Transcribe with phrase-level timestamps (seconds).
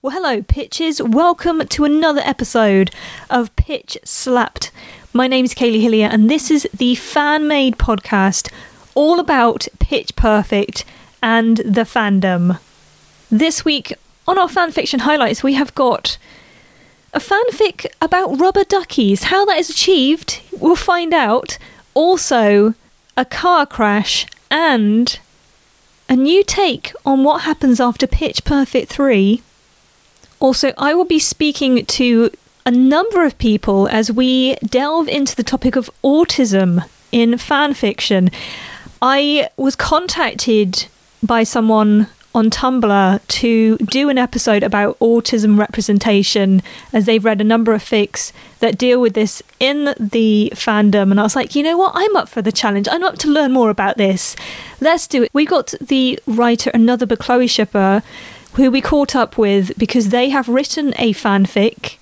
[0.00, 1.02] Well, hello, pitches.
[1.02, 2.92] Welcome to another episode
[3.28, 4.70] of Pitch Slapped.
[5.12, 8.48] My name is Kaylee Hillier, and this is the fan made podcast
[8.94, 10.84] all about Pitch Perfect
[11.20, 12.60] and the fandom.
[13.28, 13.92] This week
[14.28, 16.16] on our fanfiction highlights, we have got
[17.12, 19.24] a fanfic about rubber duckies.
[19.24, 21.58] How that is achieved, we'll find out.
[21.94, 22.74] Also,
[23.16, 25.18] a car crash and
[26.08, 29.42] a new take on what happens after Pitch Perfect 3.
[30.40, 32.30] Also, I will be speaking to
[32.64, 38.30] a number of people as we delve into the topic of autism in fan fiction.
[39.00, 40.86] I was contacted
[41.22, 46.62] by someone on Tumblr to do an episode about autism representation
[46.92, 51.10] as they've read a number of fics that deal with this in the fandom.
[51.10, 51.92] And I was like, you know what?
[51.94, 52.86] I'm up for the challenge.
[52.90, 54.36] I'm up to learn more about this.
[54.80, 55.30] Let's do it.
[55.32, 58.02] We got the writer, another Chloe shipper,
[58.58, 61.96] who we caught up with because they have written a fanfic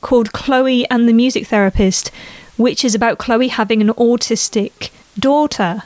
[0.00, 2.10] called Chloe and the Music Therapist,
[2.56, 5.84] which is about Chloe having an autistic daughter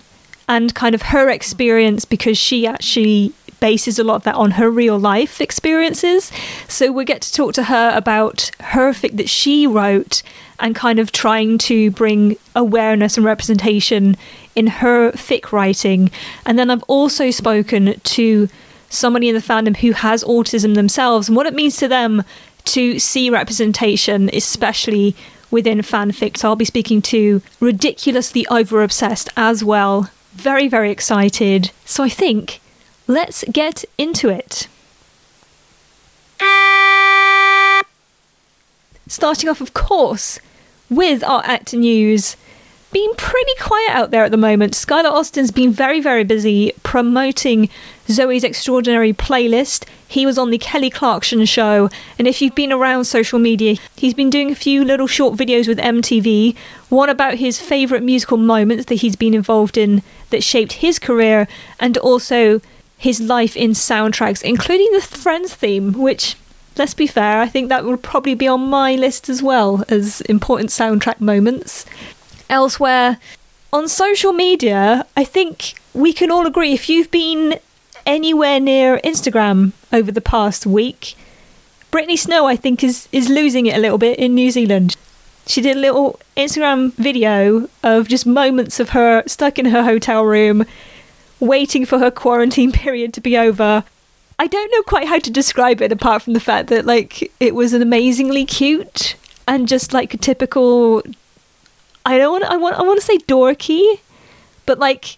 [0.48, 4.70] and kind of her experience because she actually bases a lot of that on her
[4.70, 6.33] real life experiences.
[6.67, 10.23] So we get to talk to her about her fic that she wrote
[10.58, 14.17] and kind of trying to bring awareness and representation
[14.55, 16.11] in her fic writing.
[16.47, 18.48] And then I've also spoken to
[18.97, 22.25] somebody in the fandom who has autism themselves and what it means to them
[22.64, 25.14] to see representation, especially
[25.50, 26.36] within fanfic.
[26.36, 30.11] So I'll be speaking to ridiculously over obsessed as well.
[30.33, 31.70] Very, very excited.
[31.84, 32.61] So I think
[33.06, 34.69] let's get into it.
[39.08, 40.41] Starting off, of course,
[40.91, 42.36] with our actor news
[42.92, 44.72] been pretty quiet out there at the moment.
[44.72, 47.69] Skylar Astin's been very, very busy promoting
[48.07, 49.85] Zoey's Extraordinary playlist.
[50.07, 54.15] He was on the Kelly Clarkson show, and if you've been around social media, he's
[54.15, 56.57] been doing a few little short videos with MTV.
[56.89, 61.48] One about his favourite musical moments that he's been involved in that shaped his career,
[61.80, 62.61] and also
[62.98, 66.36] his life in soundtracks, including the Friends theme, which
[66.77, 70.20] let's be fair, I think that will probably be on my list as well as
[70.23, 71.86] important soundtrack moments
[72.48, 73.19] elsewhere.
[73.73, 77.59] On social media, I think we can all agree if you've been
[78.06, 81.14] anywhere near Instagram over the past week,
[81.90, 84.96] Brittany Snow, I think, is, is losing it a little bit in New Zealand.
[85.46, 90.24] She did a little Instagram video of just moments of her stuck in her hotel
[90.24, 90.64] room,
[91.40, 93.84] waiting for her quarantine period to be over.
[94.38, 97.55] I don't know quite how to describe it apart from the fact that like it
[97.55, 99.17] was an amazingly cute
[99.48, 101.02] and just like a typical
[102.05, 104.00] I don't want I want I want to say dorky,
[104.67, 105.17] but like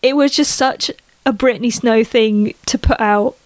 [0.00, 0.90] it was just such
[1.26, 3.36] a Brittany Snow thing to put out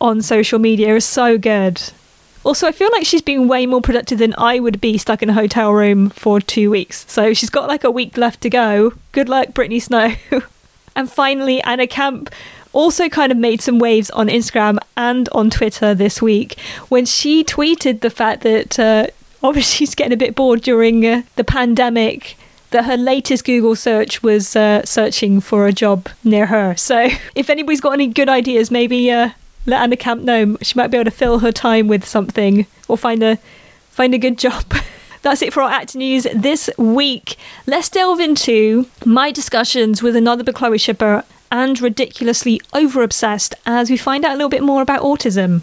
[0.00, 0.94] on social media.
[0.94, 1.82] is so good.
[2.44, 5.30] Also, I feel like she's been way more productive than I would be stuck in
[5.30, 7.04] a hotel room for two weeks.
[7.08, 8.92] So she's got like a week left to go.
[9.12, 10.14] Good luck, Brittany Snow.
[10.96, 12.30] and finally, Anna Camp
[12.72, 16.58] also kind of made some waves on Instagram and on Twitter this week
[16.88, 19.06] when she tweeted the fact that uh,
[19.42, 22.36] obviously she's getting a bit bored during uh, the pandemic
[22.70, 26.76] that her latest Google search was uh, searching for a job near her.
[26.76, 29.30] So if anybody's got any good ideas, maybe uh,
[29.66, 30.56] let Anna Camp know.
[30.62, 33.38] She might be able to fill her time with something or find a
[33.90, 34.72] find a good job.
[35.22, 37.36] That's it for our act news this week.
[37.66, 43.96] Let's delve into my discussions with another Chloe shipper and ridiculously over obsessed as we
[43.96, 45.62] find out a little bit more about autism.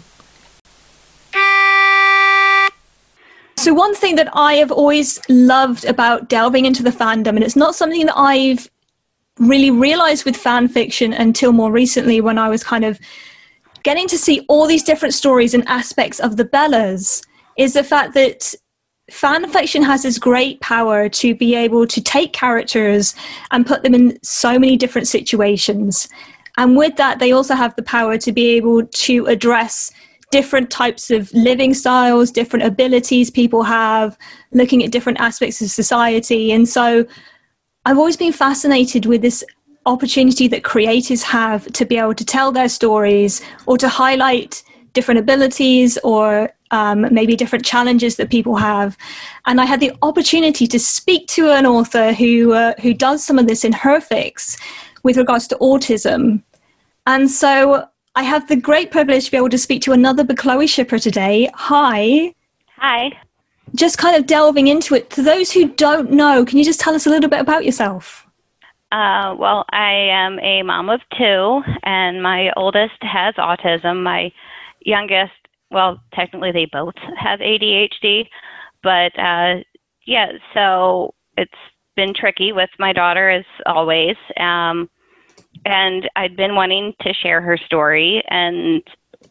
[3.58, 7.56] So, one thing that I have always loved about delving into the fandom, and it's
[7.56, 8.70] not something that I've
[9.38, 12.98] really realized with fan fiction until more recently when I was kind of
[13.82, 17.24] getting to see all these different stories and aspects of the Bellas,
[17.56, 18.54] is the fact that
[19.10, 23.14] fan fiction has this great power to be able to take characters
[23.52, 26.08] and put them in so many different situations.
[26.58, 29.92] And with that, they also have the power to be able to address
[30.30, 34.18] different types of living styles, different abilities people have,
[34.52, 36.52] looking at different aspects of society.
[36.52, 37.06] And so
[37.84, 39.44] I've always been fascinated with this
[39.86, 44.62] opportunity that creators have to be able to tell their stories or to highlight
[44.92, 48.96] different abilities or um, maybe different challenges that people have.
[49.46, 53.38] And I had the opportunity to speak to an author who uh, who does some
[53.38, 54.60] of this in her fics
[55.04, 56.42] with regards to autism.
[57.06, 60.66] And so I have the great privilege to be able to speak to another Chloe
[60.66, 61.50] shipper today.
[61.54, 62.34] Hi.
[62.78, 63.10] Hi.
[63.74, 65.10] Just kind of delving into it.
[65.10, 68.26] To those who don't know, can you just tell us a little bit about yourself?
[68.90, 74.02] Uh, well, I am a mom of two, and my oldest has autism.
[74.02, 74.32] My
[74.80, 75.32] youngest
[75.70, 78.28] well, technically they both have ADHD,
[78.82, 79.56] but uh,
[80.06, 81.52] yeah, so it's
[81.96, 84.16] been tricky with my daughter as always.
[84.38, 84.88] Um,
[85.66, 88.82] and I'd been wanting to share her story and,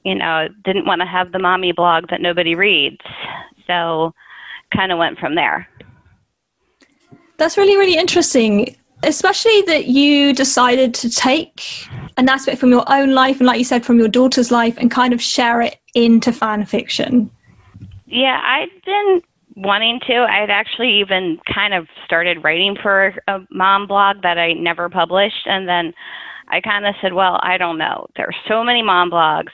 [0.03, 2.99] you know, didn't want to have the mommy blog that nobody reads.
[3.65, 4.13] So
[4.75, 5.67] kind of went from there.
[7.37, 11.87] That's really, really interesting, especially that you decided to take
[12.17, 14.91] an aspect from your own life and, like you said, from your daughter's life and
[14.91, 17.31] kind of share it into fan fiction.
[18.07, 19.21] Yeah, I'd been
[19.55, 20.25] wanting to.
[20.29, 25.45] I'd actually even kind of started writing for a mom blog that I never published.
[25.45, 25.93] And then
[26.49, 28.07] I kind of said, well, I don't know.
[28.15, 29.51] There are so many mom blogs.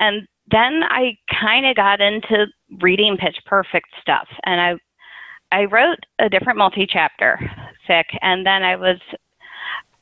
[0.00, 2.46] And then I kind of got into
[2.80, 4.28] reading Pitch Perfect stuff.
[4.44, 4.74] And I
[5.52, 7.38] I wrote a different multi chapter
[7.88, 8.04] fic.
[8.20, 8.98] And then I was,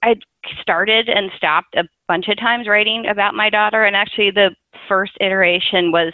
[0.02, 0.14] I
[0.60, 3.84] started and stopped a bunch of times writing about my daughter.
[3.84, 4.50] And actually, the
[4.88, 6.12] first iteration was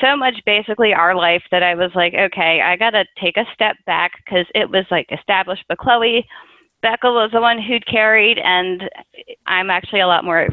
[0.00, 3.44] so much basically our life that I was like, okay, I got to take a
[3.54, 5.64] step back because it was like established.
[5.68, 6.26] But Chloe,
[6.84, 8.82] Beca was the one who'd carried, and
[9.46, 10.48] I'm actually a lot more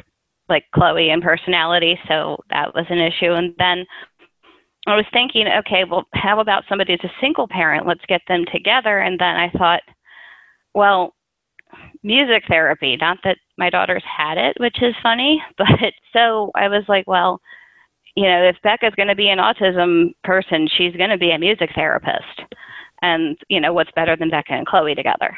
[0.49, 3.33] like Chloe in personality, so that was an issue.
[3.33, 3.85] And then
[4.87, 7.87] I was thinking, okay, well, how about somebody who's a single parent?
[7.87, 8.99] Let's get them together.
[8.99, 9.81] And then I thought,
[10.73, 11.13] well,
[12.03, 12.97] music therapy.
[12.97, 17.39] Not that my daughter's had it, which is funny, but so I was like, well,
[18.15, 21.39] you know, if Beca's going to be an autism person, she's going to be a
[21.39, 22.41] music therapist.
[23.01, 25.37] And, you know, what's better than Beca and Chloe together?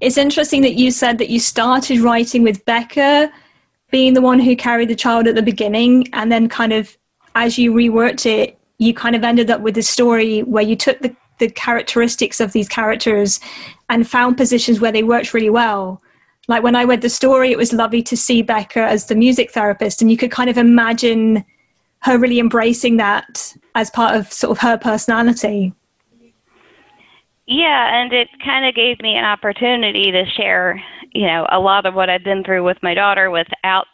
[0.00, 3.30] It's interesting that you said that you started writing with Beca
[3.90, 6.96] being the one who carried the child at the beginning, and then kind of
[7.34, 11.00] as you reworked it, you kind of ended up with a story where you took
[11.00, 13.40] the, the characteristics of these characters
[13.88, 16.00] and found positions where they worked really well.
[16.50, 19.52] Like when I read the story, it was lovely to see Beca as the music
[19.52, 21.44] therapist, and you could kind of imagine
[22.02, 25.72] her really embracing that as part of sort of her personality.
[27.46, 30.82] Yeah, and it kind of gave me an opportunity to share,
[31.12, 33.86] you know, a lot of what I've been through with my daughter without,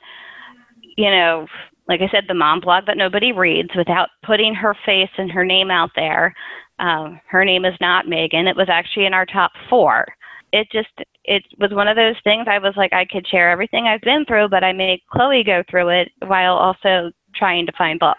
[0.97, 1.47] you know,
[1.89, 5.45] like I said, the mom blog that nobody reads, without putting her face and her
[5.45, 6.35] name out there.
[6.79, 8.47] Um, her name is not Megan.
[8.47, 10.07] It was actually in our top four.
[10.53, 10.89] It just
[11.27, 12.47] it was one of those things.
[12.49, 15.63] I was like, I could share everything I've been through, but I made Chloe go
[15.71, 18.17] through it while also trying to find love.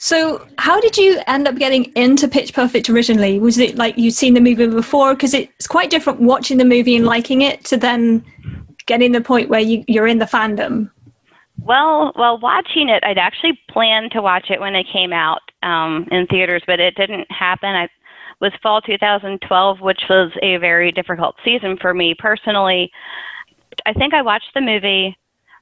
[0.00, 3.40] So, how did you end up getting into Pitch Perfect originally?
[3.40, 5.14] Was it like you'd seen the movie before?
[5.14, 8.24] Because it's quite different watching the movie and liking it to then
[8.86, 10.90] getting the point where you, you're in the fandom.
[11.60, 16.06] Well, well, watching it, I'd actually planned to watch it when it came out um,
[16.12, 17.70] in theaters, but it didn't happen.
[17.70, 17.88] I
[18.40, 22.90] was fall 2012, which was a very difficult season for me personally.
[23.86, 25.16] I think I watched the movie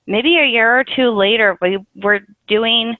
[0.06, 1.56] maybe a year or two later.
[1.60, 2.94] We were doing,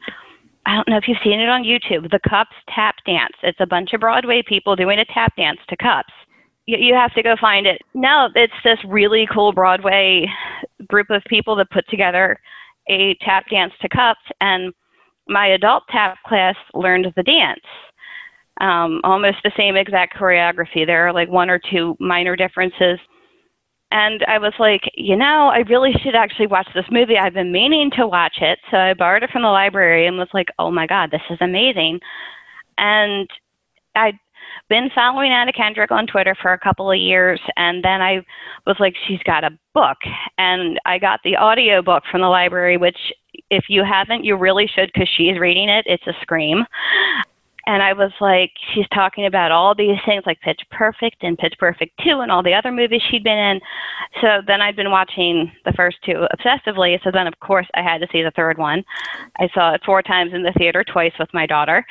[0.67, 3.35] I don't know if you've seen it on YouTube, the Cups Tap Dance.
[3.43, 6.13] It's a bunch of Broadway people doing a tap dance to Cups.
[6.67, 7.81] You, you have to go find it.
[7.95, 10.27] No, it's this really cool Broadway
[10.89, 12.39] group of people that put together
[12.89, 14.73] a tap dance to cups, and
[15.29, 17.61] my adult tap class learned the dance.
[18.61, 20.87] Um, almost the same exact choreography.
[20.87, 22.99] There are like one or two minor differences.
[23.91, 27.17] And I was like, you know, I really should actually watch this movie.
[27.19, 28.59] I've been meaning to watch it.
[28.71, 31.39] So I borrowed it from the library and was like, oh my God, this is
[31.41, 32.01] amazing.
[32.79, 33.29] And
[33.95, 34.19] I
[34.69, 38.25] been following Anna Kendrick on Twitter for a couple of years, and then I
[38.67, 39.99] was like, she's got a book,
[40.39, 42.99] and I got the audio book from the library, which
[43.51, 45.85] if you haven't, you really should because she's reading it.
[45.87, 46.65] It's a scream.
[47.67, 51.55] And I was like, she's talking about all these things like Pitch Perfect and Pitch
[51.59, 53.61] Perfect 2 and all the other movies she'd been in.
[54.21, 57.03] So then I'd been watching the first two obsessively.
[57.03, 58.85] So then, of course, I had to see the third one.
[59.39, 61.85] I saw it four times in the theater, twice with my daughter.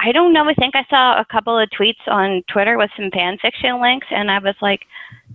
[0.00, 0.48] I don't know.
[0.48, 4.08] I think I saw a couple of tweets on Twitter with some fan fiction links,
[4.10, 4.80] and I was like,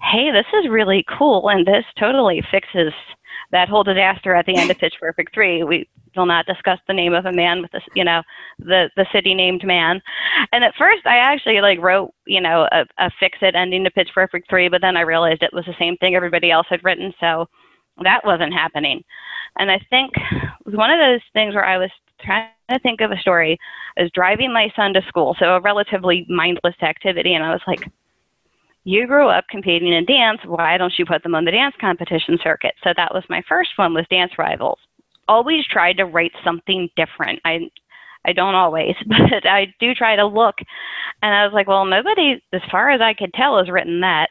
[0.01, 2.93] "Hey, this is really cool, and this totally fixes
[3.51, 5.63] that whole disaster at the end of Pitch Perfect three.
[5.63, 8.21] We will not discuss the name of a man with the you know,
[8.59, 10.01] the the city named man.
[10.51, 13.91] And at first, I actually like wrote, you know, a, a fix it ending to
[13.91, 16.83] Pitch Perfect three, but then I realized it was the same thing everybody else had
[16.83, 17.47] written, so
[18.03, 19.03] that wasn't happening.
[19.57, 23.01] And I think it was one of those things where I was trying to think
[23.01, 23.57] of a story.
[23.97, 27.61] I was driving my son to school, so a relatively mindless activity, and I was
[27.67, 27.89] like,
[28.83, 30.39] you grew up competing in dance.
[30.45, 32.73] Why don't you put them on the dance competition circuit?
[32.83, 34.79] So that was my first one was Dance Rivals.
[35.27, 37.39] Always tried to write something different.
[37.45, 37.69] I
[38.25, 40.55] I don't always, but I do try to look.
[41.21, 44.29] And I was like, well, nobody, as far as I could tell, has written that.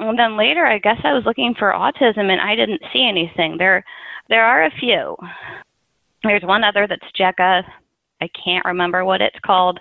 [0.00, 3.56] And then later, I guess I was looking for autism, and I didn't see anything.
[3.58, 3.84] There,
[4.28, 5.16] there are a few.
[6.22, 7.62] There's one other that's Jeca.
[8.20, 9.80] I can't remember what it's called,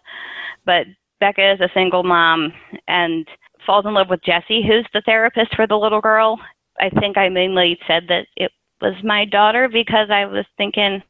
[0.66, 0.86] but
[1.22, 2.52] Beca is a single mom
[2.88, 3.28] and
[3.66, 6.40] falls in love with Jesse, who's the therapist for the little girl.
[6.80, 11.02] I think I mainly said that it was my daughter because I was thinking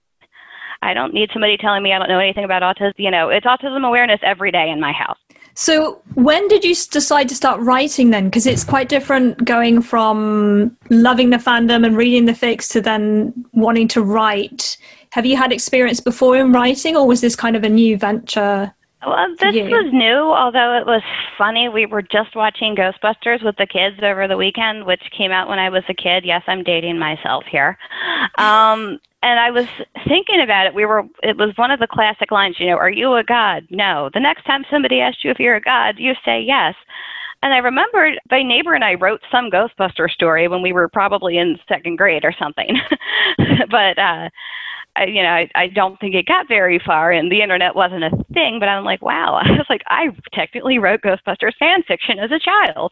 [0.82, 2.94] I don't need somebody telling me I don't know anything about autism.
[2.98, 5.18] You know, it's autism awareness every day in my house.
[5.56, 8.26] So, when did you decide to start writing then?
[8.26, 13.34] Because it's quite different going from loving the fandom and reading the fics to then
[13.54, 14.78] wanting to write.
[15.12, 18.75] Have you had experience before in writing, or was this kind of a new venture?
[19.06, 21.02] Well, this was new, although it was
[21.38, 21.70] funny.
[21.70, 25.60] We were just watching Ghostbusters with the kids over the weekend, which came out when
[25.60, 26.26] I was a kid.
[26.26, 27.78] Yes, I'm dating myself here.
[28.38, 29.68] Um, and I was
[30.08, 30.74] thinking about it.
[30.74, 33.68] We were, it was one of the classic lines, you know, are you a god?
[33.70, 34.10] No.
[34.14, 36.76] The next time somebody asks you if you're a god, you say yes.
[37.44, 41.38] And I remembered my neighbor and I wrote some Ghostbuster story when we were probably
[41.38, 42.80] in second grade or something.
[43.70, 44.30] but, uh,
[44.96, 48.04] I, you know, I, I don't think it got very far, and the internet wasn't
[48.04, 48.58] a thing.
[48.60, 52.40] But I'm like, wow, I was like, I technically wrote Ghostbusters fan fiction as a
[52.40, 52.92] child.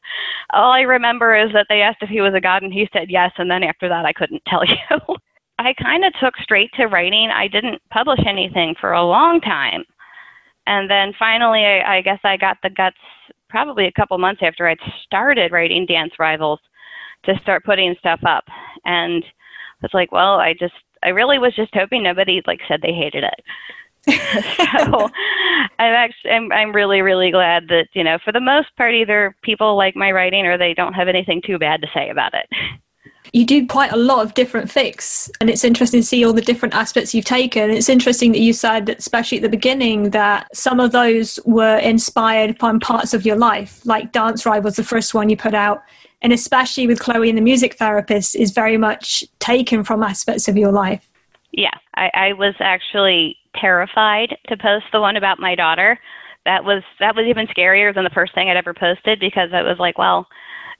[0.51, 3.09] All I remember is that they asked if he was a god, and he said
[3.09, 5.15] yes, and then after that, I couldn't tell you.
[5.59, 7.29] I kind of took straight to writing.
[7.33, 9.83] I didn't publish anything for a long time.
[10.65, 12.97] And then finally, I, I guess I got the guts
[13.49, 16.59] probably a couple months after I'd started writing Dance Rivals
[17.25, 18.43] to start putting stuff up.
[18.85, 19.23] And
[19.83, 23.23] it's like, well, I just, I really was just hoping nobody like said they hated
[23.23, 23.41] it.
[24.05, 25.09] so
[25.79, 29.35] I'm actually, I'm, I'm really, really glad that, you know, for the most part, either
[29.43, 32.47] people like my writing or they don't have anything too bad to say about it.
[33.31, 36.41] You do quite a lot of different fics and it's interesting to see all the
[36.41, 37.71] different aspects you've taken.
[37.71, 42.59] It's interesting that you said especially at the beginning that some of those were inspired
[42.59, 45.81] from parts of your life like Dance Rivals was the first one you put out
[46.23, 50.57] and especially with chloe and the music therapist is very much taken from aspects of
[50.57, 51.07] your life
[51.51, 55.99] yeah i, I was actually terrified to post the one about my daughter
[56.45, 59.61] that was that was even scarier than the first thing i'd ever posted because i
[59.61, 60.27] was like well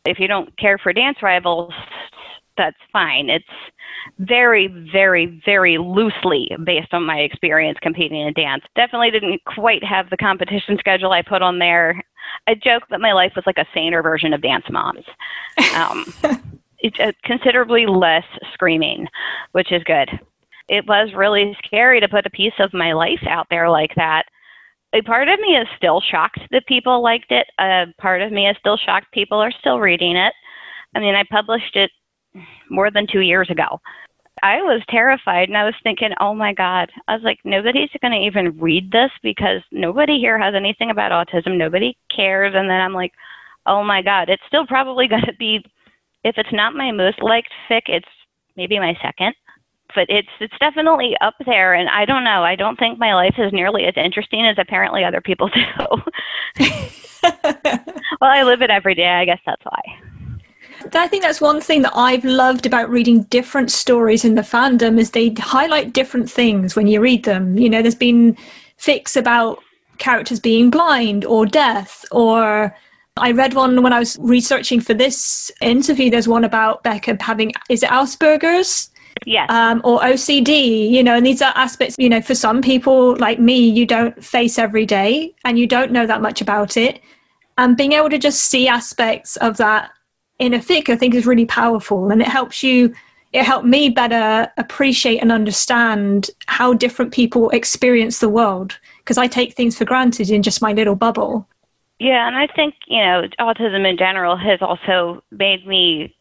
[0.06, 1.74] if you don't care for dance rivals
[2.58, 3.30] that's fine.
[3.30, 3.46] It's
[4.20, 8.64] very, very, very loosely based on my experience competing in dance.
[8.76, 12.04] Definitely didn't quite have the competition schedule I put on there.
[12.48, 15.06] I joke that my life was like a saner version of Dance Moms.
[15.76, 16.06] Um,
[16.80, 19.08] it's uh, considerably less screaming,
[19.54, 20.10] which is good.
[20.70, 24.24] It was really scary to put a piece of my life out there like that.
[24.94, 27.48] A part of me is still shocked that people liked it.
[27.60, 30.34] A part of me is still shocked people are still reading it.
[30.96, 31.92] I mean, I published it
[32.70, 33.80] more than two years ago.
[34.44, 36.92] I was terrified and I was thinking, oh my God.
[37.08, 41.14] I was like, nobody's going to even read this because nobody here has anything about
[41.14, 41.58] autism.
[41.58, 42.54] Nobody cares.
[42.54, 43.14] And then I'm like,
[43.66, 44.30] oh my God.
[44.30, 45.64] It's still probably going to be,
[46.26, 48.08] if it's not my most liked fic, it's
[48.58, 49.34] maybe my second.
[49.96, 52.44] But it's it's definitely up there, and I don't know.
[52.44, 55.62] I don't think my life is nearly as interesting as apparently other people do.
[58.20, 59.08] well, I live it every day.
[59.08, 60.13] I guess that's why.
[60.94, 65.00] I think that's one thing that I've loved about reading different stories in the fandom
[65.00, 67.58] is they highlight different things when you read them.
[67.58, 68.38] You know, there's been
[68.80, 69.60] fics about
[69.98, 72.76] characters being blind or deaf or
[73.18, 76.10] I read one when I was researching for this interview.
[76.10, 78.90] There's one about Beca having is it Asperger's?
[79.26, 79.50] Yes.
[79.52, 83.40] Um, or OCD, you know, and these are aspects, you know, for some people like
[83.40, 87.00] me, you don't face every day and you don't know that much about it.
[87.58, 89.92] And being able to just see aspects of that
[90.44, 92.94] in a fic, I think is really powerful, and it helps you.
[93.32, 99.26] It helped me better appreciate and understand how different people experience the world because I
[99.26, 101.48] take things for granted in just my little bubble.
[102.00, 106.16] Yeah, and I think you know autism in general has also made me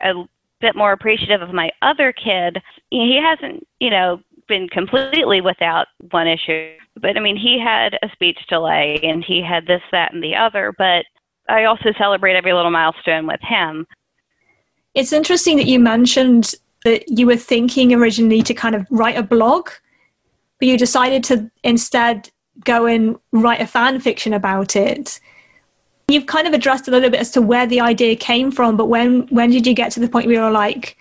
[0.00, 0.12] a
[0.60, 2.62] bit more appreciative of my other kid.
[2.90, 8.08] He hasn't, you know, been completely without one issue, but I mean, he had a
[8.12, 11.04] speech delay and he had this, that, and the other, but
[11.48, 13.86] I also celebrate every little milestone with him.
[14.94, 19.22] It's interesting that you mentioned that you were thinking originally to kind of write a
[19.22, 19.70] blog,
[20.58, 22.30] but you decided to instead
[22.64, 25.20] go and write a fan fiction about it.
[26.08, 28.86] You've kind of addressed a little bit as to where the idea came from, but
[28.86, 30.96] when when did you get to the point where you were like,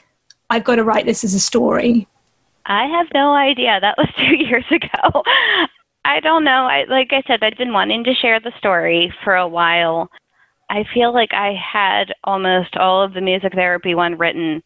[0.50, 2.08] I've got to write this as a story?
[2.66, 3.80] I have no idea.
[3.80, 5.24] That was two years ago.
[6.04, 6.68] I don't know.
[6.68, 10.10] I like I said, I've been wanting to share the story for a while.
[10.70, 14.62] I feel like I had almost all of the music therapy one written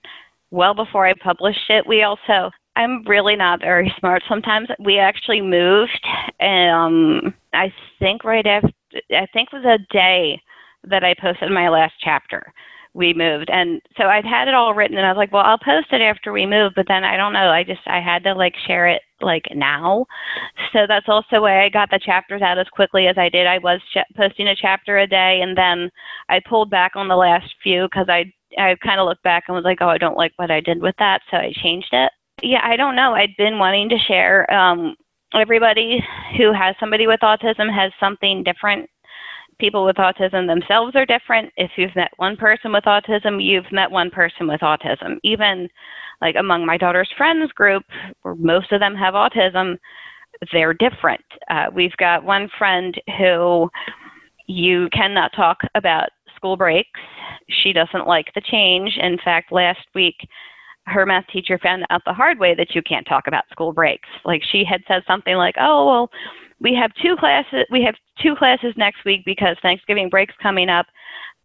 [0.49, 1.85] well before I published it.
[1.87, 4.69] We also, I'm really not very smart sometimes.
[4.79, 6.05] We actually moved,
[6.39, 8.69] um, I think right after,
[9.11, 10.41] I think it was a day
[10.85, 12.51] that I posted my last chapter
[12.93, 13.49] we moved.
[13.49, 16.01] And so I'd had it all written and I was like, well, I'll post it
[16.01, 18.87] after we move, but then I don't know, I just I had to like share
[18.87, 20.05] it like now.
[20.73, 23.47] So that's also why I got the chapters out as quickly as I did.
[23.47, 25.89] I was ch- posting a chapter a day and then
[26.27, 29.55] I pulled back on the last few cuz I I kind of looked back and
[29.55, 32.11] was like, oh, I don't like what I did with that, so I changed it.
[32.43, 33.13] Yeah, I don't know.
[33.13, 34.95] I'd been wanting to share um
[35.33, 36.03] everybody
[36.37, 38.89] who has somebody with autism has something different
[39.61, 41.53] people with autism themselves are different.
[41.55, 45.19] If you've met one person with autism, you've met one person with autism.
[45.23, 45.69] Even
[46.19, 47.83] like among my daughter's friends group,
[48.23, 49.77] where most of them have autism,
[50.51, 51.23] they're different.
[51.49, 53.69] Uh, we've got one friend who
[54.47, 56.99] you cannot talk about school breaks.
[57.63, 58.97] She doesn't like the change.
[58.99, 60.15] In fact, last week,
[60.87, 64.09] her math teacher found out the hard way that you can't talk about school breaks.
[64.25, 66.11] Like she had said something like, "Oh, well,
[66.61, 70.85] we have two classes we have two classes next week because Thanksgiving break's coming up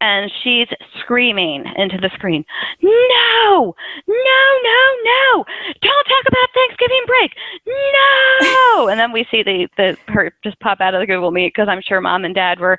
[0.00, 0.68] and she's
[1.00, 2.44] screaming into the screen,
[2.82, 3.74] No,
[4.06, 4.14] no,
[4.62, 5.44] no, no,
[5.80, 7.32] don't talk about Thanksgiving break.
[7.66, 8.88] No.
[8.90, 11.68] and then we see the, the her just pop out of the Google Meet because
[11.68, 12.78] I'm sure mom and dad were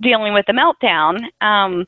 [0.00, 1.24] dealing with the meltdown.
[1.40, 1.86] Um,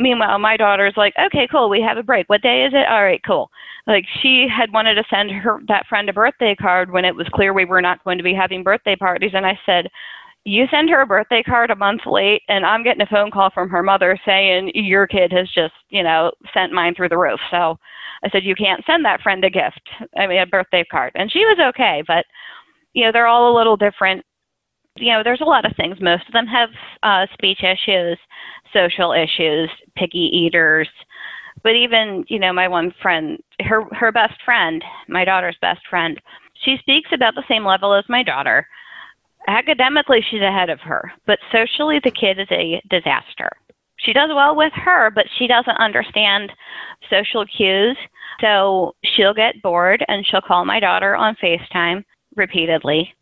[0.00, 2.28] meanwhile, my daughter's like, okay, cool, we have a break.
[2.28, 2.88] What day is it?
[2.88, 3.50] All right, cool.
[3.86, 7.28] Like she had wanted to send her that friend a birthday card when it was
[7.32, 9.88] clear we were not going to be having birthday parties, and I said,
[10.44, 13.50] you send her a birthday card a month late, and I'm getting a phone call
[13.50, 17.38] from her mother saying your kid has just, you know, sent mine through the roof.
[17.50, 17.78] So
[18.24, 19.82] I said, you can't send that friend a gift,
[20.16, 22.24] I mean, a birthday card, and she was okay, but
[22.92, 24.24] you know, they're all a little different
[25.00, 25.96] you know, there's a lot of things.
[26.00, 26.68] Most of them have
[27.02, 28.18] uh, speech issues,
[28.72, 30.88] social issues, picky eaters.
[31.62, 36.20] But even, you know, my one friend, her her best friend, my daughter's best friend,
[36.64, 38.66] she speaks about the same level as my daughter.
[39.48, 43.50] Academically, she's ahead of her, but socially, the kid is a disaster.
[43.96, 46.52] She does well with her, but she doesn't understand
[47.10, 47.96] social cues.
[48.40, 52.04] So she'll get bored and she'll call my daughter on FaceTime
[52.36, 53.14] repeatedly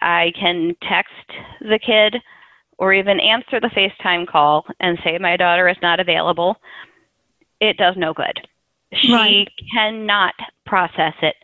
[0.00, 1.12] I can text
[1.60, 2.16] the kid
[2.78, 6.56] or even answer the FaceTime call and say my daughter is not available.
[7.60, 8.38] It does no good.
[8.92, 9.48] She right.
[9.74, 10.34] cannot
[10.66, 11.34] process it.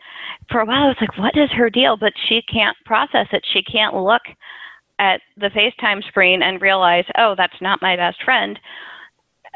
[0.49, 1.97] For a while, it's like, what is her deal?
[1.97, 3.43] But she can't process it.
[3.51, 4.21] She can't look
[4.99, 8.59] at the FaceTime screen and realize, oh, that's not my best friend.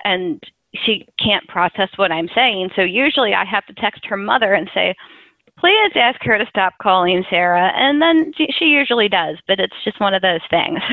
[0.04, 0.42] And
[0.74, 2.70] she can't process what I'm saying.
[2.76, 4.96] So usually I have to text her mother and say,
[5.58, 7.72] please ask her to stop calling Sarah.
[7.76, 10.80] And then she usually does, but it's just one of those things.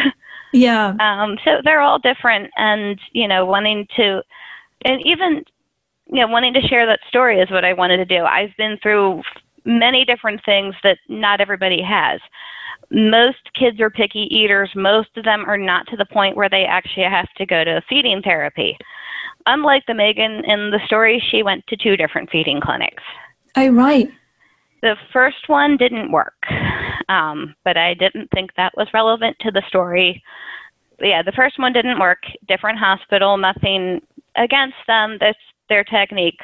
[0.55, 0.95] Yeah.
[1.01, 4.23] Um, so they're all different and, you know, wanting to,
[4.85, 5.45] and even,
[6.07, 8.23] you know, wanting to share that story is what I wanted to do.
[8.23, 9.23] I've been through
[9.65, 12.21] many different things that not everybody has.
[12.91, 14.71] Most kids are picky eaters.
[14.77, 17.83] Most of them are not to the point where they actually have to go to
[17.89, 18.77] feeding therapy.
[19.47, 23.03] Unlike the Megan in the story, she went to two different feeding clinics.
[23.57, 24.09] Oh, right.
[24.85, 26.37] The first one didn't work,
[27.09, 30.23] um, but I didn't think that was relevant to the story.
[31.01, 32.19] Yeah, the first one didn't work.
[32.47, 34.03] Different hospital, nothing
[34.37, 35.17] against them.
[35.21, 35.37] This
[35.71, 36.39] their technique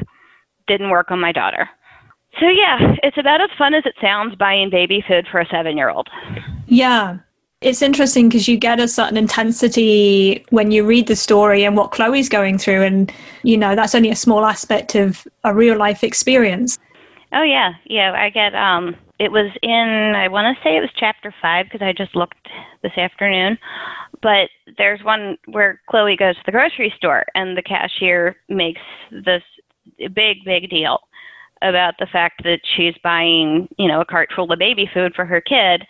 [0.66, 1.68] didn't work on my daughter.
[2.40, 6.08] So yeah, it's about as fun as it sounds buying baby food for a seven-year-old.
[6.66, 7.18] Yeah,
[7.60, 11.90] it's interesting because you get a certain intensity when you read the story and what
[11.90, 16.02] Chloe's going through, and you know that's only a small aspect of a real life
[16.02, 16.78] experience.
[17.32, 18.12] Oh yeah, yeah.
[18.12, 18.96] I get um.
[19.18, 22.48] It was in I want to say it was chapter five because I just looked
[22.82, 23.58] this afternoon.
[24.22, 29.42] But there's one where Chloe goes to the grocery store and the cashier makes this
[30.14, 31.00] big big deal
[31.62, 35.24] about the fact that she's buying you know a cart full of baby food for
[35.24, 35.84] her kid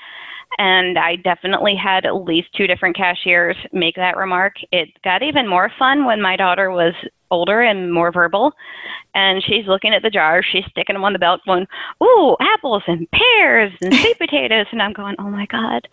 [0.58, 4.54] and I definitely had at least two different cashiers make that remark.
[4.72, 6.94] It got even more fun when my daughter was
[7.30, 8.52] older and more verbal,
[9.14, 11.66] and she's looking at the jars, she's sticking them on the belt, going,
[12.02, 15.86] "Ooh, apples and pears and sweet potatoes," and I'm going, "Oh my god!"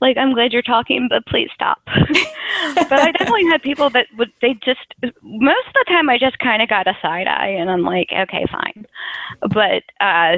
[0.00, 1.80] Like I'm glad you're talking, but please stop.
[1.86, 6.38] but I definitely had people that would they just most of the time I just
[6.38, 8.86] kind of got a side eye, and I'm like, okay, fine.
[9.40, 10.36] But uh,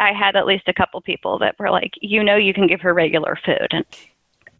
[0.00, 2.80] I had at least a couple people that were like, you know, you can give
[2.80, 3.68] her regular food.
[3.70, 3.84] And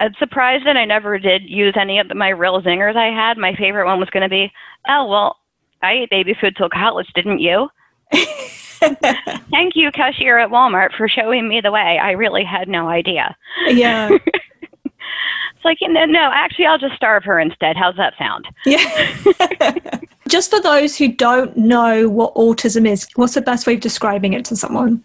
[0.01, 3.38] I'm surprised that I never did use any of the, my real zingers I had.
[3.38, 4.53] My favorite one was going to be,
[4.88, 5.37] oh, well,
[5.83, 7.68] I ate baby food till college, didn't you?
[8.12, 11.99] Thank you, cashier at Walmart, for showing me the way.
[12.03, 13.35] I really had no idea.
[13.68, 14.11] Yeah.
[14.25, 17.77] it's like, no, no, actually, I'll just starve her instead.
[17.77, 18.46] How's that sound?
[18.66, 19.99] Yeah.
[20.29, 24.35] just for those who don't know what autism is, what's the best way of describing
[24.35, 25.03] it to someone?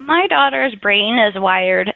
[0.00, 1.92] My daughter's brain is wired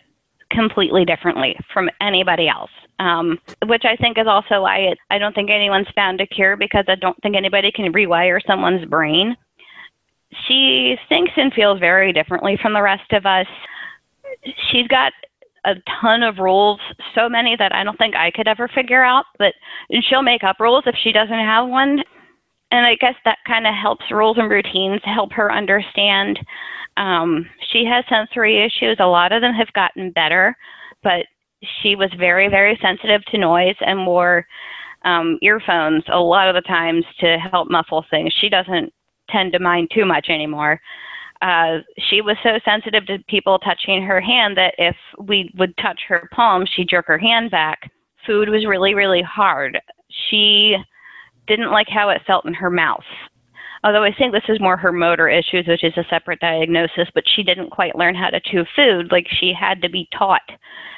[0.50, 2.70] completely differently from anybody else.
[3.00, 6.56] Um, which I think is also why it, I don't think anyone's found a cure
[6.56, 9.36] because I don't think anybody can rewire someone's brain.
[10.46, 13.46] She thinks and feels very differently from the rest of us.
[14.70, 15.12] She's got
[15.64, 16.78] a ton of rules,
[17.16, 19.54] so many that I don't think I could ever figure out, but
[20.02, 22.02] she'll make up rules if she doesn't have one.
[22.70, 26.38] And I guess that kind of helps rules and routines help her understand.
[26.96, 28.96] Um, she has sensory issues.
[29.00, 30.56] A lot of them have gotten better,
[31.02, 31.26] but
[31.82, 34.46] she was very, very sensitive to noise and wore
[35.04, 38.32] um, earphones a lot of the times to help muffle things.
[38.40, 38.92] She doesn't
[39.30, 40.80] tend to mind too much anymore.
[41.42, 41.78] Uh,
[42.08, 46.28] she was so sensitive to people touching her hand that if we would touch her
[46.32, 47.90] palm, she'd jerk her hand back.
[48.26, 49.78] Food was really, really hard.
[50.30, 50.76] She
[51.46, 53.04] didn't like how it felt in her mouth.
[53.84, 57.24] Although I think this is more her motor issues, which is a separate diagnosis, but
[57.36, 60.40] she didn't quite learn how to chew food like she had to be taught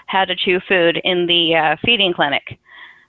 [0.06, 2.58] how to chew food in the uh, feeding clinic.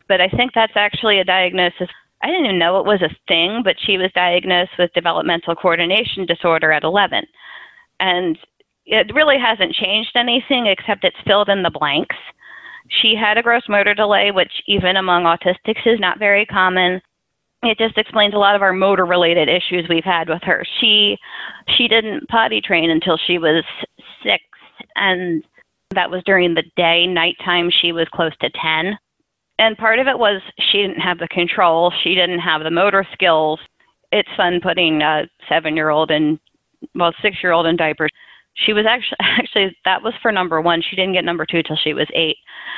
[0.08, 1.90] But I think that's actually a diagnosis
[2.22, 6.26] I didn't even know it was a thing, but she was diagnosed with developmental coordination
[6.26, 7.24] disorder at 11.
[8.00, 8.38] And
[8.86, 12.16] it really hasn't changed anything except it's filled in the blanks.
[12.90, 17.02] She had a gross motor delay, which even among autistics is not very common.
[17.63, 20.63] It just explains a lot of our motor related issues we've had with her.
[20.80, 21.17] She
[21.76, 23.63] she didn't potty train until she was
[24.24, 24.43] 6
[24.96, 25.43] and
[25.96, 27.08] that was during the day.
[27.08, 28.98] Nighttime she was close to 10
[29.60, 33.06] and part of it was she didn't have the control, she didn't have the motor
[33.13, 33.60] skills.
[34.12, 36.39] It's fun putting a seven year old and
[36.93, 38.12] well, six year old in diapers.
[38.54, 40.82] She was actually actually that was for number one.
[40.82, 42.38] She didn't get number two till she was eight.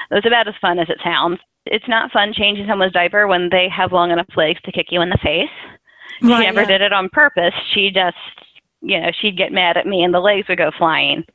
[0.09, 1.39] It was about as fun as it sounds.
[1.65, 5.01] It's not fun changing someone's diaper when they have long enough legs to kick you
[5.01, 5.49] in the face.
[6.21, 6.67] Right, she never yeah.
[6.67, 7.53] did it on purpose.
[7.73, 8.17] She just
[8.81, 11.25] you know, she'd get mad at me and the legs would go flying.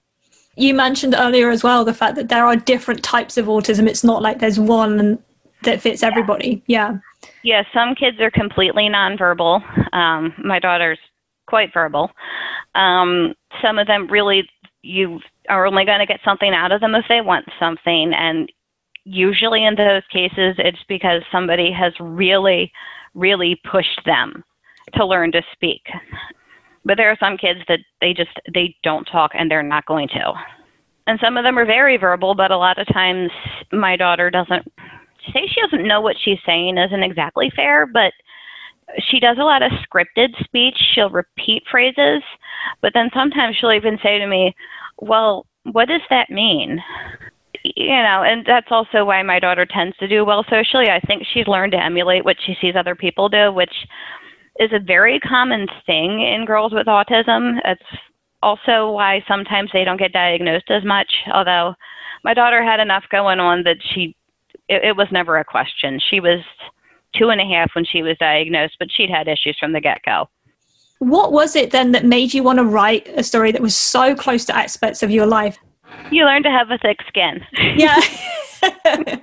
[0.56, 3.88] You mentioned earlier as well the fact that there are different types of autism.
[3.88, 5.18] It's not like there's one
[5.62, 6.62] that fits everybody.
[6.66, 6.98] Yeah.
[7.42, 9.94] Yeah, some kids are completely nonverbal.
[9.94, 10.98] Um, my daughter's
[11.46, 12.10] quite verbal.
[12.74, 14.48] Um, some of them really,
[14.82, 18.12] you are only going to get something out of them if they want something.
[18.14, 18.50] And
[19.04, 22.72] usually in those cases, it's because somebody has really,
[23.14, 24.42] really pushed them
[24.94, 25.82] to learn to speak.
[26.84, 30.08] But there are some kids that they just they don't talk and they're not going
[30.08, 30.32] to.
[31.06, 33.30] And some of them are very verbal, but a lot of times
[33.72, 34.66] my daughter doesn't
[35.32, 38.12] say she doesn't know what she's saying isn't exactly fair, but
[39.08, 40.76] she does a lot of scripted speech.
[40.94, 42.22] She'll repeat phrases,
[42.82, 44.54] but then sometimes she'll even say to me,
[44.98, 46.82] Well, what does that mean?
[47.64, 50.90] You know, and that's also why my daughter tends to do well socially.
[50.90, 53.72] I think she's learned to emulate what she sees other people do, which
[54.60, 57.58] is a very common thing in girls with autism.
[57.64, 57.82] It's
[58.42, 61.74] also why sometimes they don't get diagnosed as much, although
[62.22, 64.14] my daughter had enough going on that she
[64.68, 66.00] it, it was never a question.
[66.10, 66.40] She was
[67.14, 70.02] two and a half when she was diagnosed, but she'd had issues from the get
[70.04, 70.28] go.
[70.98, 74.14] What was it then that made you want to write a story that was so
[74.14, 75.58] close to aspects of your life?
[76.10, 77.44] You learn to have a thick skin.
[77.76, 78.00] yeah.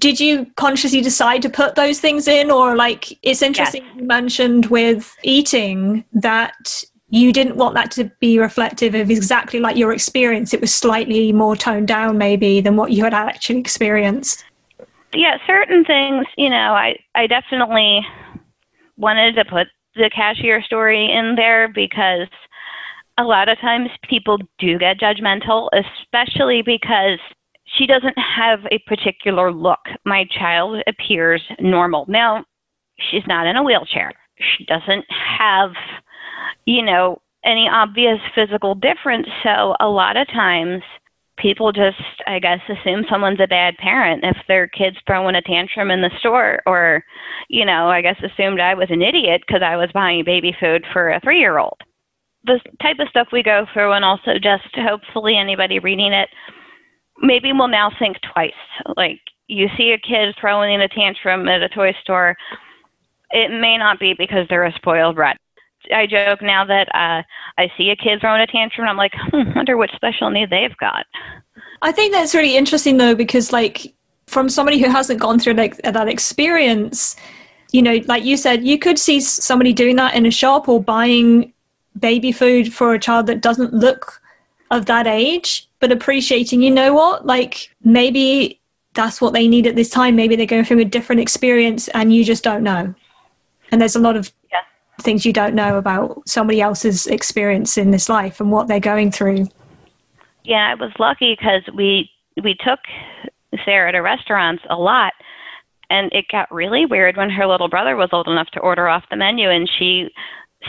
[0.00, 3.96] Did you consciously decide to put those things in, or like it's interesting yes.
[3.96, 9.76] you mentioned with eating that you didn't want that to be reflective of exactly like
[9.76, 10.52] your experience.
[10.52, 14.44] It was slightly more toned down, maybe, than what you had actually experienced
[15.16, 18.06] yeah, certain things, you know, I I definitely
[18.96, 22.28] wanted to put the cashier story in there because
[23.18, 27.18] a lot of times people do get judgmental, especially because
[27.64, 29.80] she doesn't have a particular look.
[30.04, 32.04] My child appears normal.
[32.08, 32.44] Now,
[33.10, 34.12] she's not in a wheelchair.
[34.38, 35.70] She doesn't have,
[36.66, 39.26] you know, any obvious physical difference.
[39.42, 40.82] So a lot of times
[41.38, 45.90] people just, I guess, assume someone's a bad parent if their kid's throwing a tantrum
[45.90, 47.04] in the store, or,
[47.48, 50.84] you know, I guess assumed I was an idiot because I was buying baby food
[50.92, 51.78] for a three year old.
[52.46, 56.28] The type of stuff we go through, and also just hopefully anybody reading it
[57.18, 58.52] maybe will now think twice.
[58.96, 62.36] Like, you see a kid throwing a tantrum at a toy store,
[63.30, 65.38] it may not be because they're a spoiled brat.
[65.94, 67.22] I joke now that uh,
[67.58, 70.50] I see a kid throwing a tantrum, and I'm like, hmm, wonder what special need
[70.50, 71.06] they've got.
[71.82, 73.94] I think that's really interesting though, because like
[74.26, 77.16] from somebody who hasn't gone through like that experience,
[77.72, 80.82] you know, like you said, you could see somebody doing that in a shop or
[80.82, 81.52] buying
[81.98, 84.20] baby food for a child that doesn't look
[84.70, 88.60] of that age, but appreciating, you know what, like maybe
[88.94, 90.16] that's what they need at this time.
[90.16, 92.94] Maybe they're going through a different experience and you just don't know.
[93.70, 94.60] And there's a lot of yeah
[95.02, 99.10] things you don't know about somebody else's experience in this life and what they're going
[99.10, 99.46] through.
[100.44, 102.10] Yeah, I was lucky because we
[102.42, 102.80] we took
[103.64, 105.12] Sarah to restaurants a lot.
[105.88, 109.04] And it got really weird when her little brother was old enough to order off
[109.08, 110.10] the menu and she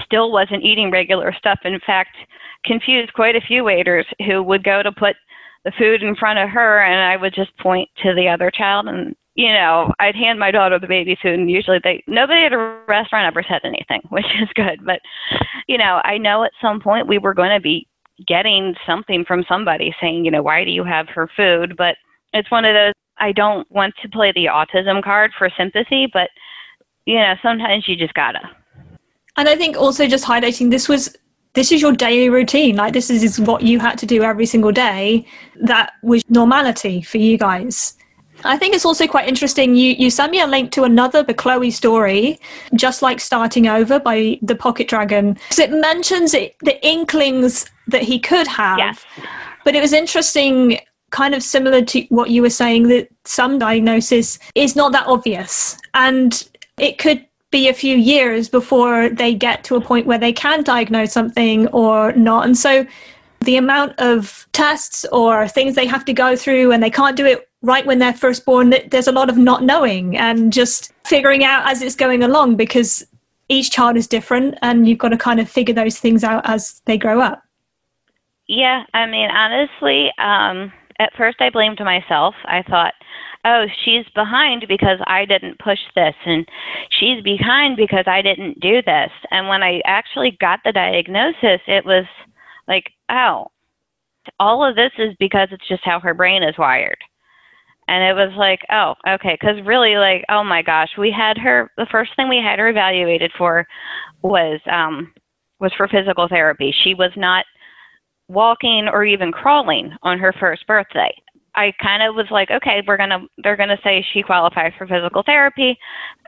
[0.04, 1.60] still wasn't eating regular stuff.
[1.63, 2.15] In fact,
[2.65, 5.15] confused quite a few waiters who would go to put
[5.65, 8.88] the food in front of her and I would just point to the other child
[8.88, 12.54] and you know, I'd hand my daughter the baby food and usually they nobody at
[12.54, 14.84] a restaurant ever said anything, which is good.
[14.84, 15.00] But
[15.67, 17.88] you know, I know at some point we were going to be
[18.28, 21.78] getting something from somebody saying, you know, why do you have her food?
[21.78, 21.97] But
[22.34, 26.30] it's one of those I don't want to play the autism card for sympathy, but
[27.06, 28.41] you know, sometimes you just gotta.
[29.38, 31.15] And I think also just highlighting this was
[31.54, 32.76] this is your daily routine.
[32.76, 35.26] Like this is, is what you had to do every single day.
[35.62, 37.95] That was normality for you guys.
[38.43, 39.76] I think it's also quite interesting.
[39.76, 42.39] You you sent me a link to another the Chloe story,
[42.76, 45.38] just like starting over by the Pocket Dragon.
[45.50, 48.78] So it mentions it, the inklings that he could have.
[48.78, 49.04] Yes.
[49.63, 54.39] But it was interesting, kind of similar to what you were saying, that some diagnosis
[54.56, 56.47] is not that obvious, and
[56.78, 60.63] it could be a few years before they get to a point where they can
[60.63, 62.45] diagnose something or not.
[62.45, 62.86] And so
[63.41, 67.25] the amount of tests or things they have to go through and they can't do
[67.25, 71.43] it right when they're first born there's a lot of not knowing and just figuring
[71.43, 73.05] out as it's going along because
[73.49, 76.81] each child is different and you've got to kind of figure those things out as
[76.86, 77.41] they grow up
[78.47, 82.93] yeah i mean honestly um at first i blamed myself i thought
[83.47, 86.45] oh she's behind because i didn't push this and
[86.91, 89.12] she's behind because i didn't do this.
[89.31, 92.05] And when i actually got the diagnosis it was
[92.67, 93.47] like oh
[94.39, 96.97] all of this is because it's just how her brain is wired.
[97.88, 101.71] And it was like oh okay because really like oh my gosh we had her
[101.77, 103.65] the first thing we had her evaluated for
[104.21, 105.13] was um
[105.60, 106.75] was for physical therapy.
[106.83, 107.45] She was not
[108.27, 111.13] walking or even crawling on her first birthday
[111.58, 115.24] i kind of was like okay we're to they're to say she qualifies for physical
[115.24, 115.78] therapy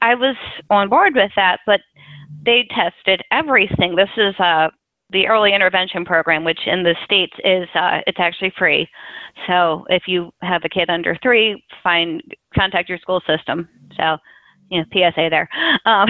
[0.01, 0.35] i was
[0.69, 1.79] on board with that but
[2.45, 4.69] they tested everything this is a
[5.11, 8.87] the early intervention program, which in the states is uh, it's actually free.
[9.47, 12.21] So if you have a kid under three, find
[12.53, 13.67] contact your school system.
[13.97, 14.17] So
[14.69, 15.49] you know PSA there.
[15.85, 16.09] Um,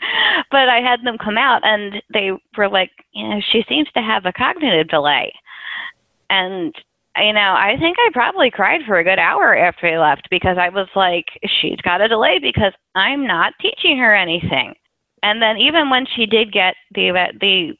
[0.50, 4.02] but I had them come out and they were like, you know, she seems to
[4.02, 5.32] have a cognitive delay,
[6.28, 6.74] and
[7.16, 10.56] you know, I think I probably cried for a good hour after I left because
[10.58, 11.26] I was like,
[11.60, 14.74] she's got a delay because I'm not teaching her anything.
[15.22, 17.72] And then even when she did get the the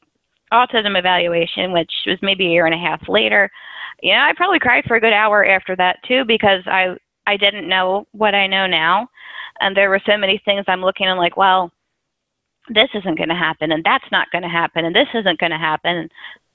[0.53, 3.51] autism evaluation, which was maybe a year and a half later,
[4.03, 7.37] you know, I probably cried for a good hour after that too because I I
[7.37, 9.09] didn't know what I know now,
[9.61, 11.71] and there were so many things I'm looking and like, well,
[12.69, 15.53] this isn't going to happen, and that's not going to happen, and this isn't going
[15.53, 16.09] to happen,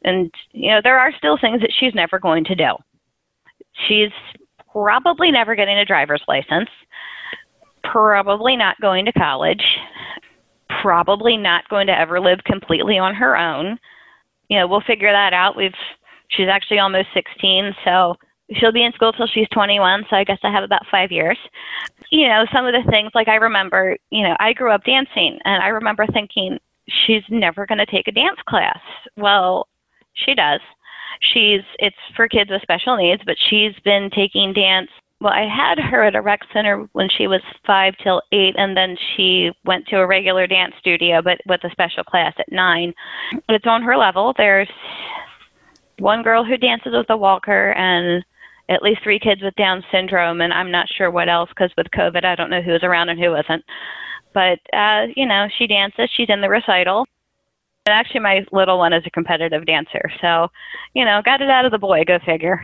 [0.05, 2.75] and, you know, there are still things that she's never going to do.
[3.87, 4.11] She's
[4.71, 6.69] probably never getting a driver's license,
[7.83, 9.63] probably not going to college,
[10.81, 13.77] probably not going to ever live completely on her own.
[14.49, 15.57] You know, we'll figure that out.
[15.57, 15.73] We've
[16.29, 18.15] she's actually almost 16, so
[18.53, 21.37] she'll be in school till she's 21, so I guess I have about 5 years.
[22.11, 25.39] You know, some of the things like I remember, you know, I grew up dancing
[25.45, 28.79] and I remember thinking she's never going to take a dance class.
[29.17, 29.67] Well,
[30.15, 30.61] she does.
[31.33, 34.89] She's it's for kids with special needs, but she's been taking dance
[35.21, 38.75] well, I had her at a rec center when she was five till eight, and
[38.75, 42.93] then she went to a regular dance studio, but with a special class at nine.
[43.47, 44.33] It's on her level.
[44.37, 44.69] There's
[45.99, 48.23] one girl who dances with a walker, and
[48.67, 51.87] at least three kids with Down syndrome, and I'm not sure what else because with
[51.95, 53.63] COVID, I don't know who was around and who wasn't.
[54.33, 56.09] But uh, you know, she dances.
[56.15, 57.05] She's in the recital.
[57.85, 60.47] And actually, my little one is a competitive dancer, so
[60.93, 62.03] you know, got it out of the boy.
[62.03, 62.63] Go figure.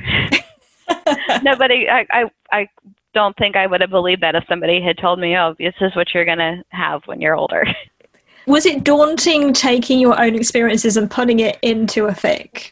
[1.44, 2.68] Nobody, I, I, I
[3.14, 5.96] don't think I would have believed that if somebody had told me, oh, this is
[5.96, 7.66] what you're going to have when you're older.
[8.48, 12.72] Was it daunting taking your own experiences and putting it into a fic?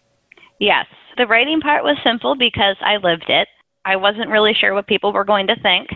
[0.59, 0.87] Yes.
[1.17, 3.47] The writing part was simple because I lived it.
[3.85, 5.89] I wasn't really sure what people were going to think.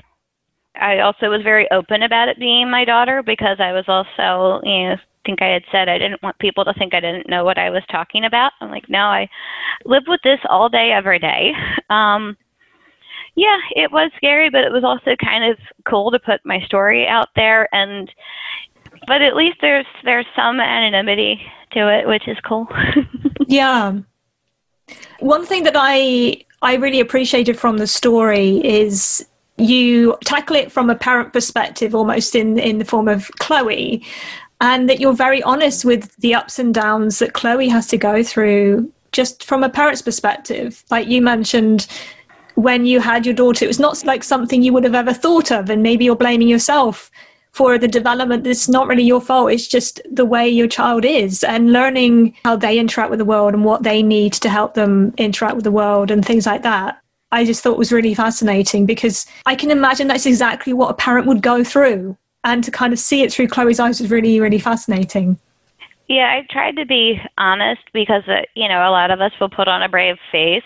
[0.76, 4.90] I also was very open about it being my daughter because I was also, you
[4.90, 7.58] know, think I had said I didn't want people to think I didn't know what
[7.58, 8.52] I was talking about.
[8.62, 9.30] I'm like, no, I
[9.86, 11.54] live with this all day, every day.
[11.90, 12.38] Um,
[13.36, 15.58] yeah, it was scary, but it was also kind of
[15.88, 18.12] cool to put my story out there, and
[19.08, 22.68] but at least there's there's some anonymity to it, which is cool.
[23.48, 23.94] yeah.
[25.20, 29.26] One thing that I I really appreciated from the story is
[29.58, 34.06] you tackle it from a parent perspective almost in in the form of Chloe
[34.64, 38.24] and that you're very honest with the ups and downs that Chloe has to go
[38.24, 40.86] through just from a parent's perspective.
[40.90, 41.86] Like you mentioned,
[42.56, 45.52] when you had your daughter, it was not like something you would have ever thought
[45.52, 47.12] of, and maybe you're blaming yourself
[47.52, 51.44] for the development it's not really your fault it's just the way your child is
[51.44, 55.14] and learning how they interact with the world and what they need to help them
[55.20, 57.00] interact with the world and things like that
[57.32, 61.28] i just thought was really fascinating because i can imagine that's exactly what a parent
[61.28, 64.60] would go through and to kind of see it through chloe's eyes was really really
[64.60, 65.38] fascinating
[66.08, 69.50] yeah i tried to be honest because uh, you know a lot of us will
[69.50, 70.64] put on a brave face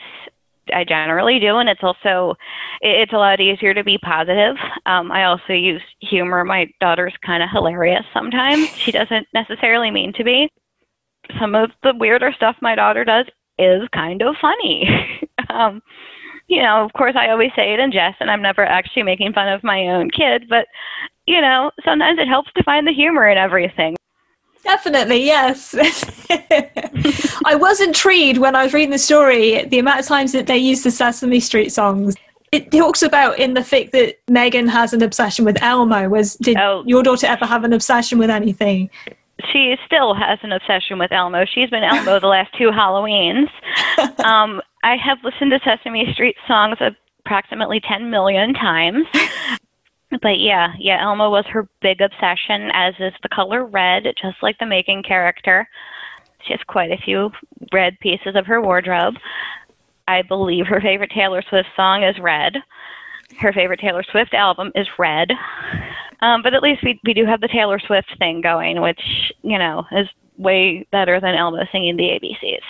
[0.73, 2.35] I generally do, and it's also
[2.81, 4.55] it's a lot easier to be positive.
[4.85, 6.43] Um, I also use humor.
[6.43, 8.69] My daughter's kind of hilarious sometimes.
[8.69, 10.49] She doesn't necessarily mean to be.
[11.39, 13.25] Some of the weirder stuff my daughter does
[13.59, 14.87] is kind of funny.
[15.49, 15.81] um,
[16.47, 19.33] you know, of course, I always say it in jest, and I'm never actually making
[19.33, 20.67] fun of my own kid, but
[21.27, 23.95] you know, sometimes it helps to find the humor in everything.
[24.63, 25.75] Definitely, yes.
[27.45, 30.57] I was intrigued when I was reading the story the amount of times that they
[30.57, 32.15] use the Sesame Street songs.
[32.51, 36.09] It talks about in the fic that Megan has an obsession with Elmo.
[36.09, 36.83] Was did oh.
[36.85, 38.89] your daughter ever have an obsession with anything?
[39.51, 41.45] She still has an obsession with Elmo.
[41.45, 43.49] She's been Elmo the last two Halloweens.
[44.23, 46.77] Um, I have listened to Sesame Street songs
[47.25, 49.05] approximately 10 million times
[50.21, 54.57] but yeah, yeah, Elmo was her big obsession, as is the color red, just like
[54.59, 55.67] the Megan character.
[56.45, 57.31] She has quite a few
[57.73, 59.15] red pieces of her wardrobe.
[60.07, 62.55] I believe her favorite Taylor Swift song is Red.
[63.39, 65.31] Her favorite Taylor Swift album is Red.
[66.21, 69.01] Um, but at least we we do have the Taylor Swift thing going, which
[69.41, 72.63] you know is way better than Elmo singing the ABCs.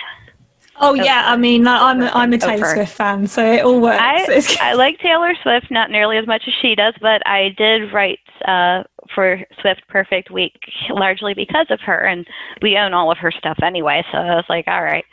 [0.80, 4.00] Oh yeah, I mean I'm I'm a Taylor Swift fan, so it all works.
[4.00, 7.92] I, I like Taylor Swift not nearly as much as she does, but I did
[7.92, 10.54] write uh, for Swift Perfect Week
[10.90, 12.28] largely because of her, and
[12.62, 14.04] we own all of her stuff anyway.
[14.12, 15.06] So I was like, all right.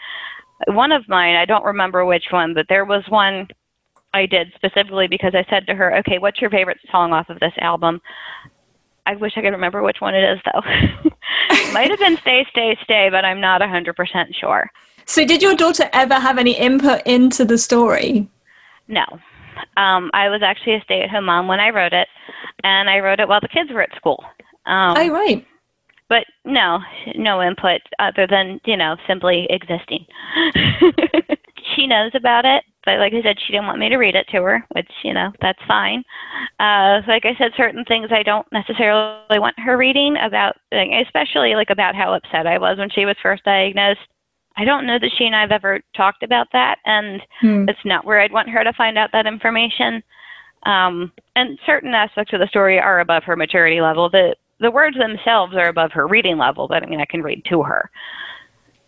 [0.69, 3.49] One of mine, I don't remember which one, but there was one
[4.13, 7.41] I did specifically because I said to her, okay, what's your favorite song off of
[7.41, 8.01] this album?
[9.07, 10.61] I wish I could remember which one it is though.
[11.73, 13.95] Might have been Stay, Stay, Stay, but I'm not 100%
[14.35, 14.71] sure.
[15.07, 18.29] So, did your daughter ever have any input into the story?
[18.89, 19.05] No.
[19.77, 22.09] Um, I was actually a stay at home mom when I wrote it,
[22.63, 24.23] and I wrote it while the kids were at school.
[24.67, 25.47] Um, oh, right.
[26.09, 26.81] But no,
[27.17, 30.07] no input other than, you know, simply existing.
[31.75, 34.27] she knows about it, but like I said, she didn't want me to read it
[34.29, 36.05] to her, which, you know, that's fine.
[36.61, 41.71] Uh, like I said, certain things I don't necessarily want her reading about, especially like
[41.71, 44.01] about how upset I was when she was first diagnosed.
[44.57, 47.69] I don't know that she and I have ever talked about that, and hmm.
[47.69, 50.03] it's not where I'd want her to find out that information.
[50.65, 54.09] Um, and certain aspects of the story are above her maturity level.
[54.09, 57.45] The the words themselves are above her reading level, but I mean, I can read
[57.51, 57.91] to her.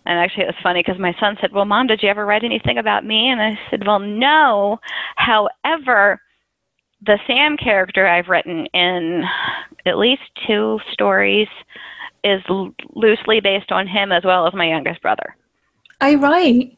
[0.07, 2.45] And actually, it was funny because my son said, "Well, mom, did you ever write
[2.45, 4.79] anything about me?" And I said, "Well, no.
[5.17, 6.21] However,
[7.05, 9.25] the Sam character I've written in
[9.85, 11.49] at least two stories
[12.23, 15.35] is l- loosely based on him as well as my youngest brother."
[16.01, 16.77] Oh, right.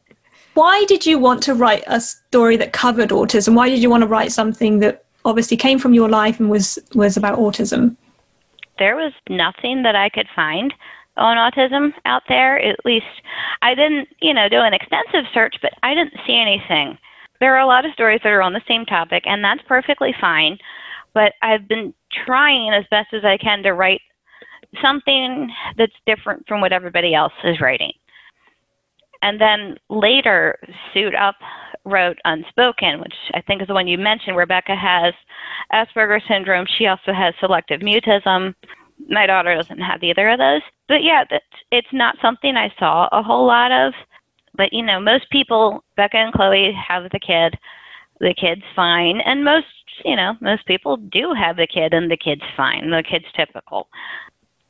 [0.55, 3.55] Why did you want to write a story that covered autism?
[3.55, 6.79] Why did you want to write something that obviously came from your life and was,
[6.95, 7.97] was about autism?
[8.79, 10.73] There was nothing that I could find
[11.17, 12.59] on autism out there.
[12.61, 13.07] At least
[13.63, 16.97] I didn't, you know, do an extensive search, but I didn't see anything.
[17.41, 20.15] There are a lot of stories that are on the same topic, and that's perfectly
[20.21, 20.59] fine.
[21.15, 24.01] But I've been trying as best as I can to write
[24.83, 27.93] something that's different from what everybody else is writing.
[29.23, 30.59] And then later,
[30.93, 31.37] Suit Up
[31.85, 34.37] wrote Unspoken, which I think is the one you mentioned.
[34.37, 35.15] Rebecca has
[35.73, 36.67] Asperger's syndrome.
[36.77, 38.55] She also has selective mutism.
[39.09, 40.63] My daughter doesn't have either of those.
[40.87, 41.25] But yeah,
[41.71, 43.95] it's not something I saw a whole lot of.
[44.55, 47.57] But you know, most people, Beca and Chloe, have the kid.
[48.21, 49.67] The kid's fine, and most,
[50.05, 52.91] you know, most people do have the kid, and the kid's fine.
[52.91, 53.87] The kid's typical,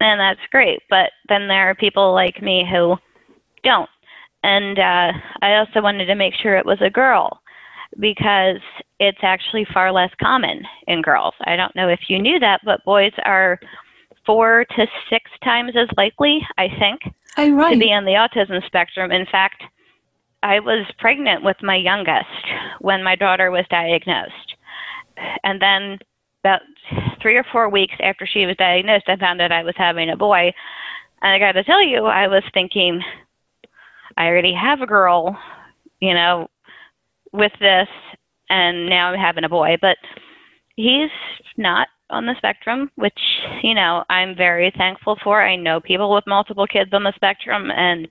[0.01, 0.83] and that's great.
[0.91, 2.99] But then there are people like me who
[3.65, 3.89] don't
[4.43, 7.41] and uh, I also wanted to make sure it was a girl
[7.99, 8.61] because
[9.01, 11.35] it's actually far less common in girls.
[11.45, 13.59] I don't know if you knew that, but boys are
[14.27, 17.01] four to six times as likely, I think,
[17.39, 17.73] oh, right.
[17.73, 19.11] to be on the autism spectrum.
[19.11, 19.63] In fact,
[20.43, 22.27] I was pregnant with my youngest
[22.81, 24.55] when my daughter was diagnosed.
[25.43, 25.99] And then
[26.45, 26.61] about
[27.21, 30.17] three or four weeks after she was diagnosed, I found out I was having a
[30.17, 30.53] boy.
[31.23, 33.03] And I got to tell you, I was thinking,
[34.19, 35.39] I already have a girl,
[36.01, 36.49] you know,
[37.33, 37.89] with this,
[38.51, 39.77] and now I'm having a boy.
[39.81, 39.97] But
[40.77, 41.11] he's
[41.57, 43.19] not on the spectrum, which,
[43.63, 45.43] you know, I'm very thankful for.
[45.43, 48.09] I know people with multiple kids on the spectrum, and,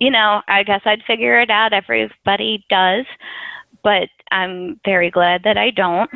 [0.00, 1.72] you know, I guess I'd figure it out.
[1.72, 3.06] Everybody does.
[3.82, 6.10] but I'm very glad that I don't.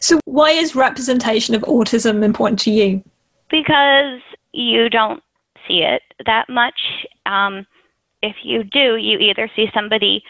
[0.00, 3.02] So, why is representation of autism important to you?
[3.50, 4.20] Because
[4.52, 5.22] you don't
[5.66, 7.06] see it that much.
[7.26, 7.66] Um,
[8.24, 10.22] if you do, you either see somebody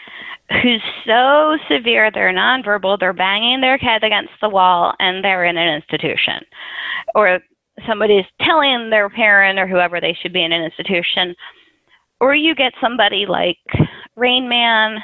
[0.61, 5.57] who's so severe they're nonverbal, they're banging their head against the wall, and they're in
[5.57, 6.43] an institution,
[7.15, 7.39] or
[7.87, 11.35] somebody's telling their parent or whoever they should be in an institution,
[12.19, 13.57] or you get somebody like
[14.15, 14.97] Rain Man.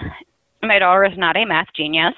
[0.61, 2.13] My daughter is not a math genius.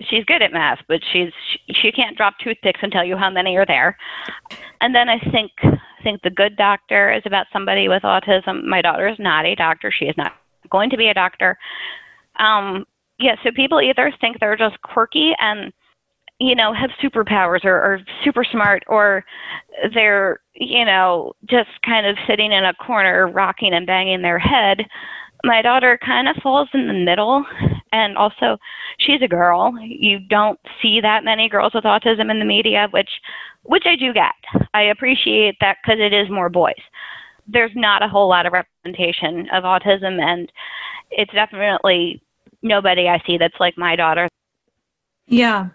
[0.00, 1.32] She's good at math, but she's
[1.70, 3.96] she can't drop toothpicks and tell you how many are there.
[4.80, 5.52] And then I think
[6.04, 8.64] think The Good Doctor is about somebody with autism.
[8.64, 9.90] My daughter is not a doctor.
[9.90, 10.32] She is not
[10.70, 11.58] going to be a doctor.
[12.38, 12.84] Um,
[13.18, 15.72] yeah, so people either think they're just quirky and
[16.40, 19.24] you know have superpowers or, or super smart, or
[19.94, 24.82] they're you know just kind of sitting in a corner, rocking and banging their head.
[25.44, 27.44] My daughter kind of falls in the middle,
[27.92, 28.56] and also
[28.98, 29.74] she's a girl.
[29.80, 33.10] You don't see that many girls with autism in the media, which
[33.64, 34.34] which I do get.
[34.72, 36.74] I appreciate that because it is more boys.
[37.46, 40.50] There's not a whole lot of representation of autism, and
[41.10, 42.22] it's definitely
[42.62, 44.28] nobody I see that's like my daughter.
[45.26, 45.68] Yeah.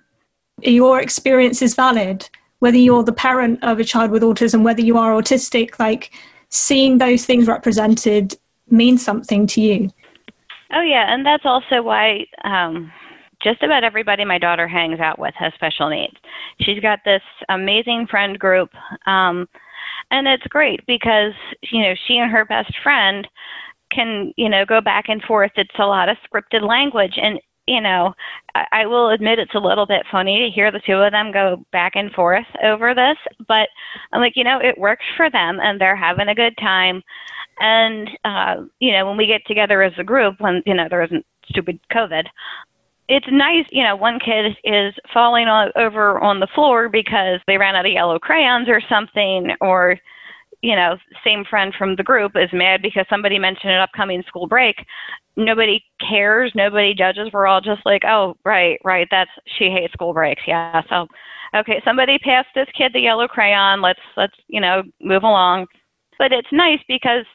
[0.61, 2.29] Your experience is valid,
[2.59, 6.11] whether you're the parent of a child with autism, whether you are autistic, like
[6.49, 8.35] seeing those things represented
[8.69, 9.89] means something to you.
[10.71, 11.13] Oh, yeah.
[11.13, 12.91] And that's also why um,
[13.41, 16.15] just about everybody my daughter hangs out with has special needs.
[16.61, 18.69] She's got this amazing friend group.
[19.05, 19.47] Um,
[20.11, 21.33] and it's great because,
[21.71, 23.27] you know, she and her best friend
[23.91, 25.51] can, you know, go back and forth.
[25.55, 27.13] It's a lot of scripted language.
[27.21, 28.13] And, you know,
[28.55, 31.31] I, I will admit it's a little bit funny to hear the two of them
[31.31, 33.17] go back and forth over this.
[33.47, 33.69] But
[34.11, 37.01] I'm like, you know, it works for them and they're having a good time.
[37.59, 41.03] And, uh, you know, when we get together as a group, when, you know, there
[41.03, 42.25] isn't stupid COVID,
[43.09, 47.57] it's nice, you know, one kid is falling on, over on the floor because they
[47.57, 49.97] ran out of yellow crayons or something, or,
[50.61, 54.45] you know, same friend from the group is mad because somebody mentioned an upcoming school
[54.45, 54.85] break.
[55.35, 57.29] Nobody cares, nobody judges.
[57.33, 60.43] We're all just like, oh, right, right, that's she hates school breaks.
[60.45, 61.07] Yeah, so
[61.55, 63.81] okay, somebody passed this kid the yellow crayon.
[63.81, 65.65] Let's let's you know move along.
[66.19, 67.25] But it's nice because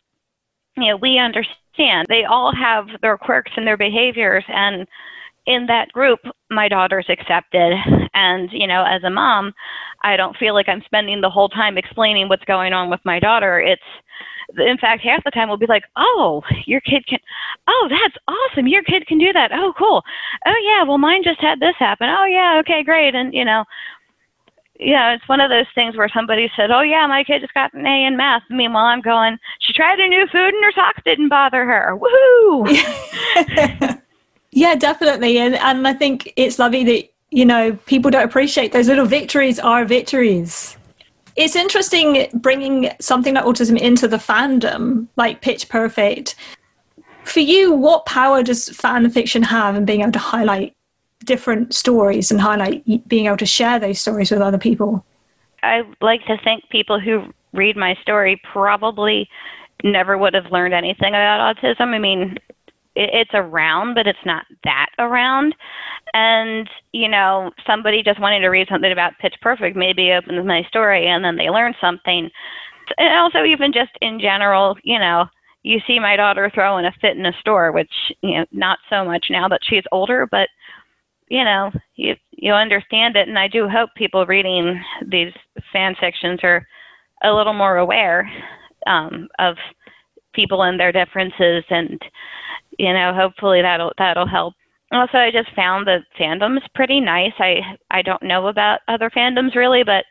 [0.77, 4.87] you know we understand they all have their quirks and their behaviors and
[5.47, 6.21] in that group,
[6.51, 7.73] my daughter's accepted.
[8.15, 9.53] And, you know, as a mom,
[10.03, 13.19] I don't feel like I'm spending the whole time explaining what's going on with my
[13.19, 13.61] daughter.
[13.61, 13.83] It's,
[14.57, 17.19] in fact, half the time we'll be like, oh, your kid can,
[17.67, 18.69] oh, that's awesome.
[18.69, 19.51] Your kid can do that.
[19.53, 20.03] Oh, cool.
[20.47, 22.09] Oh, yeah, well, mine just had this happen.
[22.09, 23.15] Oh, yeah, okay, great.
[23.15, 23.65] And, you know,
[24.79, 27.73] yeah, it's one of those things where somebody said, "Oh yeah, my kid just got
[27.75, 31.01] an A in math." Meanwhile, I'm going, "She tried a new food and her socks
[31.05, 32.67] didn't bother her." Woohoo!
[34.55, 35.39] Yeah, definitely.
[35.39, 39.59] And, and I think it's lovely that, you know, people don't appreciate those little victories
[39.59, 40.77] are victories.
[41.35, 46.37] It's interesting bringing something like autism into the fandom, like Pitch Perfect.
[47.25, 50.77] For you, what power does fan fiction have in being able to highlight
[51.25, 55.05] different stories and highlight being able to share those stories with other people?
[55.65, 59.29] I like to think people who read my story probably
[59.83, 61.89] never would have learned anything about autism.
[61.89, 62.39] I mean,
[62.97, 65.55] it's around, but it's not that around.
[66.13, 70.63] And, you know, somebody just wanting to read something about Pitch Perfect maybe opens my
[70.69, 72.31] story and then they learn something.
[72.99, 75.25] And also, even just in general, you know,
[75.63, 77.91] you see my daughter throwing a fit in a store, which,
[78.23, 80.49] you know, not so much now that she's older, but,
[81.29, 83.27] you know, you, you understand it.
[83.27, 84.81] And I do hope people reading
[85.11, 85.33] these
[85.73, 86.67] fan fictions are
[87.25, 88.31] a little more aware
[88.87, 89.57] um, of
[90.35, 92.01] people and their differences and
[92.79, 94.55] you know, hopefully that'll that'll help.
[94.93, 97.33] Also, I just found the fandom's pretty nice.
[97.39, 97.61] I
[97.91, 100.05] I don't know about other fandoms really, but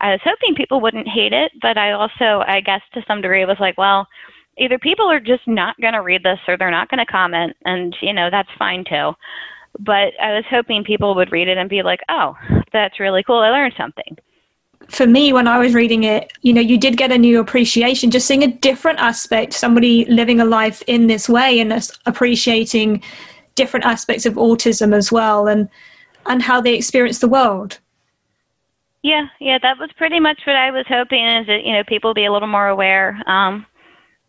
[0.00, 1.52] I was hoping people wouldn't hate it.
[1.60, 4.06] But I also, I guess, to some degree, was like, well,
[4.58, 7.56] either people are just not going to read this or they're not going to comment,
[7.64, 9.12] and you know that's fine too.
[9.80, 12.34] But I was hoping people would read it and be like, oh,
[12.72, 13.38] that's really cool.
[13.38, 14.16] I learned something
[14.88, 18.10] for me when i was reading it you know you did get a new appreciation.
[18.10, 23.02] Just seeing a different aspect somebody living a life in this way and appreciating
[23.54, 25.68] different aspects of autism as well and
[26.26, 27.78] and how they experience the world.
[29.02, 32.14] Yeah yeah that was pretty much what i was hoping is that you know people
[32.14, 33.20] be a little more aware.
[33.26, 33.66] Um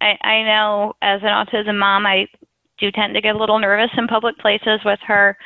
[0.01, 2.27] i i know as an autism mom i
[2.79, 5.37] do tend to get a little nervous in public places with her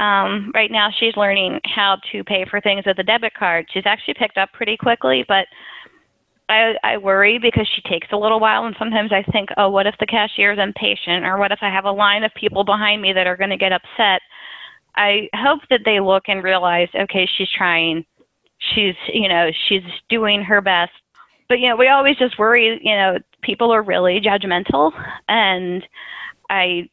[0.00, 3.66] um, right now, she's learning how to pay for things with a debit card.
[3.70, 5.46] She's actually picked up pretty quickly, but
[6.48, 9.86] I, I worry because she takes a little while, and sometimes I think, oh, what
[9.86, 13.02] if the cashier is impatient, or what if I have a line of people behind
[13.02, 14.22] me that are going to get upset?
[14.96, 18.04] I hope that they look and realize, okay, she's trying,
[18.74, 20.92] she's, you know, she's doing her best.
[21.50, 24.92] But you know, we always just worry, you know, people are really judgmental,
[25.28, 25.86] and
[26.48, 26.88] I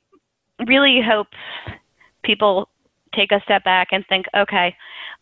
[0.68, 1.28] really hope
[2.24, 2.68] people
[3.18, 4.76] take a step back and think, okay,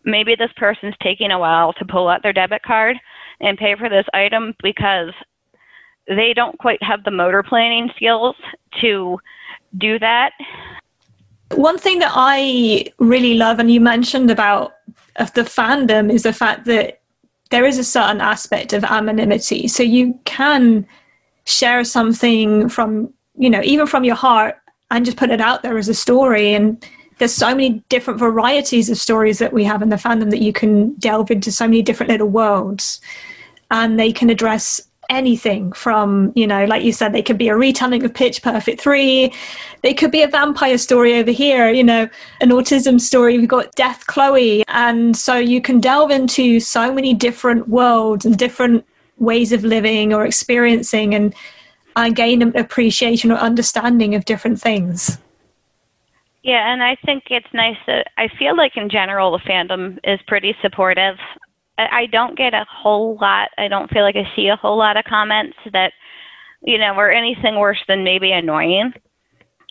[0.04, 2.98] maybe this person's taking a while to pull out their debit card
[3.40, 5.12] and pay for this item because
[6.08, 8.36] they don't quite have the motor planning skills
[8.82, 9.18] to
[9.78, 10.32] do that.
[11.56, 14.74] One thing that I really love, and you mentioned about
[15.18, 17.02] the fandom, is the fact that
[17.52, 19.68] there is a certain aspect of anonymity.
[19.68, 20.86] So you can
[21.46, 24.58] share something from, you know, even from your heart
[24.92, 26.54] and just put it out there as a story.
[26.54, 26.84] And
[27.18, 30.54] there's so many different varieties of stories that we have in the fandom that you
[30.54, 33.00] can delve into so many different little worlds.
[33.72, 37.56] And they can address anything from you know like you said they could be a
[37.56, 39.32] retelling of pitch perfect 3
[39.84, 42.10] they could be a vampire story over here you know
[42.42, 43.38] an autism story.
[43.38, 44.64] We've got death chloe.
[44.68, 48.86] And so you can delve into so many different worlds and different
[49.18, 51.34] ways of living or experiencing and
[51.96, 55.18] uh, gain an appreciation or understanding of different things
[56.46, 60.20] yeah, and I think it's nice that I feel like in general the fandom is
[60.28, 61.16] pretty supportive.
[61.80, 63.50] I don't get a whole lot.
[63.58, 65.92] I don't feel like I see a whole lot of comments that,
[66.62, 68.94] you know, are anything worse than maybe annoying.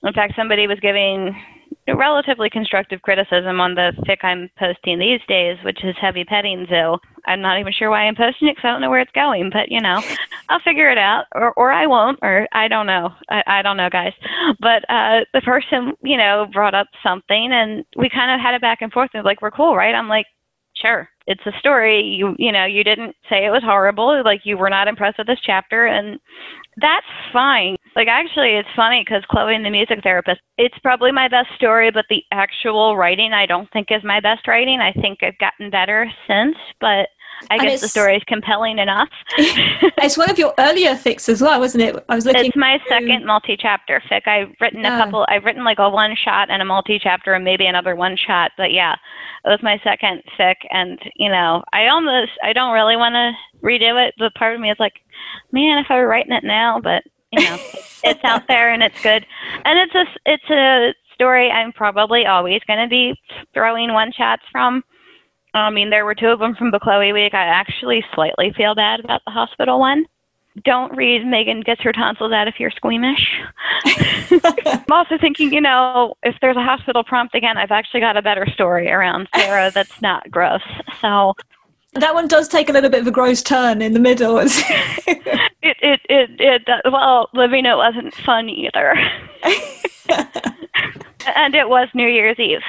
[0.02, 1.40] In fact, somebody was giving
[1.86, 6.98] relatively constructive criticism on the fic I'm posting these days, which is Heavy Petting Zoo.
[7.26, 9.50] I'm not even sure why I'm posting it because I don't know where it's going,
[9.52, 10.02] but you know,
[10.48, 13.10] I'll figure it out, or or I won't, or I don't know.
[13.30, 14.12] I, I don't know, guys.
[14.60, 18.60] But uh, the person, you know, brought up something, and we kind of had it
[18.60, 19.10] back and forth.
[19.14, 19.94] And like, we're cool, right?
[19.94, 20.26] I'm like,
[20.74, 24.56] sure it's a story you you know you didn't say it was horrible like you
[24.58, 26.18] were not impressed with this chapter and
[26.80, 31.28] that's fine like actually it's funny because chloe and the music therapist it's probably my
[31.28, 35.18] best story but the actual writing i don't think is my best writing i think
[35.22, 37.08] i've gotten better since but
[37.50, 39.08] I guess the story is compelling enough.
[39.38, 42.04] it's one of your earlier fics as well, wasn't it?
[42.08, 42.46] I was looking.
[42.46, 42.88] It's my through...
[42.88, 44.26] second multi-chapter fic.
[44.26, 45.26] I've written a couple.
[45.28, 48.52] I've written like a one shot and a multi-chapter, and maybe another one shot.
[48.56, 48.94] But yeah,
[49.44, 53.32] it was my second fic, and you know, I almost, I don't really want to
[53.66, 54.94] redo it, but part of me is like,
[55.52, 57.58] man, if I were writing it now, but you know,
[58.04, 59.26] it's out there and it's good,
[59.64, 63.14] and it's a, it's a story I'm probably always going to be
[63.54, 64.82] throwing one shots from
[65.54, 67.32] I mean, there were two of them from Bechloe Week.
[67.32, 70.04] I actually slightly feel bad about the hospital one.
[70.64, 73.40] Don't read Megan gets her tonsils out if you're squeamish.
[73.84, 78.22] I'm also thinking, you know, if there's a hospital prompt again, I've actually got a
[78.22, 80.62] better story around Sarah that's not gross.
[81.00, 81.34] So
[81.94, 84.38] that one does take a little bit of a gross turn in the middle.
[84.38, 84.48] it,
[85.62, 88.94] it, it, it, well, living it wasn't fun either.
[91.34, 92.62] and it was New Year's Eve.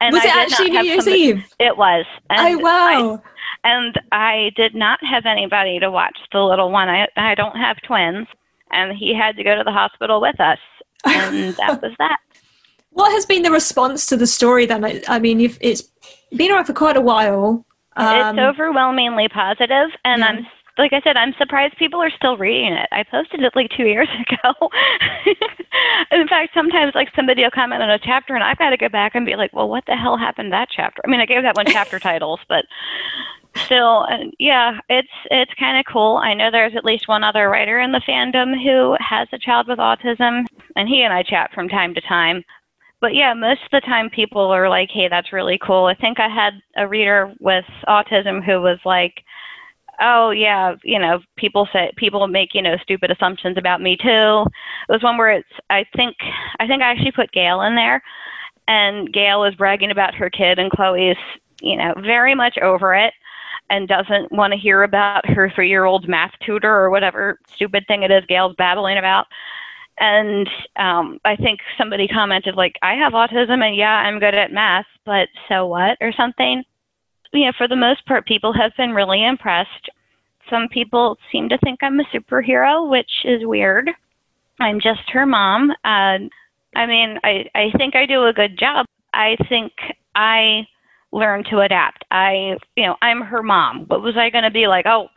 [0.00, 1.54] And was I it actually New Year's somebody, Eve?
[1.58, 2.04] It was.
[2.30, 3.22] And oh wow!
[3.64, 6.88] I, and I did not have anybody to watch the little one.
[6.88, 8.26] I I don't have twins,
[8.70, 10.58] and he had to go to the hospital with us,
[11.04, 12.18] and that was that.
[12.90, 14.84] What has been the response to the story then?
[14.84, 15.82] I, I mean, it's
[16.34, 17.64] been around for quite a while.
[17.96, 20.26] Um, it's overwhelmingly positive, and yeah.
[20.26, 20.46] I'm
[20.78, 22.88] like I said, I'm surprised people are still reading it.
[22.92, 24.70] I posted it like two years ago.
[26.12, 28.88] in fact, sometimes like somebody will comment on a chapter, and I've got to go
[28.88, 31.26] back and be like, "Well, what the hell happened to that chapter?" I mean, I
[31.26, 32.64] gave that one chapter titles, but
[33.56, 36.16] still, uh, yeah, it's it's kind of cool.
[36.16, 39.66] I know there's at least one other writer in the fandom who has a child
[39.68, 42.44] with autism, and he and I chat from time to time.
[43.00, 46.20] But yeah, most of the time people are like, "Hey, that's really cool." I think
[46.20, 49.24] I had a reader with autism who was like
[50.00, 54.44] oh yeah, you know, people say people make you know stupid assumptions about me too.
[54.88, 56.16] It was one where it's I think
[56.60, 58.02] I think I actually put Gail in there,
[58.66, 61.18] and Gail is bragging about her kid, and Chloe is
[61.60, 63.12] you know very much over it
[63.70, 67.84] and doesn't want to hear about her three year old math tutor or whatever stupid
[67.86, 69.26] thing it is Gail's babbling about.
[70.00, 74.52] And um, I think somebody commented like, "I have autism, and yeah, I'm good at
[74.52, 76.62] math, but so what?" or something
[77.32, 79.90] you know, for the most part, people have been really impressed.
[80.50, 83.90] Some people seem to think I'm a superhero, which is weird.
[84.60, 85.70] I'm just her mom.
[85.84, 86.18] Uh,
[86.74, 88.86] I mean, I, I think I do a good job.
[89.12, 89.72] I think
[90.14, 90.66] I
[91.12, 92.04] learn to adapt.
[92.10, 93.84] I, you know, I'm her mom.
[93.86, 94.86] What was I going to be like?
[94.86, 95.08] Oh,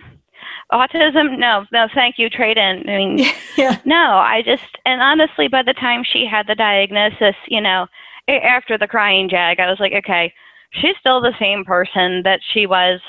[0.72, 1.38] autism?
[1.38, 2.30] No, no, thank you.
[2.30, 2.90] Trade in.
[2.90, 3.20] I mean,
[3.58, 3.80] yeah.
[3.86, 7.88] no, I just, and honestly, by the time she had the diagnosis, you know,
[8.28, 10.34] after the crying jag, I was like, okay,
[10.72, 13.00] she's still the same person that she was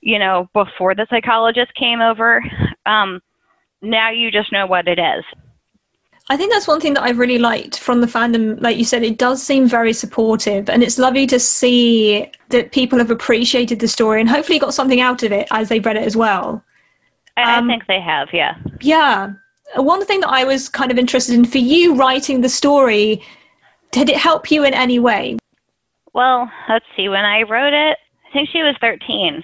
[0.00, 2.42] you know, before the psychologist came over.
[2.86, 3.20] Um,
[3.82, 5.24] now you just know what it is.
[6.30, 8.60] I think that's one thing that I've really liked from the fandom.
[8.60, 12.98] Like you said, it does seem very supportive, and it's lovely to see that people
[12.98, 16.02] have appreciated the story and hopefully got something out of it as they've read it
[16.02, 16.62] as well.
[17.38, 18.56] I, um, I think they have, yeah.
[18.80, 19.32] Yeah.
[19.76, 23.22] One thing that I was kind of interested in for you writing the story,
[23.90, 25.38] did it help you in any way?
[26.14, 27.08] Well, let's see.
[27.08, 27.98] When I wrote it,
[28.28, 29.42] I think she was 13.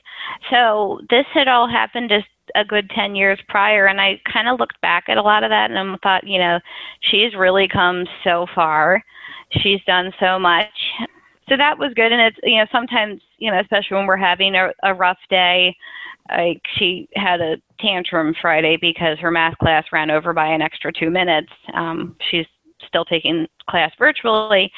[0.51, 4.61] So this had all happened just a good 10 years prior and I kind of
[4.61, 6.61] looked back at a lot of that and I thought, you know,
[7.01, 9.03] she's really come so far.
[9.63, 10.69] She's done so much.
[11.49, 14.55] So that was good and it's, you know, sometimes, you know, especially when we're having
[14.55, 15.75] a, a rough day,
[16.31, 20.93] like she had a tantrum Friday because her math class ran over by an extra
[20.93, 21.53] 2 minutes.
[21.73, 22.47] Um she's
[22.87, 24.71] still taking class virtually.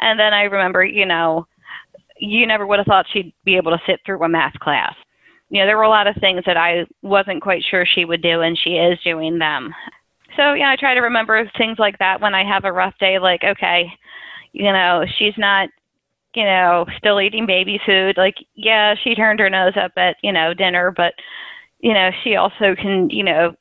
[0.00, 1.46] And then I remember, you know,
[2.18, 4.94] you never would have thought she'd be able to sit through a math class
[5.50, 8.22] you know, there were a lot of things that I wasn't quite sure she would
[8.22, 9.74] do, and she is doing them.
[10.36, 13.18] So, yeah, I try to remember things like that when I have a rough day,
[13.18, 13.92] like, okay,
[14.52, 15.68] you know, she's not,
[16.34, 18.16] you know, still eating baby food.
[18.16, 21.14] Like, yeah, she turned her nose up at, you know, dinner, but,
[21.80, 23.52] you know, she also can, you know,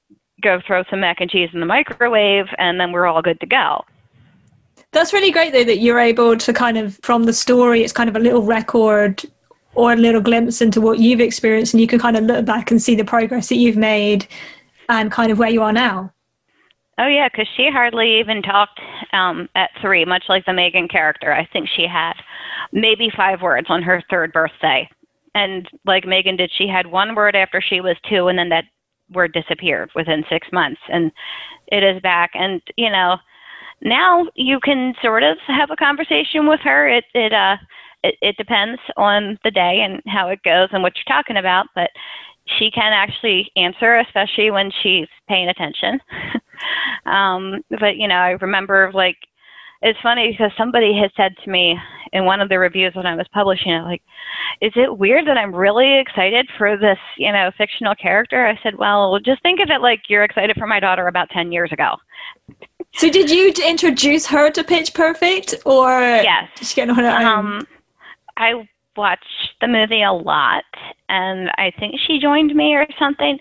[0.43, 3.47] go throw some mac and cheese in the microwave, and then we're all good to
[3.47, 3.83] go.
[4.91, 8.09] That's really great, though, that you're able to kind of, from the story, it's kind
[8.09, 9.23] of a little record
[9.75, 12.71] or a little glimpse into what you've experienced and you can kind of look back
[12.71, 14.27] and see the progress that you've made
[14.89, 16.11] and kind of where you are now.
[16.97, 18.79] Oh yeah because she hardly even talked
[19.13, 21.31] um, at three much like the megan character.
[21.31, 22.13] I think she had
[22.73, 24.89] maybe five words on her third birthday.
[25.33, 28.65] And like megan did she had one word after she was two and then that
[29.13, 30.81] word disappeared within six months.
[30.89, 31.11] And
[31.67, 33.15] it is back and you know
[33.81, 37.55] now you can sort of have a conversation with her it it uh
[38.03, 41.67] it, it depends on the day and how it goes and what you're talking about,
[41.75, 41.89] but
[42.57, 45.99] she can actually answer, especially when she's paying attention.
[47.05, 49.17] um, but you know, I remember like
[49.81, 51.77] it's funny because somebody had said to me
[52.11, 54.01] in one of the reviews when I was publishing it, like,
[54.61, 58.45] is it weird that I'm really excited for this, you know, fictional character?
[58.45, 61.53] I said, well, just think of it like you're excited for my daughter about 10
[61.53, 61.95] years ago.
[62.95, 66.01] So did you introduce her to Pitch Perfect or?
[66.01, 66.49] Yes.
[66.61, 67.25] She get on her own?
[67.25, 67.67] Um,
[68.37, 68.67] I
[68.99, 70.63] watched the movie a lot,
[71.07, 73.39] and I think she joined me or something.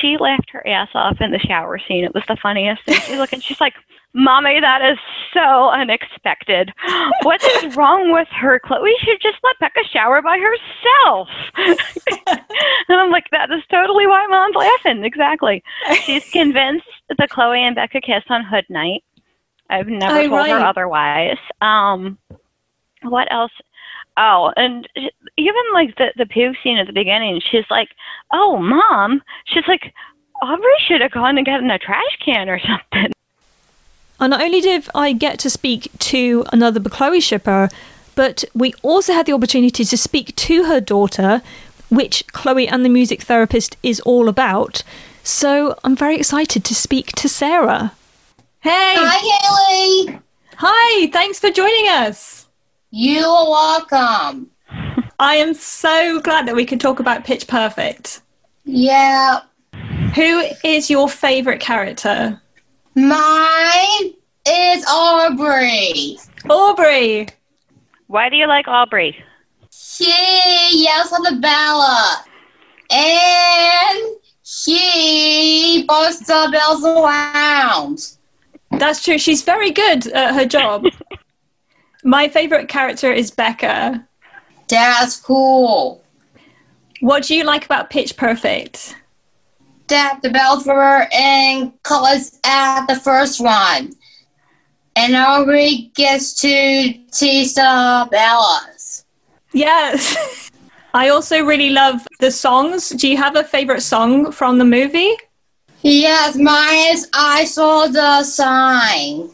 [0.00, 2.04] She laughed her ass off in the shower scene.
[2.04, 3.00] It was the funniest thing.
[3.00, 3.74] She looked and she's like,
[4.12, 4.98] "Mommy, that is
[5.32, 6.72] so unexpected.
[7.22, 8.58] What is wrong with her?
[8.58, 11.28] Chloe should just let Beca shower by herself."
[12.88, 15.04] and I'm like, "That is totally why Mom's laughing.
[15.04, 15.62] Exactly.
[16.02, 16.86] She's convinced
[17.16, 19.04] that Chloe and Beca kiss on Hood Night.
[19.70, 20.50] I've never oh, told right.
[20.50, 21.38] her otherwise.
[21.60, 22.18] Um,
[23.02, 23.52] what else?
[24.16, 24.88] Oh, and
[25.36, 27.90] even like the the puke scene at the beginning, she's like,
[28.32, 29.92] "Oh, mom," she's like,
[30.42, 33.12] "Aubrey should have gone and gotten a trash can or something."
[34.18, 37.68] And not only did I get to speak to another Chloe shipper,
[38.14, 41.42] but we also had the opportunity to speak to her daughter,
[41.90, 44.82] which Chloe and the music therapist is all about.
[45.22, 47.92] So I'm very excited to speak to Sarah.
[48.60, 48.94] Hey!
[48.96, 50.20] Hi, Haley!
[50.56, 52.45] Hi, thanks for joining us.
[52.90, 54.50] You are welcome.
[55.18, 58.22] I am so glad that we can talk about Pitch Perfect.
[58.64, 59.40] Yeah.
[60.14, 62.40] Who is your favorite character?
[62.94, 64.12] Mine
[64.48, 66.18] is Aubrey.
[66.48, 67.28] Aubrey.
[68.06, 69.16] Why do you like Aubrey?
[69.72, 70.04] She
[70.72, 72.24] yells at the Bella.
[72.90, 78.16] And she busts the bells around.
[78.78, 79.18] That's true.
[79.18, 80.84] She's very good at her job.
[82.06, 84.06] My favorite character is Beca.
[84.68, 86.04] That's cool.
[87.00, 88.94] What do you like about Pitch Perfect?
[89.88, 90.30] That the
[90.66, 93.92] were in colors at the first one.
[94.94, 99.04] And Aubrey gets to tease the Bellas.
[99.52, 100.52] Yes.
[100.94, 102.90] I also really love the songs.
[102.90, 105.12] Do you have a favorite song from the movie?
[105.82, 109.28] Yes, mine is I Saw the Sign.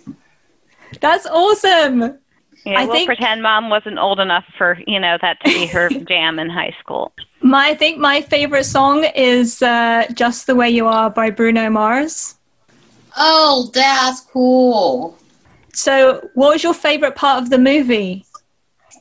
[1.01, 2.19] That's awesome.
[2.65, 5.67] Yeah, I we'll think, pretend mom wasn't old enough for you know that to be
[5.67, 7.13] her jam in high school.
[7.41, 11.69] My, I think my favorite song is uh, "Just the Way You Are" by Bruno
[11.71, 12.37] Mars.
[13.17, 15.19] Oh, that's cool.
[15.75, 18.25] So, what was your favorite part of the movie?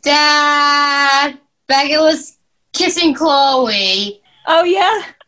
[0.02, 1.38] Dad,
[1.68, 2.38] Becky was
[2.74, 4.22] kissing Chloe.
[4.48, 5.04] Oh yeah.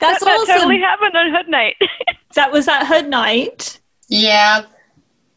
[0.00, 0.46] That's that, awesome.
[0.46, 1.76] That totally happened on Hood Night.
[2.34, 3.78] that was at Hood Night.
[4.08, 4.62] Yeah.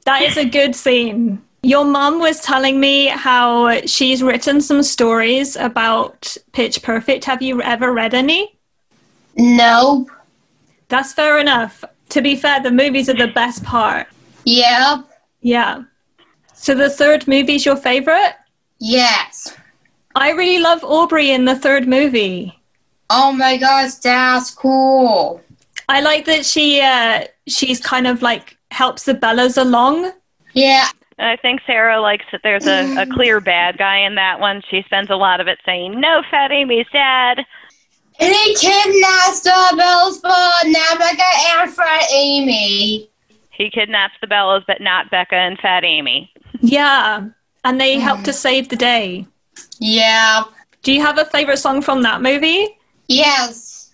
[0.06, 1.41] That is a good scene.
[1.64, 7.26] Your mum was telling me how she's written some stories about Pitch Perfect.
[7.26, 8.58] Have you ever read any?
[9.38, 10.08] No.
[10.88, 11.84] That's fair enough.
[12.10, 14.08] To be fair, the movies are the best part.
[14.43, 15.04] Yeah.
[15.41, 15.84] Yeah.
[16.54, 18.36] So the third movie's your favorite?
[18.80, 19.56] Yes.
[20.16, 22.60] I really love Aubrey in the third movie.
[23.10, 25.41] Oh my gosh, that's cool.
[25.88, 30.11] I like that she uh she's kind of like helps the Bellas along.
[30.53, 30.88] Yeah.
[31.17, 34.61] And I think Sarah likes that there's a, a clear bad guy in that one.
[34.69, 37.45] She spends a lot of it saying, No, Fat Amy's dad.
[38.19, 43.09] And he kidnaps the Bells, but not Beca and Fred Amy.
[43.51, 46.32] He kidnaps the Bellas, but not Beca and Fat Amy.
[46.59, 47.28] Yeah.
[47.63, 48.26] And they help mm.
[48.26, 49.26] to save the day.
[49.80, 50.43] Yeah.
[50.84, 52.78] Do you have a favorite song from that movie?
[53.07, 53.91] Yes.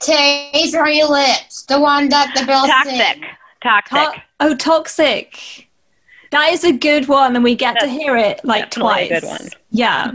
[0.00, 1.62] Taste your lips.
[1.62, 2.94] The one that the Bells Toxic.
[2.94, 3.24] sing.
[3.64, 4.12] Toxic.
[4.14, 5.68] To- oh, Toxic.
[6.30, 9.10] That is a good one, and we get to hear it like twice.
[9.10, 9.48] a good one.
[9.70, 10.12] Yeah.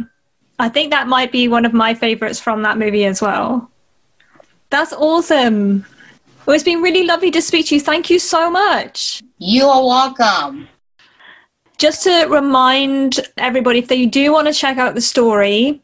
[0.59, 3.71] I think that might be one of my favorites from that movie as well.
[4.69, 5.85] That's awesome.
[6.45, 7.81] Well, it's been really lovely to speak to you.
[7.81, 9.23] Thank you so much.
[9.37, 10.67] You are welcome.
[11.77, 15.81] Just to remind everybody, if they do want to check out the story,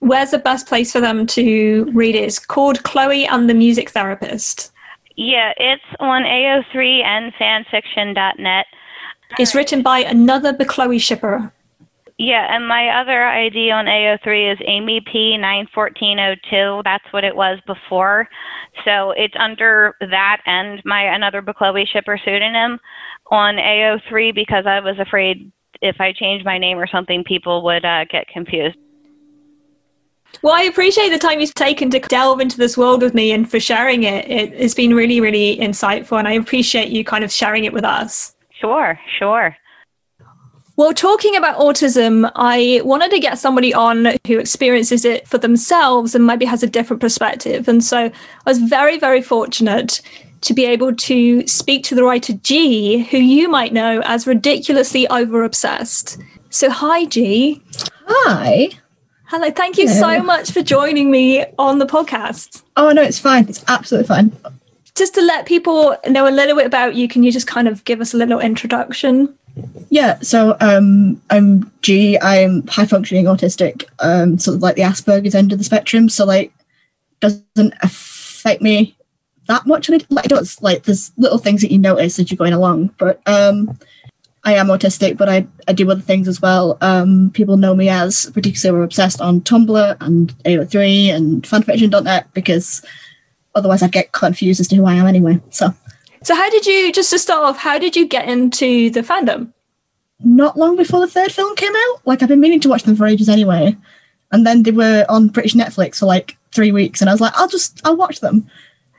[0.00, 2.24] where's the best place for them to read it?
[2.24, 4.70] It's called Chloe and the Music Therapist.
[5.16, 8.66] Yeah, it's on AO3 and fanfiction.net.
[9.38, 11.52] It's written by another Chloe shipper.
[12.18, 16.84] Yeah, and my other ID on AO3 is Amy P91402.
[16.84, 18.28] That's what it was before.
[18.84, 22.78] So it's under that and my another Chloe shipper pseudonym
[23.30, 25.50] on AO3 because I was afraid
[25.80, 28.76] if I changed my name or something, people would uh, get confused.
[30.42, 33.50] Well, I appreciate the time you've taken to delve into this world with me and
[33.50, 34.28] for sharing it.
[34.30, 34.52] it.
[34.54, 38.34] It's been really, really insightful, and I appreciate you kind of sharing it with us.
[38.58, 39.56] Sure, sure.
[40.76, 46.14] Well, talking about autism, I wanted to get somebody on who experiences it for themselves
[46.14, 47.68] and maybe has a different perspective.
[47.68, 48.12] And so I
[48.46, 50.00] was very, very fortunate
[50.40, 55.06] to be able to speak to the writer G, who you might know as ridiculously
[55.08, 56.18] over obsessed.
[56.48, 57.62] So, hi, G.
[58.06, 58.70] Hi.
[59.30, 59.48] Hello.
[59.48, 60.00] Thank you Hello.
[60.00, 62.64] so much for joining me on the podcast.
[62.76, 63.48] Oh no, it's fine.
[63.48, 64.36] It's absolutely fine.
[64.96, 67.84] Just to let people know a little bit about you, can you just kind of
[67.84, 69.32] give us a little introduction?
[69.88, 70.18] Yeah.
[70.18, 72.18] So um, I'm G.
[72.20, 73.84] I'm high functioning autistic.
[74.00, 76.08] Um, sort of like the Asperger's end of the spectrum.
[76.08, 76.52] So like,
[77.20, 78.96] doesn't affect me
[79.46, 79.88] that much.
[79.88, 80.60] And it like it does.
[80.60, 82.94] Like there's little things that you notice as you're going along.
[82.98, 83.78] But um,
[84.44, 86.78] I am autistic, but I, I do other things as well.
[86.80, 92.82] Um, people know me as ridiculously obsessed on Tumblr and AO3 and fanfiction.net because
[93.54, 95.40] otherwise I'd get confused as to who I am anyway.
[95.50, 95.74] So
[96.22, 99.52] So, how did you, just to start off, how did you get into the fandom?
[100.22, 102.00] not long before the third film came out.
[102.04, 103.76] Like I've been meaning to watch them for ages anyway.
[104.32, 107.32] And then they were on British Netflix for like three weeks, and I was like,
[107.36, 108.48] I'll just I'll watch them.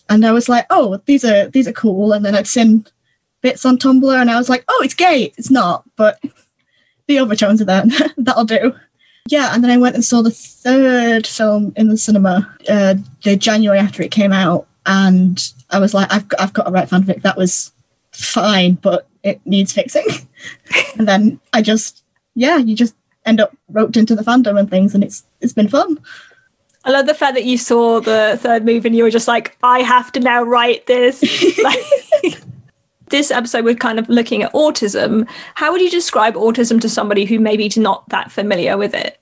[0.10, 2.12] And I was like, oh, these are these are cool.
[2.12, 2.86] And then I'd seen
[3.42, 5.34] bits on Tumblr, and I was like, oh, it's gay.
[5.38, 6.20] It's not, but
[7.08, 7.84] the overtones are there.
[8.18, 8.76] That'll do.
[9.30, 13.36] Yeah, and then I went and saw the third film in the cinema uh, the
[13.36, 16.90] January after it came out, and I was like, I've got, I've got to write
[16.90, 17.22] fanfic.
[17.22, 17.72] That was
[18.12, 20.06] fine, but it needs fixing.
[20.98, 24.96] and then I just, yeah, you just end up roped into the fandom and things,
[24.96, 26.00] and it's it's been fun.
[26.84, 29.56] I love the fact that you saw the third movie and you were just like,
[29.62, 31.22] I have to now write this.
[31.64, 32.42] Like,
[33.12, 35.28] this episode, we're kind of looking at autism.
[35.56, 39.20] How would you describe autism to somebody who maybe is not that familiar with it?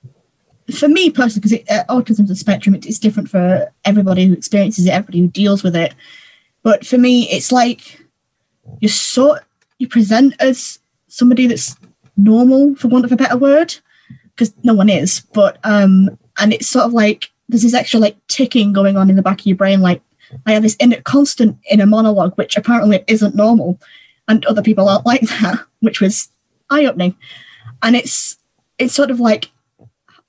[0.74, 4.86] For me personally, because uh, autism's a spectrum, it, it's different for everybody who experiences
[4.86, 5.94] it, everybody who deals with it.
[6.62, 8.00] But for me, it's like
[8.80, 9.42] you sort
[9.78, 10.78] you present as
[11.08, 11.76] somebody that's
[12.16, 13.74] normal, for want of a better word,
[14.30, 15.20] because no one is.
[15.32, 19.16] But um, and it's sort of like there's this extra like ticking going on in
[19.16, 20.02] the back of your brain, like
[20.46, 23.78] I have this inner constant inner monologue, which apparently isn't normal,
[24.28, 26.28] and other people aren't like that, which was
[26.70, 27.16] eye opening.
[27.82, 28.36] And it's
[28.78, 29.50] it's sort of like,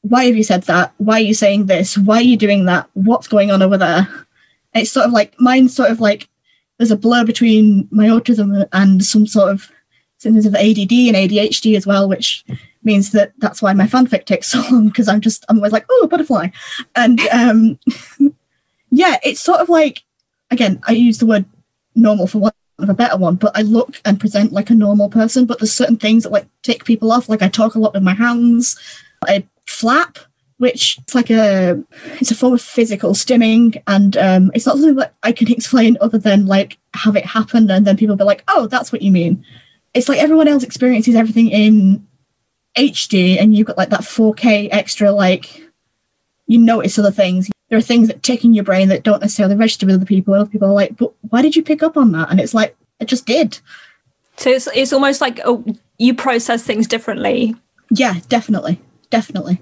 [0.01, 0.93] why have you said that?
[0.97, 1.97] Why are you saying this?
[1.97, 2.89] Why are you doing that?
[2.93, 4.07] What's going on over there?
[4.73, 6.27] It's sort of like mine's sort of like
[6.77, 9.71] there's a blur between my autism and some sort of
[10.17, 12.43] symptoms of ADD and ADHD as well, which
[12.83, 15.85] means that that's why my fanfic takes so long because I'm just I'm always like
[15.89, 16.49] oh butterfly,
[16.95, 17.79] and um,
[18.91, 20.03] yeah, it's sort of like
[20.51, 21.45] again I use the word
[21.95, 25.09] normal for want of a better one, but I look and present like a normal
[25.09, 27.93] person, but there's certain things that like tick people off, like I talk a lot
[27.93, 28.75] with my hands,
[29.27, 30.17] I flap,
[30.57, 31.81] which it's like a
[32.19, 35.97] it's a form of physical stimming, and um, it's not something that I can explain
[36.01, 39.11] other than like have it happen, and then people be like, oh, that's what you
[39.11, 39.45] mean.
[39.93, 42.05] it's like everyone else experiences everything in
[42.77, 45.61] HD and you've got like that 4K extra, like
[46.47, 47.49] you notice other things.
[47.71, 50.35] There are things that tick in your brain that don't necessarily register with other people.
[50.35, 52.29] Other people are like, but why did you pick up on that?
[52.29, 53.59] And it's like, I just did.
[54.37, 55.65] So it's it's almost like oh,
[55.97, 57.55] you process things differently.
[57.89, 58.79] Yeah, definitely.
[59.09, 59.61] Definitely.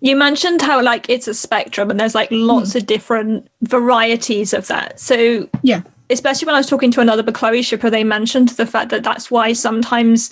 [0.00, 2.46] You mentioned how like it's a spectrum and there's like mm-hmm.
[2.46, 5.00] lots of different varieties of that.
[5.00, 5.82] So Yeah.
[6.10, 9.30] especially when I was talking to another Chloe shipper, they mentioned the fact that that's
[9.30, 10.30] why sometimes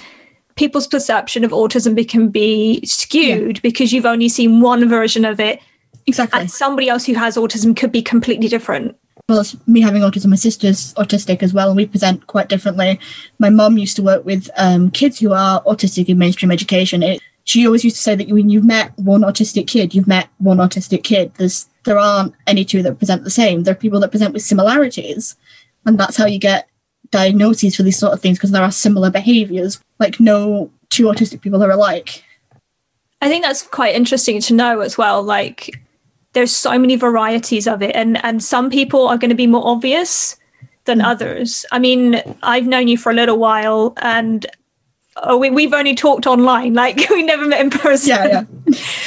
[0.54, 5.60] people's perception of autism can be skewed because you've only seen one version of it,
[6.06, 6.40] Exactly.
[6.40, 8.96] and somebody else who has autism could be completely different.
[9.28, 12.98] well as me having autism my sister's autistic as well and we present quite differently
[13.38, 17.20] my mom used to work with um, kids who are autistic in mainstream education it,
[17.44, 20.58] she always used to say that when you've met one autistic kid you've met one
[20.58, 24.10] autistic kid there's there aren't any two that present the same there are people that
[24.10, 25.36] present with similarities
[25.86, 26.68] and that's how you get
[27.10, 31.40] diagnoses for these sort of things because there are similar behaviors like no two autistic
[31.40, 32.22] people are alike
[33.22, 35.22] I think that's quite interesting to know as well.
[35.22, 35.80] Like,
[36.36, 39.66] there's so many varieties of it, and and some people are going to be more
[39.66, 40.36] obvious
[40.84, 41.64] than others.
[41.72, 44.46] I mean, I've known you for a little while, and
[45.16, 46.74] oh, we, we've only talked online.
[46.74, 48.10] Like, we never met in person.
[48.10, 48.44] yeah yeah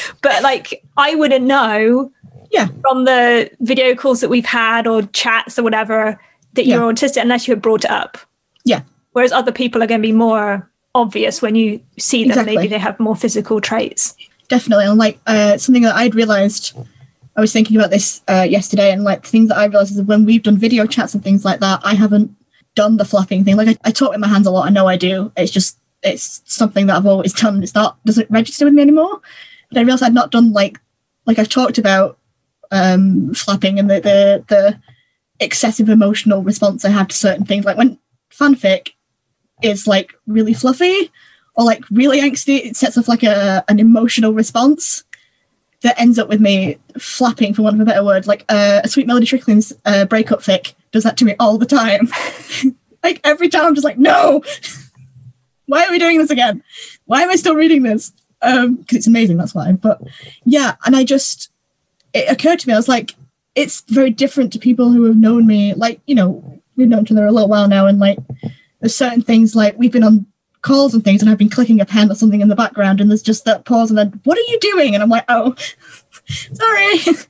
[0.22, 2.12] but like, I wouldn't know.
[2.52, 2.68] Yeah.
[2.82, 6.20] From the video calls that we've had or chats or whatever
[6.54, 6.78] that Yeah.
[6.78, 8.18] you're autistic unless you had brought it up.
[8.66, 8.82] Yeah.
[9.12, 12.32] Whereas other people are going to be more obvious when you see them.
[12.32, 12.56] Exactly.
[12.56, 14.16] Maybe they have more physical traits.
[14.50, 16.76] definitely and like uh, something that i'd realized
[17.40, 20.02] i was thinking about this uh, yesterday and like the things that i realized is
[20.04, 22.36] when we've done video chats and things like that i haven't
[22.80, 23.58] done the flapping thing.
[23.58, 24.68] Like I, I talk with my hands a lot.
[24.68, 25.32] I know i do.
[25.36, 27.62] It's just it's something that i've always done.
[27.62, 29.20] It's not doesn't register with me anymore.
[29.70, 30.80] But i realized i'd not done like
[31.26, 32.18] like i've talked about
[32.72, 34.80] um flapping and the the, the
[35.40, 37.66] excessive emotional response i have to certain things.
[37.66, 38.00] Like when
[38.32, 38.92] fanfic
[39.62, 41.12] is like really fluffy
[41.56, 45.04] or like really angsty, it sets off like a an emotional response
[45.82, 48.28] that ends up with me flapping, for want of a better word.
[48.28, 51.66] Like uh, a Sweet Melody Trickling's uh, breakup fic does that to me all the
[51.66, 52.10] time.
[53.04, 54.44] like every time, I'm just like, no,
[55.66, 56.64] why are we doing this again?
[57.06, 58.12] Why am I still reading this?
[58.42, 59.38] Um, because it's amazing.
[59.38, 59.72] That's why.
[59.72, 60.02] But
[60.46, 61.50] yeah, and I just
[62.14, 62.74] it occurred to me.
[62.74, 63.16] I was like,
[63.56, 65.74] it's very different to people who have known me.
[65.74, 68.20] Like you know, we've known each other a little while now, and like
[68.80, 70.26] there's certain things like we've been on
[70.70, 73.10] calls and things and I've been clicking a pen or something in the background and
[73.10, 74.94] there's just that pause and then what are you doing?
[74.94, 75.56] And I'm like oh
[76.28, 77.26] sorry.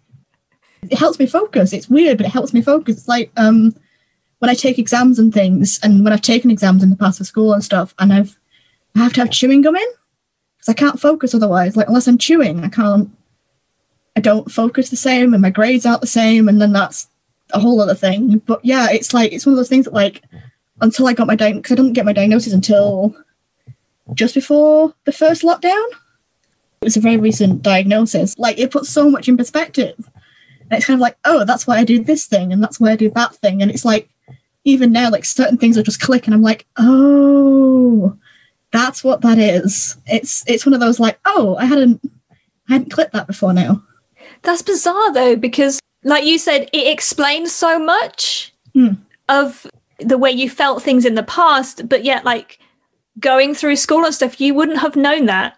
[0.81, 1.71] It helps me focus.
[1.71, 2.97] It's weird but it helps me focus.
[2.97, 3.73] It's like um
[4.39, 7.23] when I take exams and things and when I've taken exams in the past for
[7.23, 8.37] school and stuff and I've
[8.93, 9.87] I have to have chewing gum in
[10.57, 11.77] because I can't focus otherwise.
[11.77, 13.09] Like unless I'm chewing I can't
[14.17, 17.07] I don't focus the same and my grades aren't the same and then that's
[17.53, 18.39] a whole other thing.
[18.39, 20.25] But yeah it's like it's one of those things that like
[20.81, 23.15] until I got my diagnosis, because I didn't get my diagnosis until
[24.13, 25.85] just before the first lockdown.
[26.81, 28.37] It was a very recent diagnosis.
[28.37, 29.95] Like it puts so much in perspective.
[29.97, 32.91] And it's kind of like, oh, that's why I do this thing and that's why
[32.91, 33.61] I do that thing.
[33.61, 34.09] And it's like,
[34.65, 38.15] even now, like certain things will just click and I'm like, oh,
[38.71, 39.97] that's what that is.
[40.05, 41.99] It's it's one of those like, oh, I hadn't
[42.69, 43.83] I hadn't clicked that before now.
[44.43, 48.93] That's bizarre though, because like you said, it explains so much Hmm.
[49.27, 49.65] of
[49.97, 52.59] the way you felt things in the past, but yet like
[53.19, 55.57] going through school and stuff, you wouldn't have known that.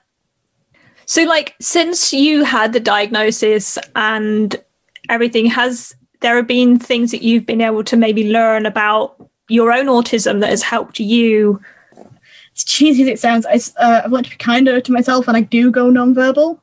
[1.06, 4.56] So like since you had the diagnosis and
[5.10, 9.16] everything, has there have been things that you've been able to maybe learn about
[9.50, 11.60] your own autism that has helped you?
[12.56, 15.38] as cheesy as it sounds, I, uh, I've learned to be kinder to myself, and
[15.38, 16.60] I do go nonverbal.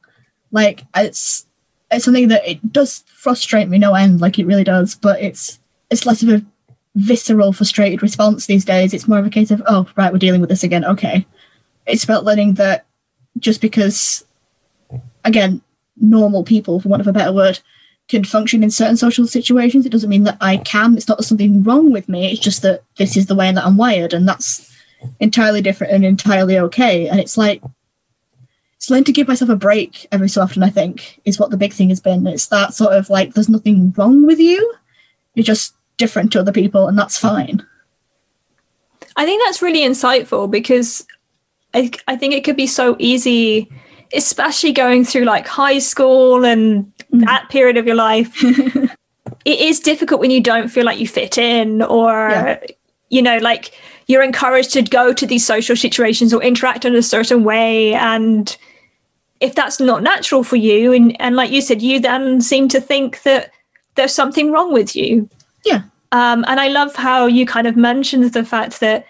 [0.51, 1.46] Like it's
[1.90, 4.94] it's something that it does frustrate me no end, like it really does.
[4.94, 5.59] But it's
[5.90, 6.44] it's less of a
[6.99, 8.92] visceral, frustrated response these days.
[8.92, 10.84] It's more of a case of oh right, we're dealing with this again.
[10.84, 11.26] Okay,
[11.86, 12.86] it's about learning that
[13.38, 14.24] just because,
[15.24, 15.62] again,
[15.96, 17.61] normal people, for want of a better word,
[18.09, 20.96] can function in certain social situations, it doesn't mean that I can.
[20.96, 22.32] It's not something wrong with me.
[22.32, 24.74] It's just that this is the way that I'm wired, and that's
[25.20, 27.09] entirely different and entirely okay.
[27.09, 27.62] And it's like
[28.76, 31.57] it's learned to give myself a break every so often, I think, is what the
[31.57, 32.26] big thing has been.
[32.26, 34.74] It's that sort of like there's nothing wrong with you.
[35.34, 37.64] You're just different to other people, and that's fine.
[39.16, 41.07] I think that's really insightful because
[41.74, 43.70] I, I think it could be so easy,
[44.14, 47.24] especially going through like high school and mm.
[47.26, 48.32] that period of your life.
[49.44, 52.61] it is difficult when you don't feel like you fit in or, Yeah.
[53.11, 53.74] you know, like
[54.07, 57.94] you're encouraged to go to these social situations or interact in a certain way.
[57.94, 58.57] And
[59.40, 62.80] if that's not natural for you, and, and like you said, you then seem to
[62.80, 63.51] think that
[63.96, 65.28] there's something wrong with you.
[65.68, 65.82] Yeah.
[66.12, 69.06] Um, and I love how you kind of mentioned the fact that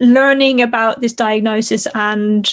[0.00, 2.50] learning about this diagnosis and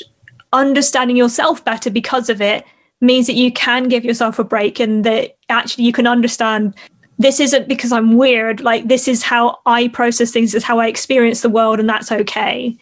[0.54, 2.66] understanding yourself better because of it
[3.00, 6.74] means that you can give yourself a break and that actually you can understand
[7.20, 8.62] this isn't because I'm weird.
[8.62, 11.88] Like, this is how I process things, this is how I experience the world, and
[11.88, 12.76] that's okay.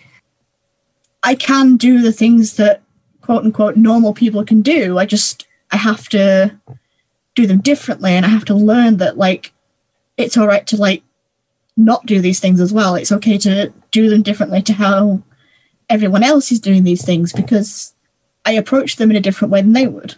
[1.24, 2.82] I can do the things that
[3.22, 4.98] quote unquote normal people can do.
[4.98, 6.58] I just, I have to
[7.36, 9.52] do them differently and I have to learn that, like,
[10.20, 11.04] it's all right to, like,
[11.78, 12.96] not do these things as well.
[12.96, 15.24] It's okay to do them differently to how
[15.90, 17.94] everyone else is doing these things because
[18.46, 20.16] I approach them in a different way than they would.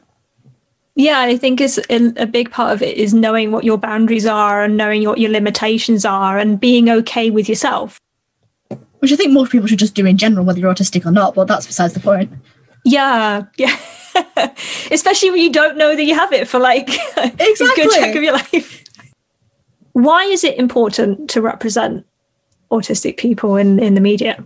[0.95, 4.63] Yeah, I think is a big part of it is knowing what your boundaries are
[4.63, 7.97] and knowing what your limitations are and being okay with yourself.
[8.99, 11.33] Which I think most people should just do in general, whether you're autistic or not,
[11.33, 12.31] but that's besides the point.
[12.83, 13.77] Yeah, yeah.
[14.91, 17.67] Especially when you don't know that you have it for like exactly.
[17.71, 18.80] a good chunk of your life.
[19.93, 22.05] Why is it important to represent
[22.71, 24.43] autistic people in, in the media?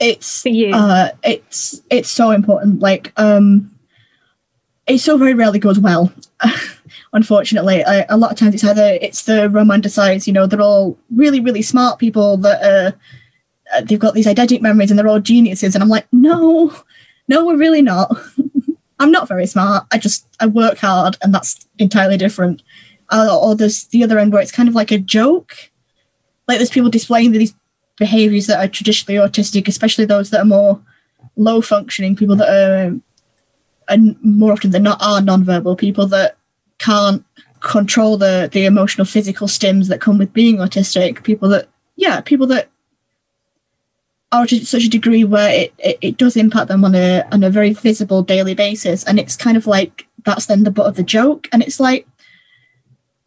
[0.00, 0.74] It's for you.
[0.74, 2.80] Uh, it's it's so important.
[2.80, 3.70] Like um
[4.86, 6.12] it so very rarely goes well.
[7.14, 10.98] unfortunately, I, a lot of times it's either it's the romanticized, you know, they're all
[11.14, 12.92] really really smart people that uh,
[13.74, 16.74] uh, they've got these eidetic memories and they're all geniuses, and I'm like, no,
[17.28, 18.14] no, we're really not.
[19.00, 19.86] I'm not very smart.
[19.92, 22.62] I just I work hard, and that's entirely different.
[23.14, 25.70] Uh, or there's the other end where it's kind of like a joke,
[26.48, 27.54] like there's people displaying these
[27.96, 30.80] behaviors that are traditionally autistic, especially those that are more
[31.36, 33.00] low functioning, people that are
[33.88, 36.36] and more often than not are non-verbal people that
[36.78, 37.24] can't
[37.60, 42.46] control the the emotional physical stims that come with being autistic people that yeah people
[42.46, 42.68] that
[44.34, 47.44] are to such a degree where it, it, it does impact them on a on
[47.44, 49.04] a very visible daily basis.
[49.04, 51.48] And it's kind of like that's then the butt of the joke.
[51.52, 52.06] And it's like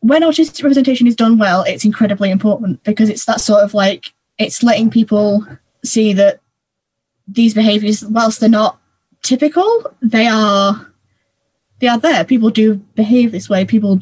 [0.02, 4.14] when autistic representation is done well it's incredibly important because it's that sort of like
[4.38, 5.46] it's letting people
[5.84, 6.40] see that
[7.28, 8.80] these behaviors whilst they're not
[9.28, 9.94] typical.
[10.02, 10.92] They are
[11.80, 12.24] they are there.
[12.24, 13.66] People do behave this way.
[13.66, 14.02] People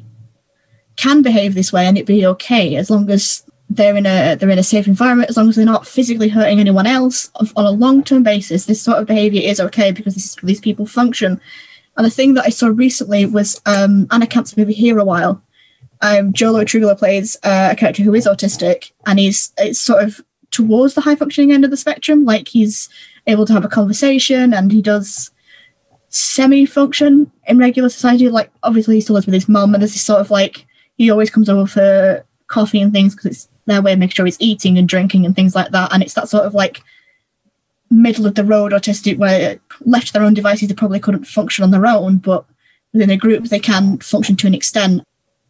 [0.95, 4.49] can behave this way and it be okay as long as they're in a they're
[4.49, 7.71] in a safe environment, as long as they're not physically hurting anyone else on a
[7.71, 8.65] long term basis.
[8.65, 11.41] This sort of behavior is okay because this these people function.
[11.97, 15.41] And the thing that I saw recently was um, Anna Camp's movie Here a While.
[16.01, 20.03] Um, Joe Lo Truglio plays uh, a character who is autistic, and he's it's sort
[20.03, 20.21] of
[20.51, 22.25] towards the high functioning end of the spectrum.
[22.25, 22.89] Like he's
[23.27, 25.31] able to have a conversation and he does
[26.09, 28.29] semi function in regular society.
[28.29, 30.65] Like, obviously, he still lives with his mum, and this sort of like,
[30.97, 34.25] he always comes over for coffee and things because it's their way of making sure
[34.25, 35.91] he's eating and drinking and things like that.
[35.91, 36.81] And it's that sort of like
[37.89, 41.63] middle of the road autistic where left to their own devices, they probably couldn't function
[41.63, 42.45] on their own, but
[42.93, 45.03] within a group, they can function to an extent.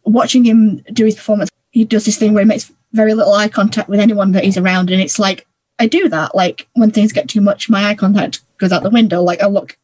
[0.06, 3.48] Watching him do his performance, he does this thing where he makes very little eye
[3.48, 5.46] contact with anyone that he's around, and it's like
[5.78, 6.34] I do that.
[6.34, 9.22] Like when things get too much, my eye contact goes out the window.
[9.22, 9.76] Like I look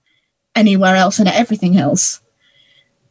[0.55, 2.21] anywhere else and at everything else.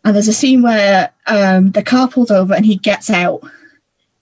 [0.04, 3.44] And there's a scene where um, the car pulls over and he gets out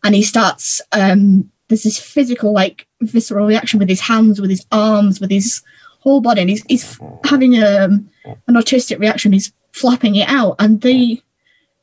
[0.04, 0.82] and he starts.
[0.92, 5.62] Um, there's this physical, like visceral reaction with his hands, with his arms, with his
[6.00, 8.10] whole body, and he's, he's having a, um,
[8.48, 9.32] an autistic reaction.
[9.32, 11.22] He's flapping it out, and they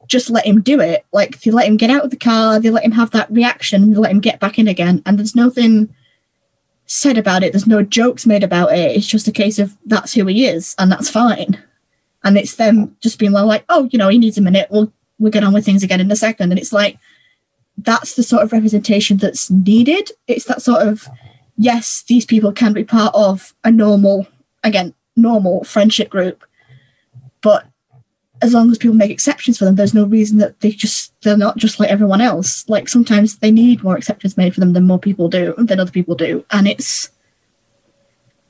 [0.06, 1.04] just let him do it.
[1.12, 3.92] Like they let him get out of the car, they let him have that reaction,
[3.92, 5.94] they let him get back in again, and there's nothing
[6.86, 7.52] said about it.
[7.52, 8.96] There's no jokes made about it.
[8.96, 11.62] It's just a case of that's who he is, and that's fine.
[12.24, 14.68] And it's them just being like, oh, you know, he needs a minute.
[14.70, 16.50] We'll we'll get on with things again in a second.
[16.50, 16.98] And it's like
[17.78, 20.10] that's the sort of representation that's needed.
[20.26, 21.08] It's that sort of
[21.56, 24.26] yes, these people can be part of a normal,
[24.62, 26.44] again, normal friendship group,
[27.42, 27.66] but
[28.42, 31.36] as long as people make exceptions for them, there's no reason that they just they're
[31.36, 32.68] not just like everyone else.
[32.68, 35.90] Like sometimes they need more exceptions made for them than more people do than other
[35.90, 37.10] people do, and it's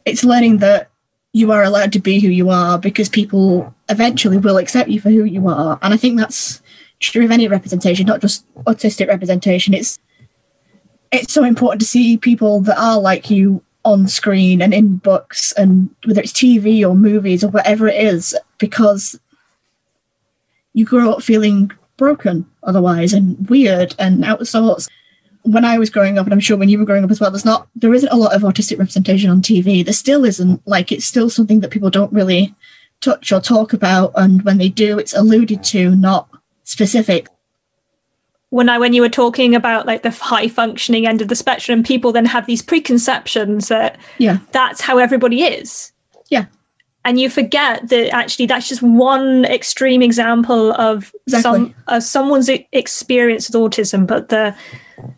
[0.04, 0.90] it's learning that
[1.32, 5.10] you are allowed to be who you are because people eventually will accept you for
[5.10, 6.62] who you are, and I think that's
[6.98, 9.74] true of any representation, not just autistic representation.
[9.74, 9.98] It's
[11.12, 15.52] it's so important to see people that are like you on screen and in books
[15.52, 19.18] and whether it's TV or movies or whatever it is, because
[20.76, 24.88] you grow up feeling broken otherwise and weird and out of sorts.
[25.42, 27.30] When I was growing up, and I'm sure when you were growing up as well,
[27.30, 29.82] there's not there isn't a lot of autistic representation on TV.
[29.82, 30.60] There still isn't.
[30.66, 32.54] Like it's still something that people don't really
[33.00, 36.28] touch or talk about, and when they do, it's alluded to, not
[36.64, 37.28] specific.
[38.50, 41.82] When I when you were talking about like the high functioning end of the spectrum,
[41.82, 45.92] people then have these preconceptions that yeah, that's how everybody is.
[46.28, 46.46] Yeah
[47.06, 51.42] and you forget that actually that's just one extreme example of exactly.
[51.42, 54.54] some of someone's experience with autism but the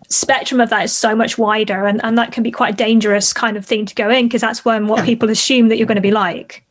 [0.09, 3.33] spectrum of that is so much wider and, and that can be quite a dangerous
[3.33, 5.07] kind of thing to go in because that's when what Yeah.
[5.07, 6.63] people assume that you're going to be like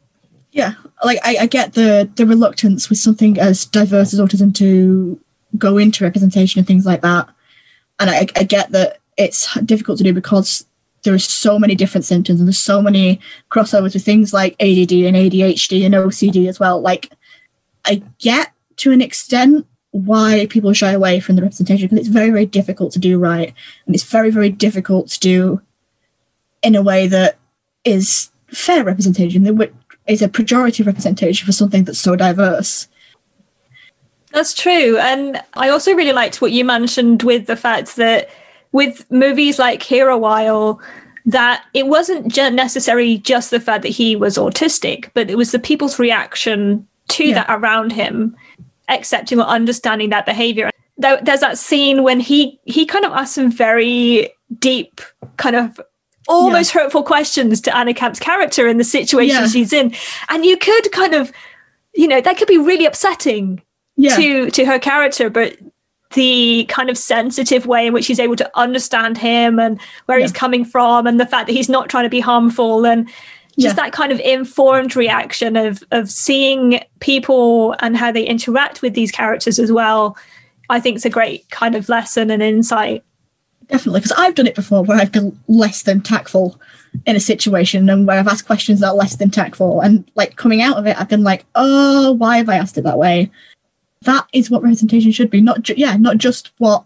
[0.51, 5.19] yeah like I, I get the the reluctance with something as diverse as autism to
[5.57, 7.27] go into representation and things like that
[7.99, 10.66] and I, I get that it's difficult to do because
[11.03, 13.19] there are so many different symptoms and there's so many
[13.49, 17.11] crossovers with things like ADD and ADHD and OCD as well like
[17.85, 22.29] I get to an extent why people shy away from the representation because it's very
[22.29, 23.53] very difficult to do right
[23.85, 25.61] and it's very very difficult to do
[26.61, 27.37] in a way that
[27.85, 29.71] is fair representation that
[30.07, 32.87] is a pejorative representation for something that's so diverse
[34.31, 34.97] That's true.
[34.97, 38.29] And I also really liked what you mentioned with the fact that
[38.71, 40.79] with movies like Here a While,
[41.25, 45.59] that it wasn't necessarily just the fact that he was autistic, but it was the
[45.59, 47.33] people's reaction to Yeah.
[47.35, 48.35] that around him,
[48.89, 50.69] accepting or understanding that behavior.
[50.97, 54.99] There's that scene when he he kind of asks some very deep,
[55.37, 55.79] kind of
[56.27, 59.47] almost hurtful questions to Anna Camp's character in the situation Yeah.
[59.47, 59.93] she's in,
[60.29, 61.31] and you could kind of,
[61.93, 63.61] you know, that could be really upsetting
[63.99, 65.57] yeah to to her character but
[66.13, 70.31] the kind of sensitive way in which he's able to understand him and where he's
[70.31, 73.07] coming from and the fact that he's not trying to be harmful and
[73.59, 73.83] just Yeah.
[73.83, 79.11] that kind of informed reaction of of seeing people and how they interact with these
[79.11, 80.15] characters as well
[80.69, 83.03] i think it's a great kind of lesson and insight.
[83.67, 86.59] Definitely because i've done it before where i've been less than tactful
[87.05, 90.35] in a situation and where i've asked questions that are less than tactful and like
[90.37, 93.29] coming out of it i've been like oh why have i asked it that way
[94.01, 96.85] that is what representation should be not ju- yeah not just what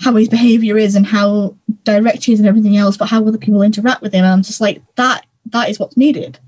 [0.00, 3.38] how his behavior is and how direct he is and everything else but how other
[3.38, 6.38] people interact with him and i'm just like that that is what's needed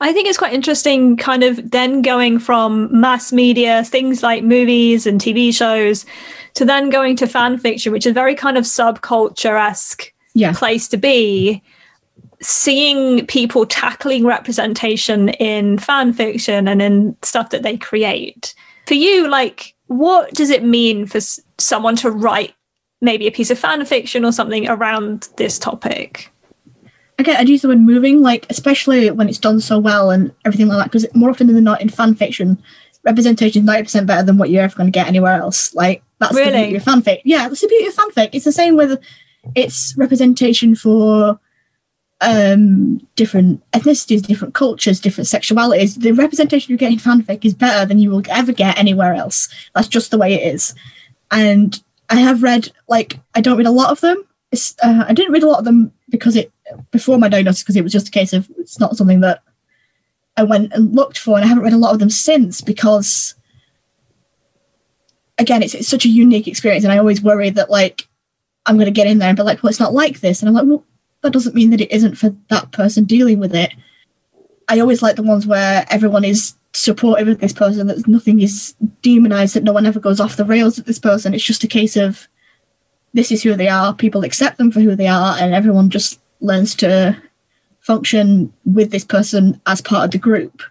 [0.00, 5.06] I think it's quite interesting, kind of then going from mass media, things like movies
[5.06, 6.06] and TV shows,
[6.54, 10.86] to then going to fan fiction, which is very kind of subculture esque yeah place
[10.88, 11.62] to be.
[12.40, 18.54] Seeing people tackling representation in fan fiction and in stuff that they create.
[18.88, 22.54] For you, like, what does it mean for s- someone to write
[23.02, 26.32] maybe a piece of fan fiction or something around this topic?
[27.18, 30.68] again, I'd use the word moving, like especially when it's done so well and everything
[30.68, 30.84] like that.
[30.84, 32.62] Because more often than not, in fan fiction,
[33.04, 35.74] representation is ninety percent better than what you're ever going to get anywhere else.
[35.74, 37.20] Like that's the beauty of fanfic.
[37.24, 38.30] Yeah, that's the beauty of fanfic.
[38.32, 38.98] It's the same with
[39.54, 41.38] its representation for
[42.20, 46.00] um different ethnicities, different cultures, different sexualities.
[46.00, 49.48] The representation you get in fanfic is better than you will ever get anywhere else.
[49.74, 50.74] That's just the way it is.
[51.30, 54.24] And I have read like I don't read a lot of them.
[54.82, 56.52] Uh, I didn't read a lot of them because it
[56.90, 59.42] before my diagnosis because it was just a case of it's not something that
[60.36, 63.34] I went and looked for, and I haven't read a lot of them since because
[65.38, 68.08] again, it's, it's such a unique experience, and I always worry that like
[68.66, 70.48] I'm going to get in there and be like, well, it's not like this, and
[70.48, 70.84] I'm like, well,
[71.22, 73.72] that doesn't mean that it isn't for that person dealing with it.
[74.68, 78.74] I always like the ones where everyone is supportive of this person, that nothing is
[79.02, 81.34] demonized, that no one ever goes off the rails with this person.
[81.34, 82.28] It's just a case of
[83.14, 86.20] this is who they are, people accept them for who they are, and everyone just
[86.40, 87.16] learns to
[87.80, 90.62] function with this person as part of the group.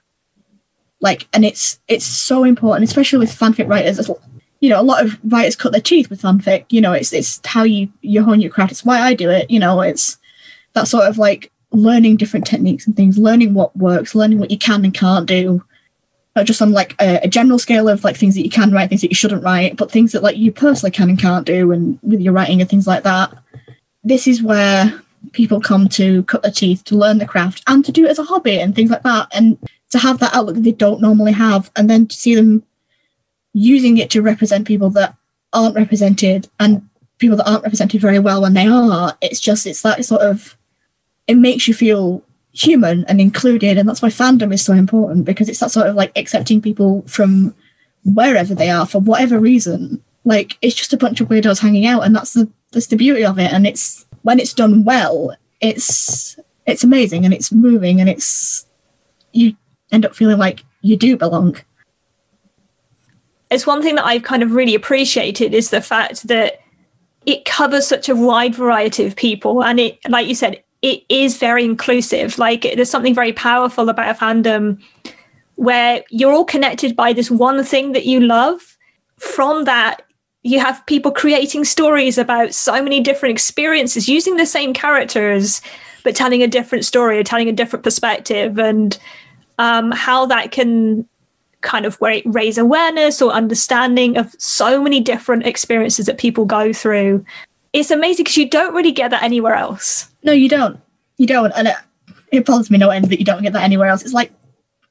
[1.02, 4.10] Like, and it's it's so important, especially with fanfic writers.
[4.60, 6.66] You know, a lot of writers cut their teeth with fanfic.
[6.70, 8.72] You know, it's it's how you you hone your craft.
[8.72, 9.50] It's why I do it.
[9.50, 10.18] You know, it's
[10.78, 14.58] that sort of like learning different techniques and things, learning what works, learning what you
[14.58, 15.64] can and can't do.
[16.36, 18.90] Not just on like a, a general scale of like things that you can write,
[18.90, 21.72] things that you shouldn't write, but things that like you personally can and can't do,
[21.72, 23.34] and with your writing and things like that.
[24.04, 25.02] This is where
[25.32, 28.20] people come to cut their teeth to learn the craft and to do it as
[28.20, 29.58] a hobby and things like that, and
[29.90, 32.64] to have that outlook that they don't normally have, and then to see them
[33.54, 35.16] using it to represent people that
[35.54, 36.88] aren't represented and
[37.18, 39.18] people that aren't represented very well when they are.
[39.22, 40.57] It's just it's that sort of
[41.28, 45.48] it makes you feel human and included and that's why fandom is so important because
[45.48, 47.54] it's that sort of like accepting people from
[48.04, 50.02] wherever they are for whatever reason.
[50.26, 53.24] Like it's just a bunch of weirdos hanging out and that's the that's the beauty
[53.24, 58.10] of it and it's when it's done well it's it's amazing and it's moving and
[58.10, 58.66] it's
[59.32, 59.56] you
[59.92, 61.58] end up feeling like you do belong.
[63.50, 66.60] It's one thing that I've kind of really appreciated is the fact that
[67.26, 71.38] it covers such a wide variety of people and it like you said it is
[71.38, 74.82] very inclusive like there's something very powerful about a fandom
[75.56, 78.78] where you're all connected by this one thing that you love
[79.18, 80.04] from that
[80.44, 85.62] you have people creating stories about so many different experiences using the same characters
[86.04, 88.98] but telling a different story or telling a different perspective and
[89.58, 91.08] um, how that can
[91.62, 96.72] kind of ra- raise awareness or understanding of so many different experiences that people go
[96.72, 97.26] through.
[97.74, 100.10] It's amazing because you don't really get that anywhere else.
[100.24, 100.80] No, you don't.
[101.18, 101.52] You don't.
[101.52, 101.76] And it,
[102.32, 104.02] it bothers me no end that you don't get that anywhere else.
[104.04, 104.32] It's like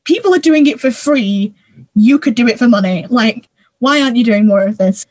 [0.04, 1.54] people are doing it for free.
[1.94, 3.06] You could do it for money.
[3.08, 3.48] Like,
[3.78, 5.06] why aren't you doing more of this?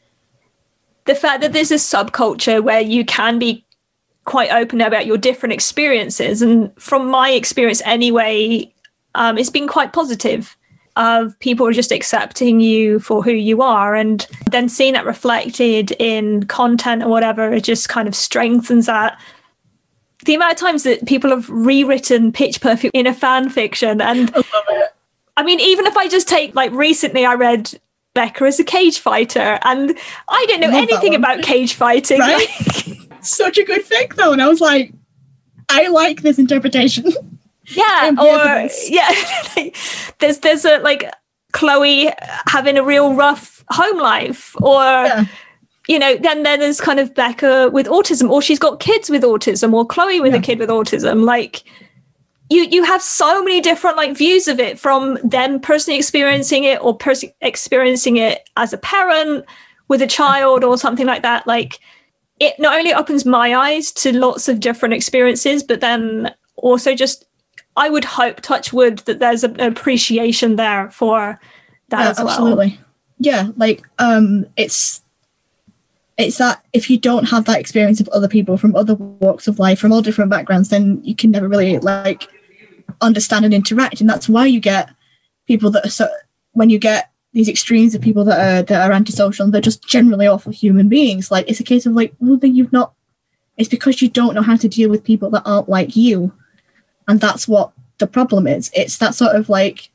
[1.05, 3.63] The fact that there's a subculture where you can be
[4.23, 8.73] quite open about your different experiences, and from my experience anyway,
[9.13, 10.54] um, it's been quite positive.
[10.97, 16.45] Of people just accepting you for who you are, and then seeing that reflected in
[16.45, 19.19] content or whatever, it just kind of strengthens that
[20.25, 24.31] the amount of times that people have rewritten Pitch Perfect in a fan fiction, and
[24.35, 24.87] I,
[25.37, 27.71] I mean, even if I just take like recently, I read
[28.15, 29.97] Beca as a cage fighter, and
[30.27, 32.19] I didn't know anything about cage fighting.
[32.19, 32.47] Right?
[33.21, 34.93] Such a good fic, though, and I was like,
[35.69, 37.05] I like this interpretation.
[37.67, 39.11] Yeah, or yeah,
[40.19, 41.11] there's there's a like
[41.51, 42.11] Chloe
[42.47, 44.81] having a real rough home life, or.
[44.83, 45.25] Yeah
[45.87, 49.23] you know, then then there's kind of Beca with autism, or she's got kids with
[49.23, 50.39] autism, or Chloe with yeah.
[50.39, 51.25] a kid with autism.
[51.25, 51.63] Like
[52.49, 56.81] you you have so many different like views of it from them personally experiencing it
[56.83, 59.45] or pers- experiencing it as a parent
[59.87, 61.45] with a child or something like that.
[61.45, 61.79] Like
[62.39, 67.25] it not only opens my eyes to lots of different experiences, but then also just
[67.77, 71.39] I would hope, touch wood, that there's an appreciation there for
[71.89, 72.29] that yeah, as well.
[72.29, 72.79] Absolutely.
[73.19, 75.01] Yeah, like um it's
[76.17, 79.59] it's that if you don't have that experience of other people from other walks of
[79.59, 82.29] life from all different backgrounds then you can never really like
[83.01, 84.89] understand and interact and that's why you get
[85.47, 86.07] people that are so
[86.53, 89.85] when you get these extremes of people that are that are antisocial and they're just
[89.87, 92.93] generally awful human beings like it's a case of like well then you've not
[93.57, 96.31] it's because you don't know how to deal with people that aren't like you
[97.07, 99.89] and that's what the problem is it's that sort of like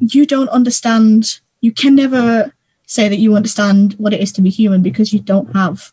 [0.00, 2.52] you don't understand you can never
[2.88, 5.92] say that you understand what it is to be human because you don't have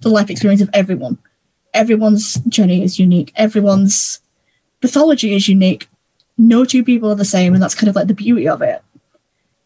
[0.00, 1.16] the life experience of everyone.
[1.72, 3.32] Everyone's journey is unique.
[3.36, 4.20] Everyone's
[4.80, 5.88] pathology is unique.
[6.36, 8.82] No two people are the same, and that's kind of like the beauty of it.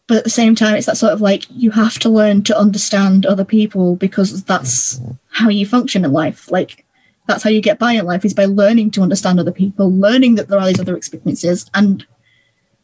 [0.07, 2.59] But at the same time, it's that sort of like you have to learn to
[2.59, 6.51] understand other people because that's how you function in life.
[6.51, 6.85] Like
[7.33, 10.35] that's how you get by in life is by learning to understand other people, learning
[10.37, 12.07] that there are these other experiences, and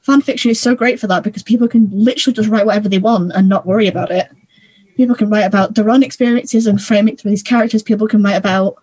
[0.01, 2.99] fan fiction is so great for that because people can literally just write whatever they
[2.99, 4.29] want and not worry about it.
[4.97, 7.83] People can write about their own experiences and frame it through these characters.
[7.83, 8.77] People can write about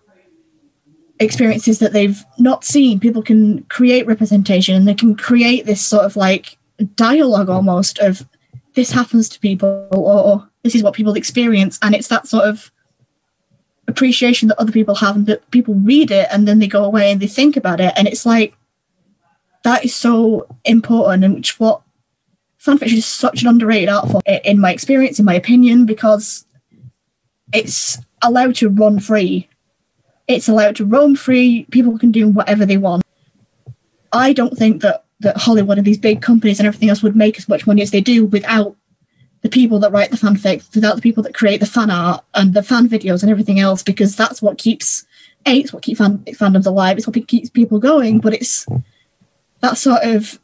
[1.18, 3.00] experiences that they've not seen.
[3.00, 6.58] People can create representation and they can create this sort of like
[6.94, 8.26] dialogue almost of
[8.74, 11.78] this happens to people or this is what people experience.
[11.82, 12.70] And it's that sort of
[13.88, 17.10] appreciation that other people have and that people read it and then they go away
[17.10, 17.92] and they think about it.
[17.96, 18.54] And it's like,
[19.62, 21.82] that is so important and which what
[22.60, 26.46] fanfiction is such an underrated art form in my experience in my opinion because
[27.52, 29.48] it's allowed to run free.
[30.28, 31.66] It's allowed to roam free.
[31.70, 33.04] People can do whatever they want.
[34.12, 37.38] I don't think that that hollywood and these big companies and everything else would make
[37.38, 38.76] as much money as they do without
[39.42, 42.54] the people that write the fanfic without the people that create the fan art and
[42.54, 45.06] the fan videos and everything else because that's what keeps
[45.46, 48.66] a it's what keeps fan, fandoms alive it's what keeps people going but it's
[49.60, 50.38] that sort of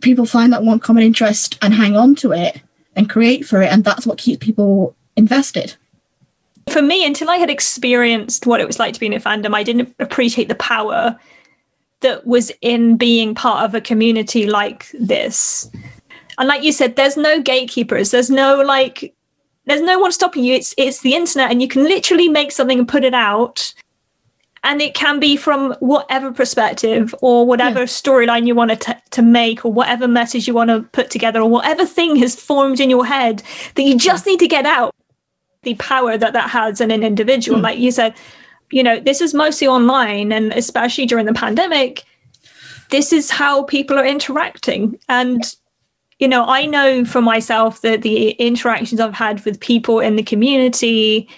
[0.00, 2.60] people find that one common interest and hang on to it
[2.96, 5.74] and create for it and that's what keeps people invested.
[6.70, 9.54] For me until i had experienced what it was like to be in a fandom
[9.54, 11.18] i didn't appreciate the power
[12.00, 15.70] that was in being part of a community like this
[16.40, 18.10] and like you said there's no gatekeepers.
[18.10, 19.14] There's no like
[19.66, 20.54] there's no one stopping you.
[20.54, 23.74] It's it's the internet and you can literally make something and put it out.
[24.64, 27.86] And it can be from whatever perspective or whatever yeah.
[27.86, 31.48] storyline you want to to make or whatever message you want to put together or
[31.48, 33.42] whatever thing has formed in your head
[33.74, 34.94] that you just need to get out.
[35.62, 37.58] The power that that has in an individual.
[37.58, 37.62] Mm.
[37.64, 38.14] like you said
[38.70, 42.04] you know this is mostly online and especially during the pandemic
[42.90, 44.98] this is how people are interacting.
[45.08, 45.42] And
[46.20, 50.22] you know i know for myself that the interactions i've had with people in the
[50.22, 51.28] community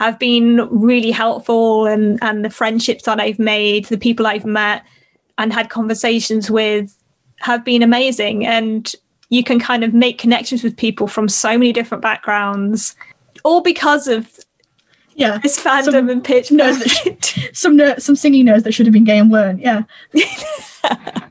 [0.00, 4.82] have been really helpful and and the friendships that I've made, the people I've met
[5.36, 6.96] and had conversations with
[7.40, 8.46] have been amazing.
[8.46, 8.90] And
[9.28, 12.96] you can kind of make connections with people from so many different backgrounds
[13.44, 14.40] all because of
[15.16, 15.36] yeah.
[15.36, 18.94] this fandom some and pitch nerds that some ner- some singing nerds that should have
[18.94, 19.82] been gay and weren't yeah.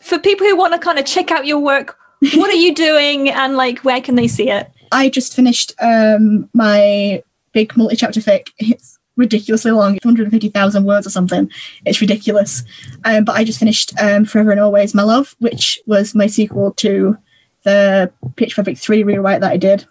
[0.00, 1.98] For people who want to kind of check out your work
[2.34, 3.28] what are you doing?
[3.30, 4.70] And like where can they see it?
[4.92, 7.22] I just finished um my
[7.52, 8.48] big multi-chapter fic.
[8.58, 9.92] It's ridiculously long.
[10.02, 11.48] 150,000 words or something.
[11.84, 12.64] It's ridiculous.
[13.04, 16.72] Um, but I just finished um, Forever and Always My Love which was my sequel
[16.72, 17.16] to
[17.62, 19.86] the Pitch Perfect 3 rewrite that I did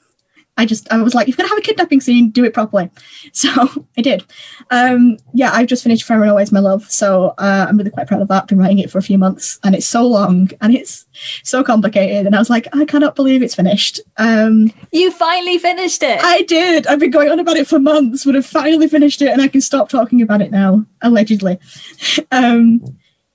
[0.56, 2.90] I just I was like, if you're gonna have a kidnapping scene, do it properly.
[3.34, 3.50] So
[3.98, 4.24] I did.
[4.70, 8.08] Um, yeah, I've just finished Forever and Always My Love, so uh, I'm really quite
[8.08, 8.48] proud of that.
[8.48, 11.06] Been writing it for a few months, and it's so long and it's
[11.44, 12.26] so complicated.
[12.28, 14.00] And I was like, I cannot believe it's finished.
[14.18, 16.20] Um, You finally finished it.
[16.22, 16.86] I did.
[16.88, 19.48] I've been going on about it for months, but I've finally finished it, and I
[19.48, 20.86] can stop talking about it now.
[21.02, 21.60] Allegedly.
[22.32, 22.84] um,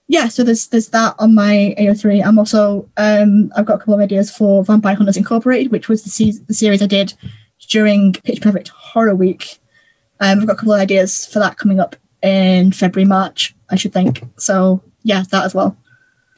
[0.08, 2.24] yeah, so there's there's that on my AO3.
[2.24, 6.02] I'm also um, I've got a couple of ideas for Vampire Hunters Incorporated, which was
[6.02, 7.14] the, se- the series I did
[7.68, 9.58] during Pitch Perfect Horror Week.
[10.20, 13.76] Um, I've got a couple of ideas for that coming up in February, March, I
[13.76, 14.22] should think.
[14.38, 15.76] So yeah, that as well.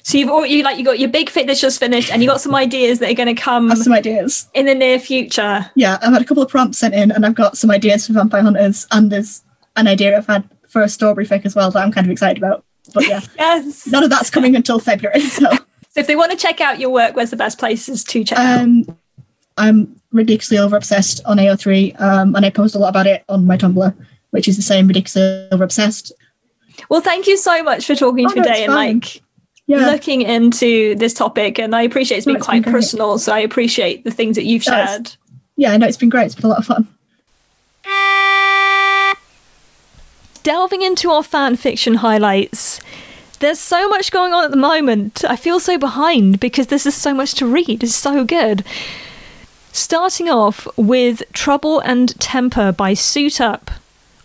[0.02, 2.28] so you've all you like you got your big fit that's just finished, and you
[2.28, 4.48] got some ideas that are going to come I have some ideas.
[4.52, 5.70] in the near future.
[5.76, 8.14] Yeah, I've had a couple of prompts sent in, and I've got some ideas for
[8.14, 9.42] Vampire Hunters, and there's
[9.76, 12.36] an idea I've had for a Strawberry Fic as well that I'm kind of excited
[12.36, 12.64] about.
[12.92, 13.86] But yeah, Yes.
[13.86, 15.20] none of that's coming until February.
[15.20, 15.50] So
[15.92, 18.38] So if they want to check out your work, where's the best places to check
[18.38, 18.60] out?
[18.60, 18.86] um,
[19.56, 23.46] I'm ridiculously over obsessed on AO3, um, and I post a lot about it on
[23.46, 23.94] my Tumblr,
[24.30, 26.12] which is the same ridiculously over obsessed.
[26.88, 29.22] Well, thank you so much for talking Oh, no, today it's and like
[29.66, 31.58] Yeah, looking into this topic.
[31.58, 34.44] And I appreciate it's been it's quite been personal, so I appreciate the things that
[34.44, 35.12] you've No, shared.
[35.56, 36.26] yeah, I know it's been great.
[36.26, 36.88] It's been a lot of fun.
[40.42, 42.80] Delving into our fan fiction highlights.
[43.40, 45.22] There's so much going on at the moment.
[45.28, 47.82] I feel so behind because there's just so much to read.
[47.82, 48.64] It's so good.
[49.72, 53.70] Starting off with Trouble and Temper by Suit Up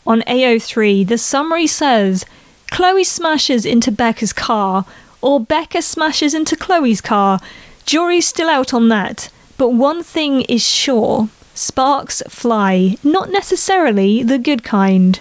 [0.07, 2.25] on AO3, the summary says
[2.71, 4.85] Chloe smashes into Beca's car,
[5.21, 7.39] or Beca smashes into Chloe's car.
[7.85, 14.39] Jury's still out on that, but one thing is sure sparks fly, not necessarily the
[14.39, 15.19] good kind.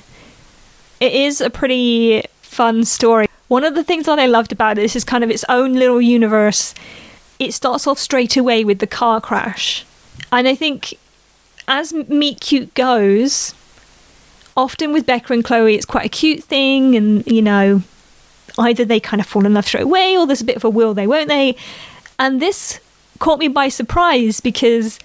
[1.04, 3.28] It is a pretty fun story.
[3.48, 5.74] One of the things that I loved about it, this is kind of its own
[5.74, 6.74] little universe.
[7.38, 9.84] It starts off straight away with the car crash.
[10.32, 10.94] And I think
[11.68, 13.54] as Meet Cute goes,
[14.56, 17.82] often with Beca and Chloe, it's quite a cute thing, and you know,
[18.58, 20.70] either they kind of fall in love straight away or there's a bit of a
[20.70, 21.54] will they, won't they?
[22.18, 22.80] And this
[23.18, 24.98] caught me by surprise because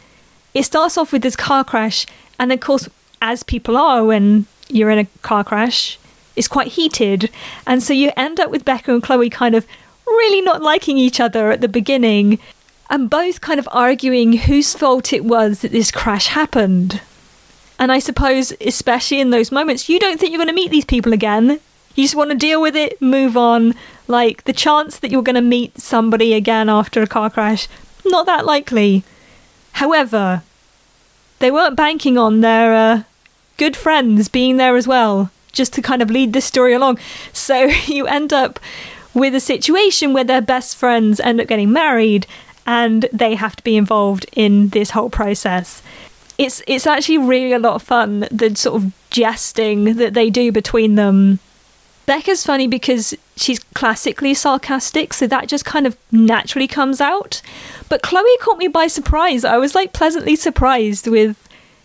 [0.53, 2.05] it starts off with this car crash,
[2.39, 2.87] and of course,
[3.21, 5.97] as people are when you're in a car crash,
[6.35, 7.29] it's quite heated,
[7.67, 9.67] and so you end up with Beca and Chloe kind of
[10.05, 12.39] really not liking each other at the beginning,
[12.89, 17.01] and both kind of arguing whose fault it was that this crash happened.
[17.77, 20.85] And I suppose, especially in those moments, you don't think you're going to meet these
[20.85, 21.59] people again.
[21.95, 23.73] You just want to deal with it, move on.
[24.07, 27.67] Like the chance that you're going to meet somebody again after a car crash,
[28.05, 29.03] not that likely.
[29.73, 30.41] However,
[31.39, 33.03] they weren't banking on their uh,
[33.59, 36.97] good friends being there as well, just to kind of lead this story along.
[37.31, 38.59] So you end up
[39.13, 42.25] with a situation where their best friends end up getting married
[42.65, 45.83] and they have to be involved in this whole process.
[46.37, 50.51] It's it's actually really a lot of fun the sort of jesting that they do
[50.51, 51.39] between them.
[52.05, 57.41] Beca's funny because she's classically sarcastic, so that just kind of naturally comes out.
[57.89, 59.43] But Chloe caught me by surprise.
[59.43, 61.35] I was like pleasantly surprised with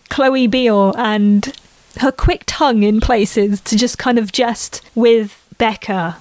[0.09, 1.53] Chloe Beale and
[1.97, 6.15] her quick tongue in places to just kind of jest with Beca.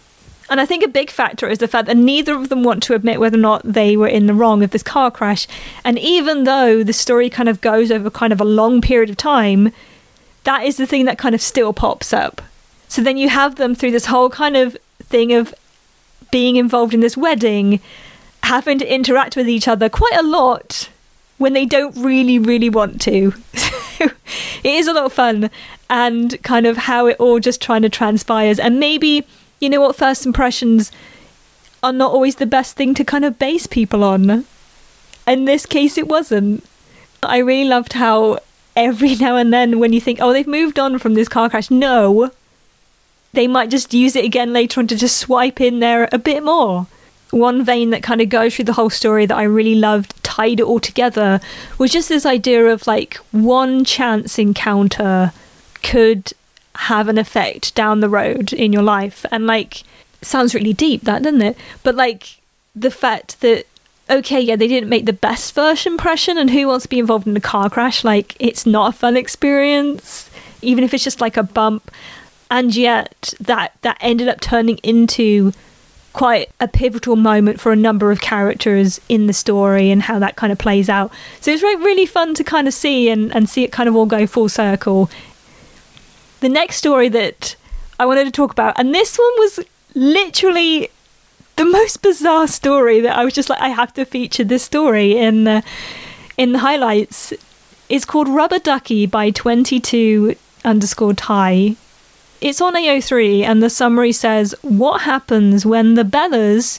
[0.51, 2.95] And I think a big factor is the fact that neither of them want to
[2.95, 5.47] admit whether or not they were in the wrong of this car crash.
[5.85, 9.17] And even though the story kind of goes over kind of a long period of
[9.17, 9.73] time,
[10.45, 12.43] that is the thing that kind of still pops up.
[12.89, 15.55] So then you have them through this whole kind of thing of
[16.31, 17.81] being involved in this wedding,
[18.43, 20.91] having to interact with each other quite a lot
[21.39, 23.33] when they don't really, really want to.
[24.65, 25.51] It is a lot of fun
[25.91, 28.59] and kind of how it all just trying to transpires.
[28.59, 29.27] And maybe,
[29.61, 30.91] you know what, first impressions
[31.83, 34.47] are not always the best thing to kind of base people on.
[35.27, 36.65] In this case, it wasn't.
[37.23, 38.39] I really loved how
[38.75, 41.71] every now and then when you think, oh, they've moved on from this car crash,
[41.71, 42.31] no.
[43.35, 46.43] They might just use it again later on to just swipe in there a bit
[46.43, 46.87] more.
[47.35, 50.61] One vein that kind of goes through the whole story that I really loved, tied
[50.61, 51.41] it all together,
[51.79, 55.33] was just this idea of like one chance encounter
[55.83, 56.33] could
[56.77, 59.27] have an effect down the road in your life.
[59.33, 59.83] And like,
[60.23, 61.57] sounds really deep, that doesn't it?
[61.83, 62.37] But like,
[62.75, 63.67] the fact that
[64.11, 67.27] okay, yeah, they didn't make the best first impression, and who wants to be involved
[67.27, 68.05] in a car crash?
[68.05, 70.31] Like, it's not a fun experience,
[70.63, 71.91] even if it's just like a bump.
[72.51, 75.53] And yet, that that ended up turning into
[76.15, 80.37] quite a pivotal moment for a number of characters in the story and how that
[80.37, 81.13] kind of plays out.
[81.41, 83.97] So it's really, really fun to kind of see and, and see it kind of
[83.97, 85.11] all go full circle.
[86.41, 87.57] the next story that
[87.99, 89.61] I wanted to talk about, and this one was
[89.95, 90.89] literally
[91.57, 95.17] the most bizarre story that I was just like, I have to feature this story
[95.17, 95.63] in the
[96.37, 97.33] in the highlights.
[97.89, 100.35] It's called Rubber Ducky by 22
[100.65, 101.77] underscore Thai.
[102.45, 106.79] It's on AO3, and the summary says, What happens when the Bellas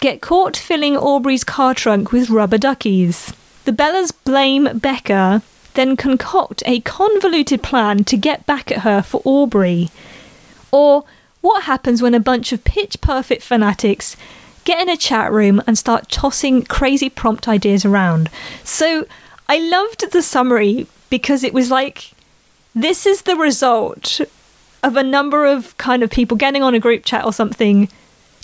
[0.00, 3.32] get caught filling Aubrey's car trunk with rubber duckies?
[3.64, 5.42] The Bellas blame Beca,
[5.74, 9.90] then concoct a convoluted plan to get back at her for Aubrey.
[10.72, 11.04] Or
[11.42, 14.16] what happens when a bunch of pitch perfect fanatics
[14.64, 18.30] get in a chat room and start tossing crazy prompt ideas around?
[18.64, 19.06] So
[19.48, 22.10] I loved the summary because it was like,
[22.74, 24.20] this is the result
[24.84, 27.88] of a number of kind of people getting on a group chat or something,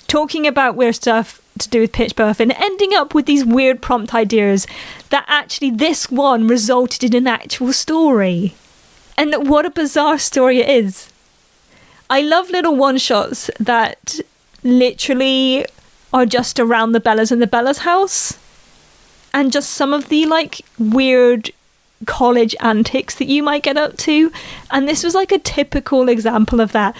[0.07, 3.81] talking about weird stuff to do with pitch perfect, and ending up with these weird
[3.81, 4.65] prompt ideas
[5.09, 8.55] that actually this one resulted in an actual story.
[9.17, 11.11] And what a bizarre story it is.
[12.09, 14.19] I love little one shots that
[14.63, 15.65] literally
[16.11, 18.37] are just around the Bellas and the Bellas house.
[19.33, 21.51] And just some of the like weird
[22.05, 24.31] college antics that you might get up to.
[24.69, 26.95] And this was like a typical example of that.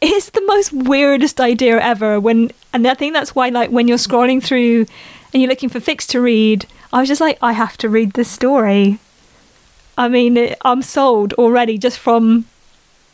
[0.00, 3.98] It's the most weirdest idea ever when and I think that's why like when you're
[3.98, 4.86] scrolling through
[5.32, 8.12] and you're looking for fix to read, I was just like, I have to read
[8.12, 8.98] this story.
[9.98, 12.46] I mean, I'm sold already just from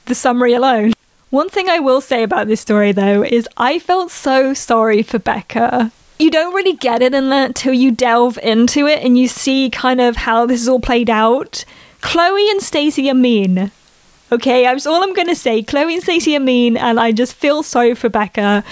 [0.04, 0.92] the summary alone.
[1.30, 5.18] One thing I will say about this story though is I felt so sorry for
[5.18, 9.28] Beca you don't really get it in that until you delve into it and you
[9.28, 11.64] see kind of how this is all played out.
[12.00, 13.70] Chloe and Stacey are mean.
[14.32, 15.62] Okay, that's all I'm gonna say.
[15.62, 18.64] Chloe and Stacey are mean, and I just feel sorry for Beca.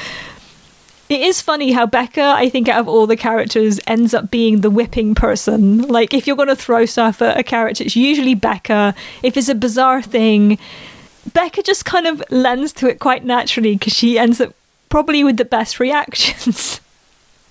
[1.08, 4.62] It is funny how Beca, I think, out of all the characters, ends up being
[4.62, 5.82] the whipping person.
[5.82, 8.96] Like, if you're gonna throw stuff at a character, it's usually Beca.
[9.22, 10.58] If it's a bizarre thing,
[11.30, 14.54] Beca just kind of lends to it quite naturally because she ends up
[14.88, 16.80] probably with the best reactions.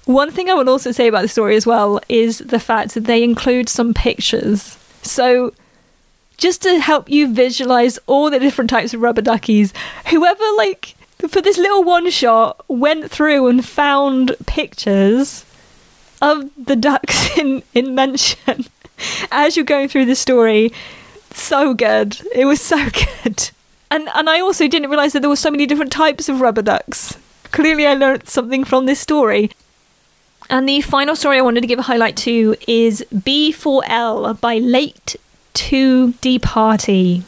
[0.05, 3.05] One thing I would also say about the story as well is the fact that
[3.05, 4.77] they include some pictures.
[5.01, 5.53] So,
[6.37, 9.73] just to help you visualize all the different types of rubber duckies,
[10.09, 10.95] whoever, like,
[11.27, 15.45] for this little one shot, went through and found pictures
[16.21, 18.65] of the ducks in, in mention
[19.31, 20.71] as you're going through the story.
[21.31, 22.19] So good.
[22.33, 22.89] It was so
[23.23, 23.51] good.
[23.89, 26.61] And, and I also didn't realize that there were so many different types of rubber
[26.61, 27.17] ducks.
[27.51, 29.51] Clearly, I learned something from this story.
[30.53, 35.15] And the final story I wanted to give a highlight to is B4L by Late
[35.55, 37.23] 2D Party.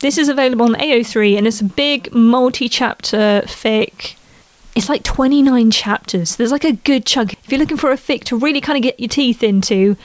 [0.00, 4.16] This is available on AO3 and it's a big multi chapter fic.
[4.74, 6.34] It's like 29 chapters.
[6.34, 7.34] There's like a good chunk.
[7.34, 9.96] If you're looking for a fic to really kind of get your teeth into,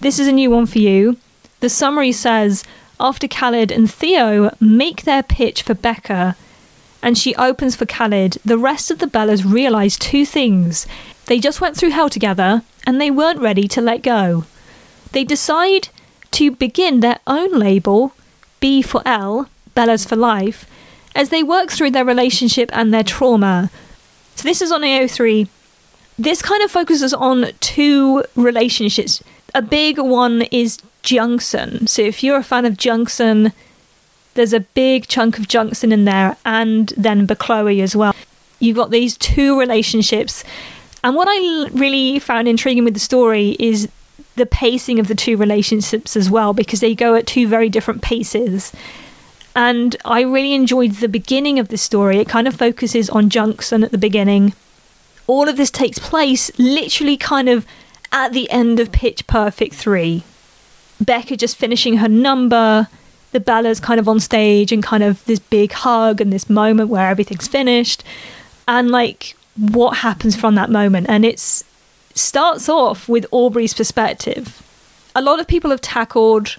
[0.00, 1.18] this is a new one for you.
[1.60, 2.64] The summary says
[2.98, 6.36] after Khaled and Theo make their pitch for Beca
[7.02, 10.86] and she opens for Khaled, the rest of the Bellas realise two things.
[11.26, 14.44] They just went through hell together and they weren't ready to let go.
[15.12, 15.88] They decide
[16.32, 18.12] to begin their own label,
[18.60, 20.66] B for L, Bellas for Life,
[21.14, 23.70] as they work through their relationship and their trauma.
[24.34, 25.48] So this is on AO3.
[26.18, 29.22] This kind of focuses on two relationships.
[29.54, 31.88] A big one is Jungsun.
[31.88, 33.52] So if you're a fan of Jungsun,
[34.34, 38.14] there's a big chunk of Jungsun in there, and then Bechloe as well.
[38.58, 40.42] You've got these two relationships
[41.04, 43.88] and what I really found intriguing with the story is
[44.36, 48.00] the pacing of the two relationships as well, because they go at two very different
[48.02, 48.72] paces.
[49.54, 52.18] And I really enjoyed the beginning of the story.
[52.18, 54.54] It kind of focuses on Jungsun at the beginning.
[55.26, 57.66] All of this takes place literally kind of
[58.10, 60.24] at the end of Pitch Perfect 3.
[61.04, 62.88] Beca just finishing her number,
[63.32, 66.88] the Bella's kind of on stage and kind of this big hug and this moment
[66.88, 68.02] where everything's finished.
[68.66, 71.06] And like what happens from that moment.
[71.08, 71.38] And it
[72.14, 74.62] starts off with Aubrey's perspective.
[75.14, 76.56] A lot of people have tackled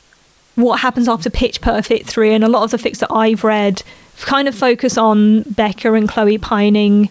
[0.55, 3.84] what happens after Pitch Perfect 3, and a lot of the fics that I've read
[4.22, 7.09] kind of focus on Beca and Chloe pining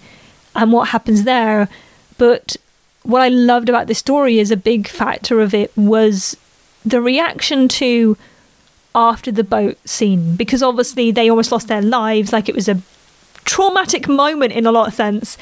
[0.55, 1.69] and what happens there.
[2.17, 2.57] But
[3.03, 6.37] what I loved about this story is a big factor of it was
[6.85, 8.17] the reaction to
[8.95, 12.81] after the boat scene because obviously they almost lost their lives like it was a
[13.45, 15.37] traumatic moment in a lot of sense.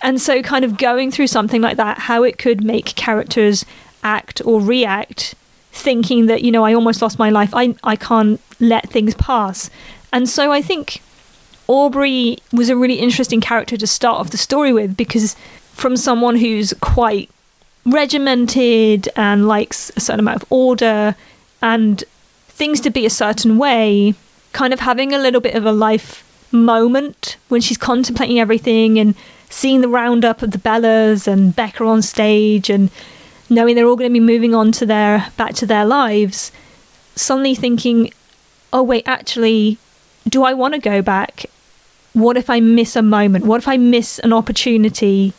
[0.00, 3.64] And so, kind of going through something like that, how it could make characters
[4.02, 5.34] act or react,
[5.72, 9.70] thinking that, you know, I almost lost my life, I, I can't let things pass.
[10.12, 11.02] And so, I think
[11.66, 15.36] Aubrey was a really interesting character to start off the story with because
[15.72, 17.30] from someone who's quite
[17.84, 21.14] regimented and likes a certain amount of order
[21.62, 22.04] and
[22.48, 24.14] things to be a certain way,
[24.52, 29.14] kind of having a little bit of a life moment when she's contemplating everything and
[29.50, 32.90] seeing the roundup of the Bellas and Beca on stage and
[33.50, 36.52] knowing they're all going to be moving on to their back to their lives,
[37.14, 38.12] suddenly thinking,
[38.72, 39.78] oh wait, actually,
[40.28, 41.46] do I want to go back?
[42.12, 43.44] What if I miss a moment?
[43.44, 45.32] What if I miss an opportunity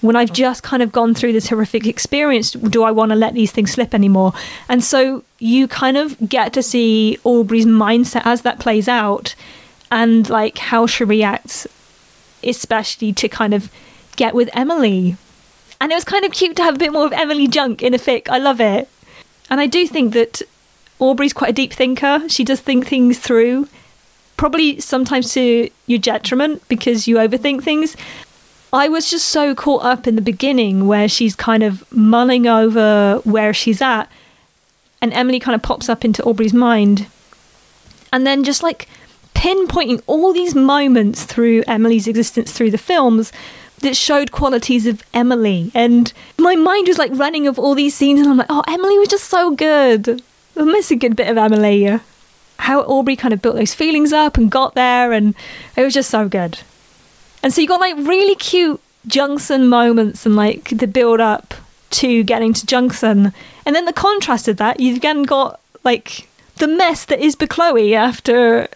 [0.00, 3.34] when I've just kind of gone through this horrific experience, do I want to let
[3.34, 4.32] these things slip anymore?
[4.68, 9.34] And so you kind of get to see Aubrey's mindset as that plays out
[9.90, 11.66] and like how she reacts,
[12.42, 13.70] especially to kind of
[14.16, 15.16] get with Emily.
[15.80, 17.94] And it was kind of cute to have a bit more of Emily Junk in
[17.94, 18.28] a fic.
[18.28, 18.88] I love it.
[19.48, 20.42] And I do think that
[20.98, 22.28] Aubrey's quite a deep thinker.
[22.28, 23.68] She does think things through,
[24.36, 27.96] probably sometimes to your detriment because you overthink things.
[28.72, 33.20] I was just so caught up in the beginning where she's kind of mulling over
[33.24, 34.04] where she's at,
[35.02, 37.06] and Emily kind of pops up into Aubrey's mind.
[38.12, 38.86] And then just like
[39.40, 43.32] pinpointing all these moments through Emily's existence through the films
[43.78, 45.70] that showed qualities of Emily.
[45.74, 48.98] And my mind was like running of all these scenes, and I'm like, oh, Emily
[48.98, 50.22] was just so good.
[50.58, 51.98] I miss a good bit of Emily.
[52.58, 55.34] How Aubrey kind of built those feelings up and got there, and
[55.74, 56.60] it was just so good.
[57.42, 61.54] And so you got like really cute Junction moments and like the build up
[61.92, 63.32] to getting to Junction.
[63.64, 67.94] And then the contrast of that, you've again got like the mess that is Chloe
[67.94, 68.68] after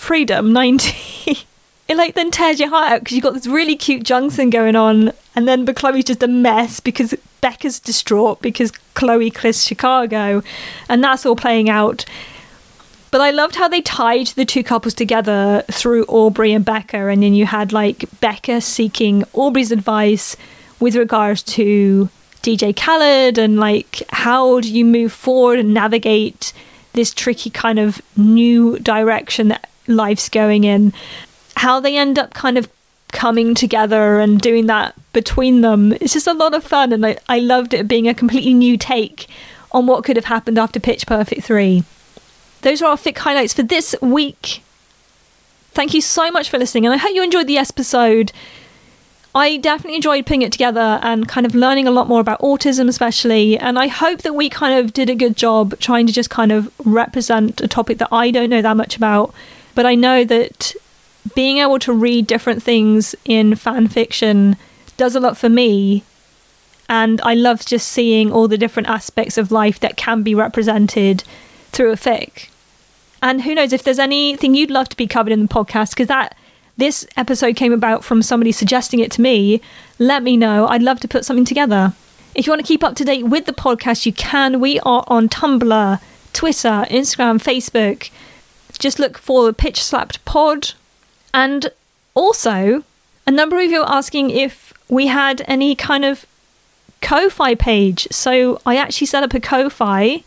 [0.00, 1.44] Freedom 90.
[1.88, 4.74] it like then tears your heart out because you've got this really cute Junction going
[4.74, 10.42] on, and then but Chloe's just a mess because Beca's distraught because Chloe kissed Chicago,
[10.88, 12.06] and that's all playing out.
[13.10, 17.22] But I loved how they tied the two couples together through Aubrey and Beca, and
[17.22, 20.34] then you had like Beca seeking Aubrey's advice
[20.80, 22.08] with regards to
[22.42, 26.54] DJ Khaled and like how do you move forward and navigate
[26.94, 30.92] this tricky kind of new direction that life's going in.
[31.56, 32.68] How they end up kind of
[33.08, 35.92] coming together and doing that between them.
[35.94, 38.76] It's just a lot of fun, and I, I loved it being a completely new
[38.76, 39.26] take
[39.72, 41.84] on what could have happened after Pitch Perfect 3
[42.62, 44.62] those are our fic highlights for this week.
[45.72, 48.32] Thank you so much for listening, and I hope you enjoyed the episode.
[49.34, 52.88] I definitely enjoyed putting it together and kind of learning a lot more about autism,
[52.88, 53.56] especially.
[53.56, 56.50] And I hope that we kind of did a good job trying to just kind
[56.50, 59.32] of represent a topic that I don't know that much about.
[59.74, 60.74] But I know that
[61.34, 64.56] being able to read different things in fan fiction
[64.96, 66.02] does a lot for me.
[66.88, 71.22] And I love just seeing all the different aspects of life that can be represented
[71.70, 72.48] through a fic.
[73.22, 76.08] And who knows if there's anything you'd love to be covered in the podcast, because
[76.08, 76.36] that
[76.76, 79.60] this episode came about from somebody suggesting it to me.
[79.98, 80.66] Let me know.
[80.66, 81.92] I'd love to put something together.
[82.34, 84.60] If you want to keep up to date with the podcast, you can.
[84.60, 86.00] We are on Tumblr,
[86.32, 88.10] Twitter, Instagram, Facebook.
[88.80, 90.72] Just look for the Pitch Slapped Pod.
[91.32, 91.70] And
[92.14, 92.82] also,
[93.26, 96.26] a number of you are asking if we had any kind of
[97.00, 98.08] Ko-Fi page.
[98.10, 100.24] So I actually set up a Ko-Fi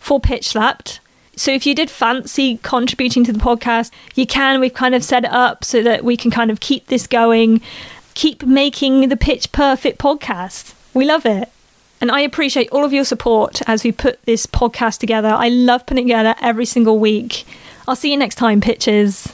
[0.00, 1.00] for Pitch Slapped.
[1.36, 4.60] So if you did fancy contributing to the podcast, you can.
[4.60, 7.60] We've kind of set it up so that we can kind of keep this going,
[8.14, 10.74] keep making the Pitch Perfect podcast.
[10.92, 11.48] We love it.
[12.00, 15.28] And I appreciate all of your support as we put this podcast together.
[15.28, 17.44] I love putting it together every single week.
[17.86, 19.32] I'll see you next time, pitches.